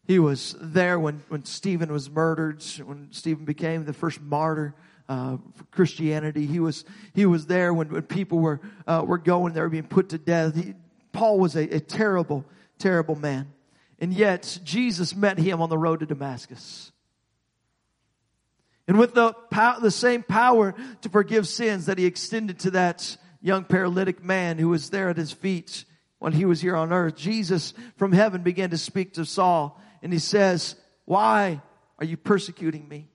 He 0.07 0.17
was 0.17 0.55
there 0.59 0.99
when, 0.99 1.21
when 1.29 1.45
Stephen 1.45 1.93
was 1.93 2.09
murdered, 2.09 2.63
when 2.83 3.09
Stephen 3.11 3.45
became 3.45 3.85
the 3.85 3.93
first 3.93 4.19
martyr 4.19 4.73
uh, 5.07 5.37
for 5.53 5.63
Christianity. 5.65 6.47
He 6.47 6.59
was, 6.59 6.85
he 7.13 7.27
was 7.27 7.45
there 7.45 7.71
when, 7.71 7.89
when 7.89 8.01
people 8.01 8.39
were, 8.39 8.61
uh, 8.87 9.03
were 9.05 9.19
going, 9.19 9.53
they 9.53 9.61
were 9.61 9.69
being 9.69 9.83
put 9.83 10.09
to 10.09 10.17
death. 10.17 10.55
He, 10.55 10.73
Paul 11.11 11.37
was 11.37 11.55
a, 11.55 11.75
a 11.75 11.79
terrible, 11.79 12.45
terrible 12.79 13.13
man. 13.13 13.53
And 13.99 14.13
yet, 14.13 14.59
Jesus 14.63 15.15
met 15.15 15.37
him 15.37 15.61
on 15.61 15.69
the 15.69 15.77
road 15.77 15.99
to 15.99 16.05
Damascus. 16.05 16.91
And 18.87 18.97
with 18.97 19.13
the, 19.13 19.33
pow- 19.51 19.79
the 19.79 19.91
same 19.91 20.23
power 20.23 20.73
to 21.01 21.09
forgive 21.09 21.47
sins 21.47 21.85
that 21.85 21.97
he 21.97 22.05
extended 22.05 22.59
to 22.59 22.71
that 22.71 23.17
young 23.41 23.63
paralytic 23.63 24.23
man 24.23 24.57
who 24.57 24.69
was 24.69 24.89
there 24.89 25.09
at 25.09 25.17
his 25.17 25.31
feet 25.31 25.85
when 26.17 26.33
he 26.33 26.45
was 26.45 26.61
here 26.61 26.75
on 26.75 26.91
earth, 26.91 27.15
Jesus 27.15 27.73
from 27.97 28.11
heaven 28.11 28.41
began 28.41 28.71
to 28.71 28.77
speak 28.77 29.13
to 29.13 29.25
Saul 29.25 29.79
and 30.01 30.11
he 30.11 30.19
says, 30.19 30.75
why 31.05 31.61
are 31.99 32.05
you 32.05 32.17
persecuting 32.17 32.87
me? 32.87 33.08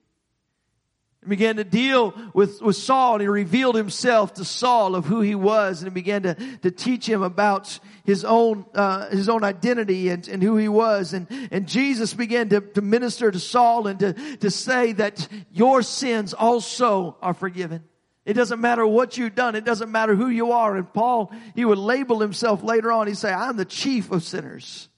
He 1.25 1.29
began 1.29 1.55
to 1.55 1.63
deal 1.63 2.13
with, 2.35 2.61
with 2.61 2.75
Saul 2.75 3.13
and 3.15 3.21
he 3.21 3.27
revealed 3.27 3.75
himself 3.75 4.35
to 4.35 4.45
Saul 4.45 4.93
of 4.93 5.05
who 5.05 5.21
he 5.21 5.33
was 5.33 5.81
and 5.81 5.91
he 5.91 5.93
began 5.93 6.21
to, 6.21 6.35
to 6.59 6.69
teach 6.69 7.09
him 7.09 7.23
about 7.23 7.79
his 8.03 8.23
own, 8.23 8.63
uh, 8.75 9.09
his 9.09 9.27
own 9.27 9.43
identity 9.43 10.09
and, 10.09 10.27
and 10.27 10.43
who 10.43 10.55
he 10.55 10.67
was. 10.67 11.13
And, 11.13 11.25
and 11.49 11.67
Jesus 11.67 12.13
began 12.13 12.49
to, 12.49 12.61
to 12.61 12.81
minister 12.83 13.31
to 13.31 13.39
Saul 13.39 13.87
and 13.87 13.99
to, 14.01 14.13
to 14.37 14.51
say 14.51 14.91
that 14.93 15.27
your 15.51 15.81
sins 15.81 16.35
also 16.35 17.17
are 17.23 17.33
forgiven. 17.33 17.83
It 18.23 18.33
doesn't 18.33 18.61
matter 18.61 18.85
what 18.85 19.17
you've 19.17 19.33
done. 19.33 19.55
It 19.55 19.65
doesn't 19.65 19.91
matter 19.91 20.13
who 20.13 20.29
you 20.29 20.51
are. 20.51 20.77
And 20.77 20.93
Paul, 20.93 21.33
he 21.55 21.65
would 21.65 21.79
label 21.79 22.19
himself 22.19 22.61
later 22.63 22.91
on. 22.91 23.07
He'd 23.07 23.17
say, 23.17 23.33
I'm 23.33 23.57
the 23.57 23.65
chief 23.65 24.11
of 24.11 24.21
sinners. 24.21 24.89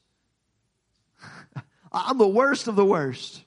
I'm 1.93 2.17
the 2.17 2.27
worst 2.27 2.67
of 2.67 2.75
the 2.75 2.85
worst. 2.85 3.45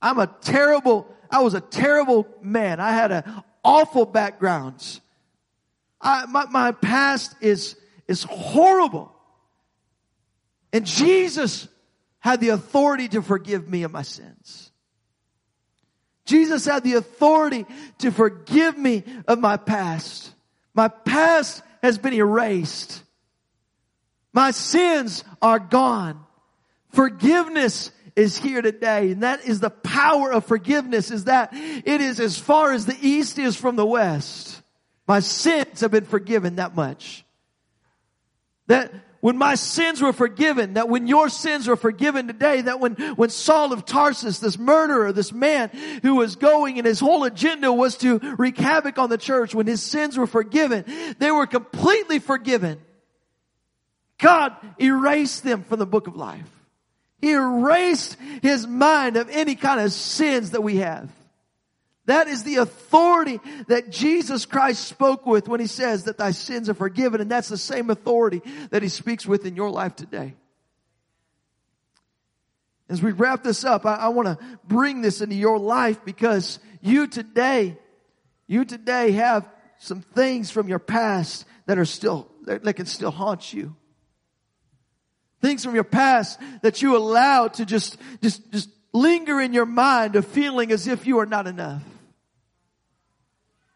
I'm 0.00 0.18
a 0.18 0.26
terrible, 0.26 1.06
I 1.30 1.42
was 1.42 1.54
a 1.54 1.60
terrible 1.60 2.26
man. 2.40 2.80
I 2.80 2.92
had 2.92 3.12
an 3.12 3.42
awful 3.64 4.06
background. 4.06 5.00
I, 6.00 6.26
my, 6.26 6.46
my 6.46 6.72
past 6.72 7.34
is, 7.40 7.76
is 8.06 8.22
horrible. 8.22 9.12
And 10.72 10.86
Jesus 10.86 11.66
had 12.20 12.40
the 12.40 12.50
authority 12.50 13.08
to 13.08 13.22
forgive 13.22 13.68
me 13.68 13.82
of 13.82 13.92
my 13.92 14.02
sins. 14.02 14.70
Jesus 16.26 16.66
had 16.66 16.84
the 16.84 16.94
authority 16.94 17.64
to 17.98 18.10
forgive 18.10 18.76
me 18.76 19.02
of 19.26 19.38
my 19.38 19.56
past. 19.56 20.34
My 20.74 20.88
past 20.88 21.62
has 21.82 21.96
been 21.96 22.12
erased. 22.12 23.02
My 24.32 24.50
sins 24.50 25.24
are 25.40 25.58
gone. 25.58 26.22
Forgiveness 26.90 27.90
is 28.18 28.36
here 28.36 28.60
today. 28.60 29.12
And 29.12 29.22
that 29.22 29.46
is 29.46 29.60
the 29.60 29.70
power 29.70 30.32
of 30.32 30.44
forgiveness 30.44 31.10
is 31.10 31.24
that 31.24 31.50
it 31.52 32.00
is 32.00 32.18
as 32.18 32.38
far 32.38 32.72
as 32.72 32.84
the 32.84 32.96
east 33.00 33.38
is 33.38 33.56
from 33.56 33.76
the 33.76 33.86
west. 33.86 34.60
My 35.06 35.20
sins 35.20 35.80
have 35.80 35.92
been 35.92 36.04
forgiven 36.04 36.56
that 36.56 36.74
much. 36.74 37.24
That 38.66 38.92
when 39.20 39.38
my 39.38 39.54
sins 39.54 40.02
were 40.02 40.12
forgiven, 40.12 40.74
that 40.74 40.88
when 40.88 41.06
your 41.06 41.28
sins 41.28 41.66
were 41.66 41.76
forgiven 41.76 42.26
today, 42.26 42.60
that 42.62 42.80
when, 42.80 42.94
when 43.14 43.30
Saul 43.30 43.72
of 43.72 43.84
Tarsus, 43.84 44.40
this 44.40 44.58
murderer, 44.58 45.12
this 45.12 45.32
man 45.32 45.70
who 46.02 46.16
was 46.16 46.36
going 46.36 46.78
and 46.78 46.86
his 46.86 47.00
whole 47.00 47.24
agenda 47.24 47.72
was 47.72 47.96
to 47.98 48.18
wreak 48.36 48.58
havoc 48.58 48.98
on 48.98 49.10
the 49.10 49.18
church, 49.18 49.54
when 49.54 49.66
his 49.66 49.82
sins 49.82 50.18
were 50.18 50.26
forgiven, 50.26 50.84
they 51.18 51.30
were 51.30 51.46
completely 51.46 52.18
forgiven. 52.18 52.80
God 54.18 54.56
erased 54.80 55.44
them 55.44 55.62
from 55.64 55.78
the 55.78 55.86
book 55.86 56.08
of 56.08 56.16
life. 56.16 56.57
He 57.20 57.32
erased 57.32 58.16
his 58.42 58.66
mind 58.66 59.16
of 59.16 59.28
any 59.30 59.54
kind 59.54 59.80
of 59.80 59.92
sins 59.92 60.52
that 60.52 60.62
we 60.62 60.76
have. 60.76 61.10
That 62.06 62.26
is 62.28 62.42
the 62.42 62.56
authority 62.56 63.38
that 63.66 63.90
Jesus 63.90 64.46
Christ 64.46 64.86
spoke 64.86 65.26
with 65.26 65.46
when 65.46 65.60
he 65.60 65.66
says 65.66 66.04
that 66.04 66.16
thy 66.16 66.30
sins 66.30 66.70
are 66.70 66.74
forgiven. 66.74 67.20
And 67.20 67.30
that's 67.30 67.48
the 67.48 67.58
same 67.58 67.90
authority 67.90 68.40
that 68.70 68.82
he 68.82 68.88
speaks 68.88 69.26
with 69.26 69.44
in 69.44 69.56
your 69.56 69.70
life 69.70 69.94
today. 69.94 70.34
As 72.88 73.02
we 73.02 73.12
wrap 73.12 73.42
this 73.42 73.64
up, 73.64 73.84
I, 73.84 73.96
I 73.96 74.08
want 74.08 74.26
to 74.26 74.38
bring 74.64 75.02
this 75.02 75.20
into 75.20 75.34
your 75.34 75.58
life 75.58 76.02
because 76.04 76.58
you 76.80 77.08
today, 77.08 77.76
you 78.46 78.64
today 78.64 79.10
have 79.12 79.46
some 79.78 80.00
things 80.00 80.50
from 80.50 80.68
your 80.68 80.78
past 80.78 81.44
that 81.66 81.78
are 81.78 81.84
still, 81.84 82.30
that 82.46 82.74
can 82.74 82.86
still 82.86 83.10
haunt 83.10 83.52
you. 83.52 83.76
Things 85.40 85.64
from 85.64 85.74
your 85.74 85.84
past 85.84 86.40
that 86.62 86.82
you 86.82 86.96
allowed 86.96 87.54
to 87.54 87.66
just, 87.66 87.96
just, 88.20 88.50
just 88.50 88.70
linger 88.92 89.40
in 89.40 89.52
your 89.52 89.66
mind 89.66 90.16
of 90.16 90.26
feeling 90.26 90.72
as 90.72 90.86
if 90.86 91.06
you 91.06 91.18
are 91.18 91.26
not 91.26 91.46
enough. 91.46 91.82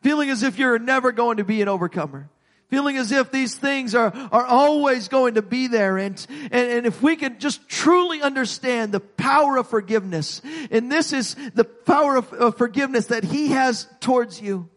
Feeling 0.01 0.31
as 0.31 0.43
if 0.43 0.59
you're 0.59 0.81
never 0.81 1.13
going 1.13 1.37
to 1.37 1.45
be 1.45 1.63
an 1.63 1.69
overcomer. 1.69 2.29
Feeling 2.69 2.97
as 2.97 3.13
if 3.13 3.31
these 3.31 3.55
things 3.55 3.95
are, 3.95 4.13
are 4.33 4.47
always 4.47 5.09
going 5.09 5.35
to 5.35 5.43
be 5.43 5.69
there. 5.69 5.99
And, 5.99 6.27
and, 6.51 6.71
and 6.71 6.87
if 6.87 7.03
we 7.03 7.17
can 7.17 7.39
just 7.39 7.69
truly 7.69 8.23
understand 8.23 8.93
the 8.93 9.01
power 9.01 9.59
of 9.59 9.69
forgiveness, 9.69 10.41
and 10.71 10.91
this 10.91 11.13
is 11.13 11.37
the 11.55 11.65
power 11.65 12.17
of, 12.17 12.33
of 12.33 12.57
forgiveness 12.57 13.07
that 13.09 13.25
He 13.25 13.49
has 13.49 13.87
towards 14.01 14.41
you, 14.41 14.71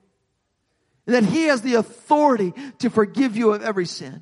that 1.05 1.23
He 1.23 1.45
has 1.45 1.61
the 1.61 1.75
authority 1.75 2.53
to 2.79 2.89
forgive 2.89 3.37
you 3.37 3.53
of 3.53 3.63
every 3.63 3.85
sin. 3.85 4.21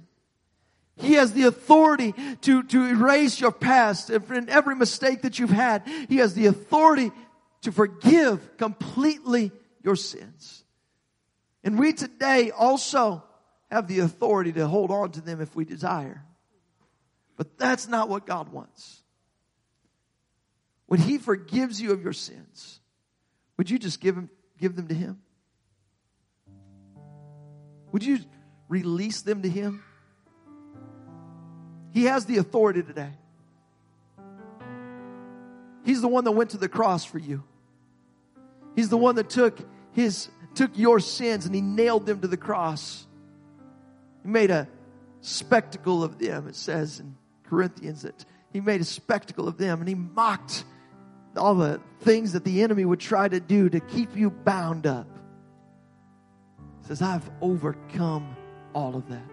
He 0.98 1.14
has 1.14 1.34
the 1.34 1.44
authority 1.44 2.14
to, 2.41 2.64
to 2.64 2.86
erase 2.86 3.39
your 3.39 3.52
past 3.52 4.10
and 4.10 4.50
every 4.50 4.76
mistake 4.76 5.24
that 5.24 5.39
you've 5.39 5.50
had. 5.50 5.88
He 6.08 6.18
has 6.18 6.34
the 6.34 6.46
authority 6.46 7.12
to 7.62 7.72
forgive 7.72 8.58
completely 8.58 9.52
your 9.84 9.96
sins. 9.96 10.64
And 11.64 11.80
we 11.80 11.94
today 11.94 12.52
also 12.52 13.24
have 13.72 13.88
the 13.88 14.00
authority 14.00 14.54
to 14.54 14.68
hold 14.68 14.91
on 14.91 15.12
to 15.12 15.22
them 15.22 15.41
if 15.41 15.56
we 15.56 15.66
desire. 15.66 16.24
But 17.38 17.58
that's 17.58 17.88
not 17.88 18.10
what 18.10 18.28
God 18.28 18.50
wants. 18.50 19.02
When 20.86 21.00
He 21.00 21.18
forgives 21.18 21.82
you 21.82 21.91
of 21.91 22.04
your 22.04 22.14
sins, 22.14 22.80
would 23.58 23.70
you 23.70 23.80
just 23.80 24.00
give, 24.00 24.16
him, 24.16 24.30
give 24.60 24.76
them 24.76 24.88
to 24.89 24.94
Him? 24.94 25.20
Would 27.91 28.04
you 28.04 28.20
release 28.68 29.22
them 29.22 29.41
to 29.41 29.50
Him? 29.50 29.84
He 31.94 32.06
has 32.06 32.26
the 32.26 32.38
authority 32.38 32.82
today. 32.82 33.12
He's 35.86 36.02
the 36.02 36.08
one 36.08 36.24
that 36.24 36.32
went 36.32 36.52
to 36.52 36.58
the 36.58 36.70
cross 36.70 37.06
for 37.06 37.20
you. 37.20 37.44
He's 38.76 38.89
the 38.89 38.98
one 38.98 39.16
that 39.16 39.30
took 39.30 39.60
his 39.91 40.30
took 40.56 40.78
your 40.78 41.00
sins 41.00 41.46
and 41.46 41.54
he 41.54 41.62
nailed 41.62 42.06
them 42.06 42.22
to 42.22 42.28
the 42.28 42.38
cross. 42.38 43.06
He 44.24 44.30
made 44.30 44.52
a 44.52 44.68
spectacle 45.22 46.04
of 46.04 46.20
them. 46.20 46.48
It 46.48 46.56
says 46.56 47.00
in 47.00 47.16
Corinthians 47.44 48.04
that 48.04 48.26
he 48.52 48.62
made 48.62 48.82
a 48.82 48.86
spectacle 48.86 49.48
of 49.48 49.58
them 49.58 49.80
and 49.80 49.88
he 49.88 49.96
mocked 49.96 50.64
all 51.36 51.56
the 51.56 51.82
things 52.02 52.34
that 52.34 52.44
the 52.44 52.62
enemy 52.62 52.86
would 52.86 53.00
try 53.00 53.28
to 53.28 53.39
do 53.39 53.70
to 53.70 53.80
keep 53.80 54.16
you 54.16 54.30
bound 54.30 54.86
up. 54.88 55.08
He 56.82 56.88
says, 56.88 57.02
I've 57.02 57.30
overcome 57.41 58.36
all 58.74 58.96
of 58.96 59.10
that. 59.10 59.33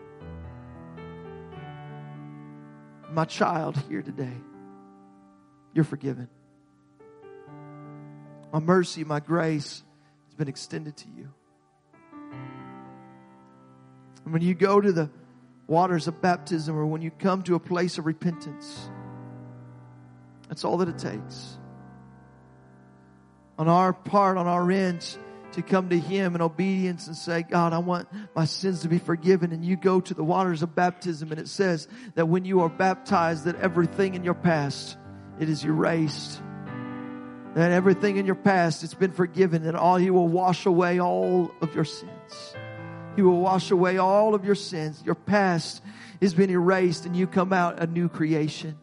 My 3.12 3.24
child 3.24 3.76
here 3.88 4.02
today, 4.02 4.36
you're 5.74 5.84
forgiven. 5.84 6.28
My 8.52 8.58
mercy, 8.58 9.04
my 9.04 9.20
grace 9.20 9.82
has 10.26 10.34
been 10.34 10.48
extended 10.48 10.96
to 10.98 11.06
you. 11.16 11.28
And 14.24 14.32
when 14.32 14.42
you 14.42 14.54
go 14.54 14.80
to 14.80 14.92
the 14.92 15.10
waters 15.66 16.08
of 16.08 16.20
baptism 16.20 16.76
or 16.76 16.86
when 16.86 17.02
you 17.02 17.10
come 17.10 17.42
to 17.44 17.54
a 17.54 17.60
place 17.60 17.98
of 17.98 18.06
repentance, 18.06 18.90
that's 20.48 20.64
all 20.64 20.78
that 20.78 20.88
it 20.88 20.98
takes. 20.98 21.58
On 23.58 23.68
our 23.68 23.92
part, 23.92 24.36
on 24.36 24.46
our 24.46 24.70
end, 24.70 25.16
to 25.52 25.62
come 25.62 25.88
to 25.90 25.98
Him 25.98 26.34
in 26.34 26.40
obedience 26.40 27.06
and 27.06 27.16
say, 27.16 27.42
God, 27.42 27.72
I 27.72 27.78
want 27.78 28.08
my 28.34 28.44
sins 28.44 28.80
to 28.82 28.88
be 28.88 28.98
forgiven. 28.98 29.52
And 29.52 29.64
you 29.64 29.76
go 29.76 30.00
to 30.00 30.14
the 30.14 30.24
waters 30.24 30.62
of 30.62 30.74
baptism 30.74 31.30
and 31.30 31.40
it 31.40 31.48
says 31.48 31.88
that 32.14 32.26
when 32.26 32.44
you 32.44 32.60
are 32.60 32.68
baptized, 32.68 33.44
that 33.44 33.56
everything 33.56 34.14
in 34.14 34.24
your 34.24 34.34
past, 34.34 34.96
it 35.38 35.48
is 35.48 35.64
erased. 35.64 36.40
That 37.54 37.72
everything 37.72 38.16
in 38.16 38.26
your 38.26 38.36
past, 38.36 38.84
it's 38.84 38.94
been 38.94 39.12
forgiven 39.12 39.66
and 39.66 39.76
all, 39.76 39.96
He 39.96 40.10
will 40.10 40.28
wash 40.28 40.66
away 40.66 41.00
all 41.00 41.50
of 41.60 41.74
your 41.74 41.84
sins. 41.84 42.54
He 43.16 43.22
will 43.22 43.40
wash 43.40 43.70
away 43.70 43.98
all 43.98 44.34
of 44.34 44.44
your 44.44 44.54
sins. 44.54 45.02
Your 45.04 45.16
past 45.16 45.82
has 46.22 46.32
been 46.32 46.50
erased 46.50 47.06
and 47.06 47.16
you 47.16 47.26
come 47.26 47.52
out 47.52 47.82
a 47.82 47.86
new 47.86 48.08
creation 48.08 48.78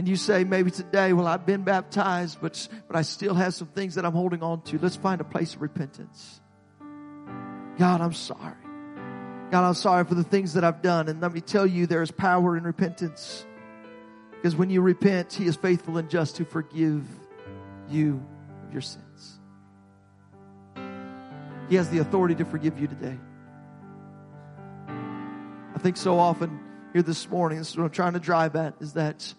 and 0.00 0.08
you 0.08 0.16
say 0.16 0.44
maybe 0.44 0.70
today, 0.70 1.12
well, 1.12 1.26
I've 1.26 1.44
been 1.44 1.62
baptized, 1.62 2.38
but, 2.40 2.66
but 2.86 2.96
I 2.96 3.02
still 3.02 3.34
have 3.34 3.52
some 3.52 3.66
things 3.66 3.96
that 3.96 4.06
I'm 4.06 4.14
holding 4.14 4.42
on 4.42 4.62
to. 4.62 4.78
Let's 4.78 4.96
find 4.96 5.20
a 5.20 5.24
place 5.24 5.54
of 5.54 5.60
repentance. 5.60 6.40
God, 7.78 8.00
I'm 8.00 8.14
sorry. 8.14 8.56
God, 9.50 9.68
I'm 9.68 9.74
sorry 9.74 10.06
for 10.06 10.14
the 10.14 10.24
things 10.24 10.54
that 10.54 10.64
I've 10.64 10.80
done. 10.80 11.10
And 11.10 11.20
let 11.20 11.34
me 11.34 11.42
tell 11.42 11.66
you, 11.66 11.86
there 11.86 12.00
is 12.00 12.10
power 12.10 12.56
in 12.56 12.64
repentance. 12.64 13.44
Because 14.30 14.56
when 14.56 14.70
you 14.70 14.80
repent, 14.80 15.34
He 15.34 15.44
is 15.44 15.56
faithful 15.56 15.98
and 15.98 16.08
just 16.08 16.36
to 16.36 16.46
forgive 16.46 17.06
you 17.90 18.26
of 18.64 18.72
your 18.72 18.80
sins. 18.80 19.38
He 21.68 21.74
has 21.74 21.90
the 21.90 21.98
authority 21.98 22.36
to 22.36 22.46
forgive 22.46 22.80
you 22.80 22.86
today. 22.86 23.18
I 24.88 25.78
think 25.78 25.98
so 25.98 26.18
often 26.18 26.58
here 26.94 27.02
this 27.02 27.28
morning, 27.28 27.58
this 27.58 27.72
is 27.72 27.76
what 27.76 27.84
I'm 27.84 27.90
trying 27.90 28.14
to 28.14 28.18
drive 28.18 28.56
at, 28.56 28.76
is 28.80 28.94
that 28.94 29.34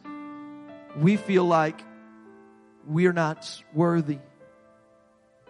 we 0.97 1.15
feel 1.17 1.45
like 1.45 1.81
we're 2.85 3.13
not 3.13 3.63
worthy. 3.73 4.19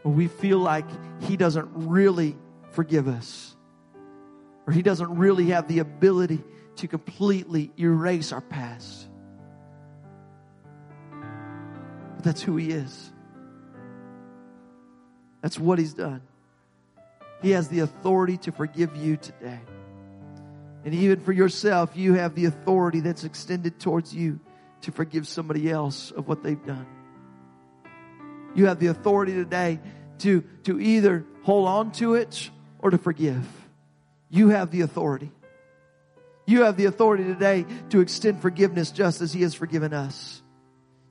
Or 0.04 0.12
we 0.12 0.28
feel 0.28 0.60
like 0.60 0.86
He 1.24 1.38
doesn't 1.38 1.70
really 1.74 2.36
forgive 2.72 3.08
us. 3.08 3.56
Or 4.68 4.74
He 4.74 4.82
doesn't 4.82 5.16
really 5.18 5.48
have 5.48 5.68
the 5.68 5.80
ability 5.80 6.44
to 6.78 6.88
completely 6.88 7.72
erase 7.80 8.32
our 8.32 8.42
past. 8.42 9.08
But 12.16 12.24
that's 12.24 12.42
who 12.42 12.58
He 12.58 12.72
is. 12.72 13.12
That's 15.42 15.60
what 15.60 15.80
He's 15.80 15.94
done. 15.94 16.22
He 17.42 17.52
has 17.52 17.68
the 17.70 17.80
authority 17.80 18.38
to 18.38 18.52
forgive 18.52 18.96
you 18.96 19.18
today. 19.18 19.60
And 20.84 20.94
even 20.94 21.20
for 21.20 21.32
yourself, 21.32 21.92
you 21.96 22.14
have 22.14 22.36
the 22.36 22.46
authority 22.46 23.00
that's 23.00 23.24
extended 23.24 23.80
towards 23.80 24.14
you 24.14 24.40
to 24.82 24.92
forgive 24.92 25.28
somebody 25.28 25.70
else 25.70 26.12
of 26.12 26.28
what 26.28 26.44
they've 26.44 26.64
done. 26.66 26.86
You 28.54 28.68
have 28.68 28.80
the 28.80 28.88
authority 28.88 29.34
today 29.34 29.80
to, 30.20 30.42
to 30.64 30.80
either 30.80 31.26
hold 31.44 31.68
on 31.68 31.92
to 31.94 32.16
it 32.16 32.50
or 32.80 32.90
to 32.92 32.98
forgive. 32.98 33.48
You 34.30 34.50
have 34.50 34.72
the 34.72 34.82
authority. 34.82 35.32
You 36.46 36.64
have 36.64 36.78
the 36.78 36.86
authority 36.86 37.24
today 37.24 37.66
to 37.90 38.02
extend 38.02 38.42
forgiveness 38.42 38.92
just 38.92 39.22
as 39.22 39.32
He 39.32 39.42
has 39.44 39.54
forgiven 39.54 39.94
us. 39.94 40.42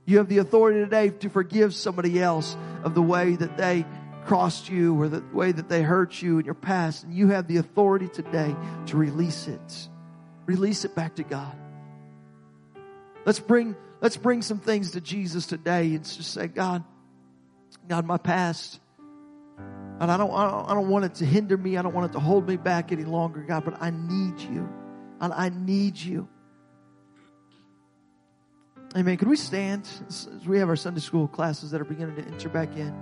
You 0.05 0.17
have 0.17 0.27
the 0.27 0.39
authority 0.39 0.79
today 0.79 1.09
to 1.09 1.29
forgive 1.29 1.73
somebody 1.73 2.21
else 2.21 2.57
of 2.83 2.95
the 2.95 3.01
way 3.01 3.35
that 3.35 3.57
they 3.57 3.85
crossed 4.25 4.69
you 4.69 4.99
or 4.99 5.07
the 5.07 5.23
way 5.33 5.51
that 5.51 5.69
they 5.69 5.81
hurt 5.81 6.21
you 6.21 6.39
in 6.39 6.45
your 6.45 6.53
past. 6.53 7.03
And 7.03 7.13
you 7.13 7.29
have 7.29 7.47
the 7.47 7.57
authority 7.57 8.07
today 8.07 8.55
to 8.87 8.97
release 8.97 9.47
it. 9.47 9.89
Release 10.45 10.85
it 10.85 10.95
back 10.95 11.15
to 11.15 11.23
God. 11.23 11.55
Let's 13.25 13.39
bring, 13.39 13.75
let's 14.01 14.17
bring 14.17 14.41
some 14.41 14.59
things 14.59 14.91
to 14.91 15.01
Jesus 15.01 15.45
today 15.45 15.95
and 15.95 16.03
just 16.03 16.33
say, 16.33 16.47
God, 16.47 16.83
God, 17.87 18.05
my 18.05 18.17
past, 18.17 18.79
and 20.01 20.11
I 20.11 20.17
don't, 20.17 20.31
I 20.31 20.49
don't, 20.49 20.69
I 20.69 20.73
don't 20.73 20.89
want 20.89 21.05
it 21.05 21.15
to 21.15 21.25
hinder 21.25 21.55
me. 21.55 21.77
I 21.77 21.83
don't 21.83 21.93
want 21.93 22.09
it 22.09 22.13
to 22.13 22.19
hold 22.19 22.47
me 22.47 22.57
back 22.57 22.91
any 22.91 23.03
longer, 23.03 23.41
God, 23.41 23.63
but 23.63 23.79
I 23.79 23.91
need 23.91 24.39
you. 24.39 24.67
And 25.19 25.31
I 25.31 25.49
need 25.49 25.95
you. 25.95 26.27
Amen. 28.97 29.15
Could 29.17 29.27
we 29.27 29.35
stand 29.35 29.87
as 30.07 30.27
we 30.47 30.57
have 30.57 30.69
our 30.69 30.75
Sunday 30.75 31.01
school 31.01 31.27
classes 31.27 31.69
that 31.69 31.81
are 31.81 31.85
beginning 31.85 32.15
to 32.15 32.23
enter 32.23 32.49
back 32.49 32.75
in? 32.75 32.93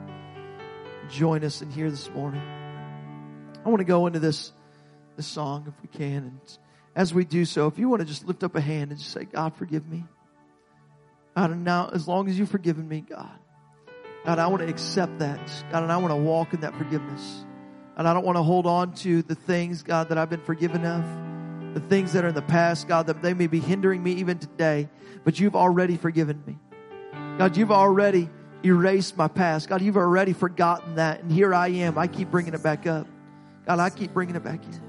Join 1.10 1.46
us 1.46 1.62
in 1.62 1.72
here 1.72 1.90
this 1.90 2.10
morning. 2.10 2.44
I 3.66 3.70
want 3.70 3.80
to 3.80 3.86
go 3.86 4.06
into 4.06 4.20
this, 4.20 4.52
this 5.16 5.26
song 5.26 5.74
if 5.74 5.82
we 5.82 5.98
can. 5.98 6.16
And 6.16 6.58
as 7.00 7.14
we 7.14 7.24
do 7.24 7.46
so, 7.46 7.68
if 7.68 7.80
you 7.80 7.88
want 7.88 8.02
to 8.02 8.06
just 8.06 8.28
lift 8.28 8.44
up 8.44 8.58
a 8.58 8.60
hand 8.60 8.92
and 8.92 9.00
just 9.00 9.14
say, 9.14 9.24
God, 9.24 9.56
forgive 9.56 9.88
me. 9.88 10.04
God, 11.34 11.52
and 11.52 11.64
now, 11.64 11.90
as 11.94 12.10
long 12.10 12.28
as 12.28 12.38
you've 12.38 12.50
forgiven 12.50 12.90
me, 12.90 13.00
God, 13.00 13.40
God, 14.26 14.38
I 14.38 14.48
want 14.48 14.64
to 14.64 14.68
accept 14.68 15.20
that. 15.20 15.40
God, 15.72 15.84
and 15.84 15.94
I 15.94 15.96
want 15.96 16.12
to 16.12 16.18
walk 16.18 16.54
in 16.54 16.60
that 16.60 16.76
forgiveness. 16.76 17.46
And 17.96 18.06
I 18.06 18.14
don't 18.14 18.26
want 18.26 18.36
to 18.38 18.44
hold 18.44 18.66
on 18.66 18.94
to 18.96 19.22
the 19.22 19.36
things, 19.36 19.82
God, 19.82 20.10
that 20.10 20.18
I've 20.18 20.30
been 20.30 20.42
forgiven 20.42 20.86
of. 20.86 21.74
The 21.74 21.80
things 21.80 22.12
that 22.12 22.26
are 22.26 22.28
in 22.28 22.36
the 22.36 22.42
past, 22.42 22.90
God, 22.90 23.08
that 23.08 23.22
they 23.22 23.34
may 23.34 23.48
be 23.48 23.62
hindering 23.62 24.04
me 24.04 24.12
even 24.16 24.38
today. 24.38 24.90
But 25.24 25.40
you've 25.40 25.56
already 25.56 25.96
forgiven 25.96 26.44
me. 26.46 26.58
God, 27.38 27.56
you've 27.56 27.72
already 27.72 28.30
erased 28.66 29.16
my 29.16 29.30
past. 29.30 29.70
God, 29.70 29.82
you've 29.82 29.96
already 29.96 30.34
forgotten 30.34 30.96
that. 30.96 31.22
And 31.22 31.32
here 31.32 31.54
I 31.54 31.70
am. 31.70 31.98
I 31.98 32.08
keep 32.08 32.30
bringing 32.30 32.54
it 32.54 32.62
back 32.62 32.88
up. 32.88 33.08
God, 33.66 33.80
I 33.80 33.90
keep 33.90 34.14
bringing 34.14 34.36
it 34.36 34.44
back 34.44 34.66
in. 34.66 34.89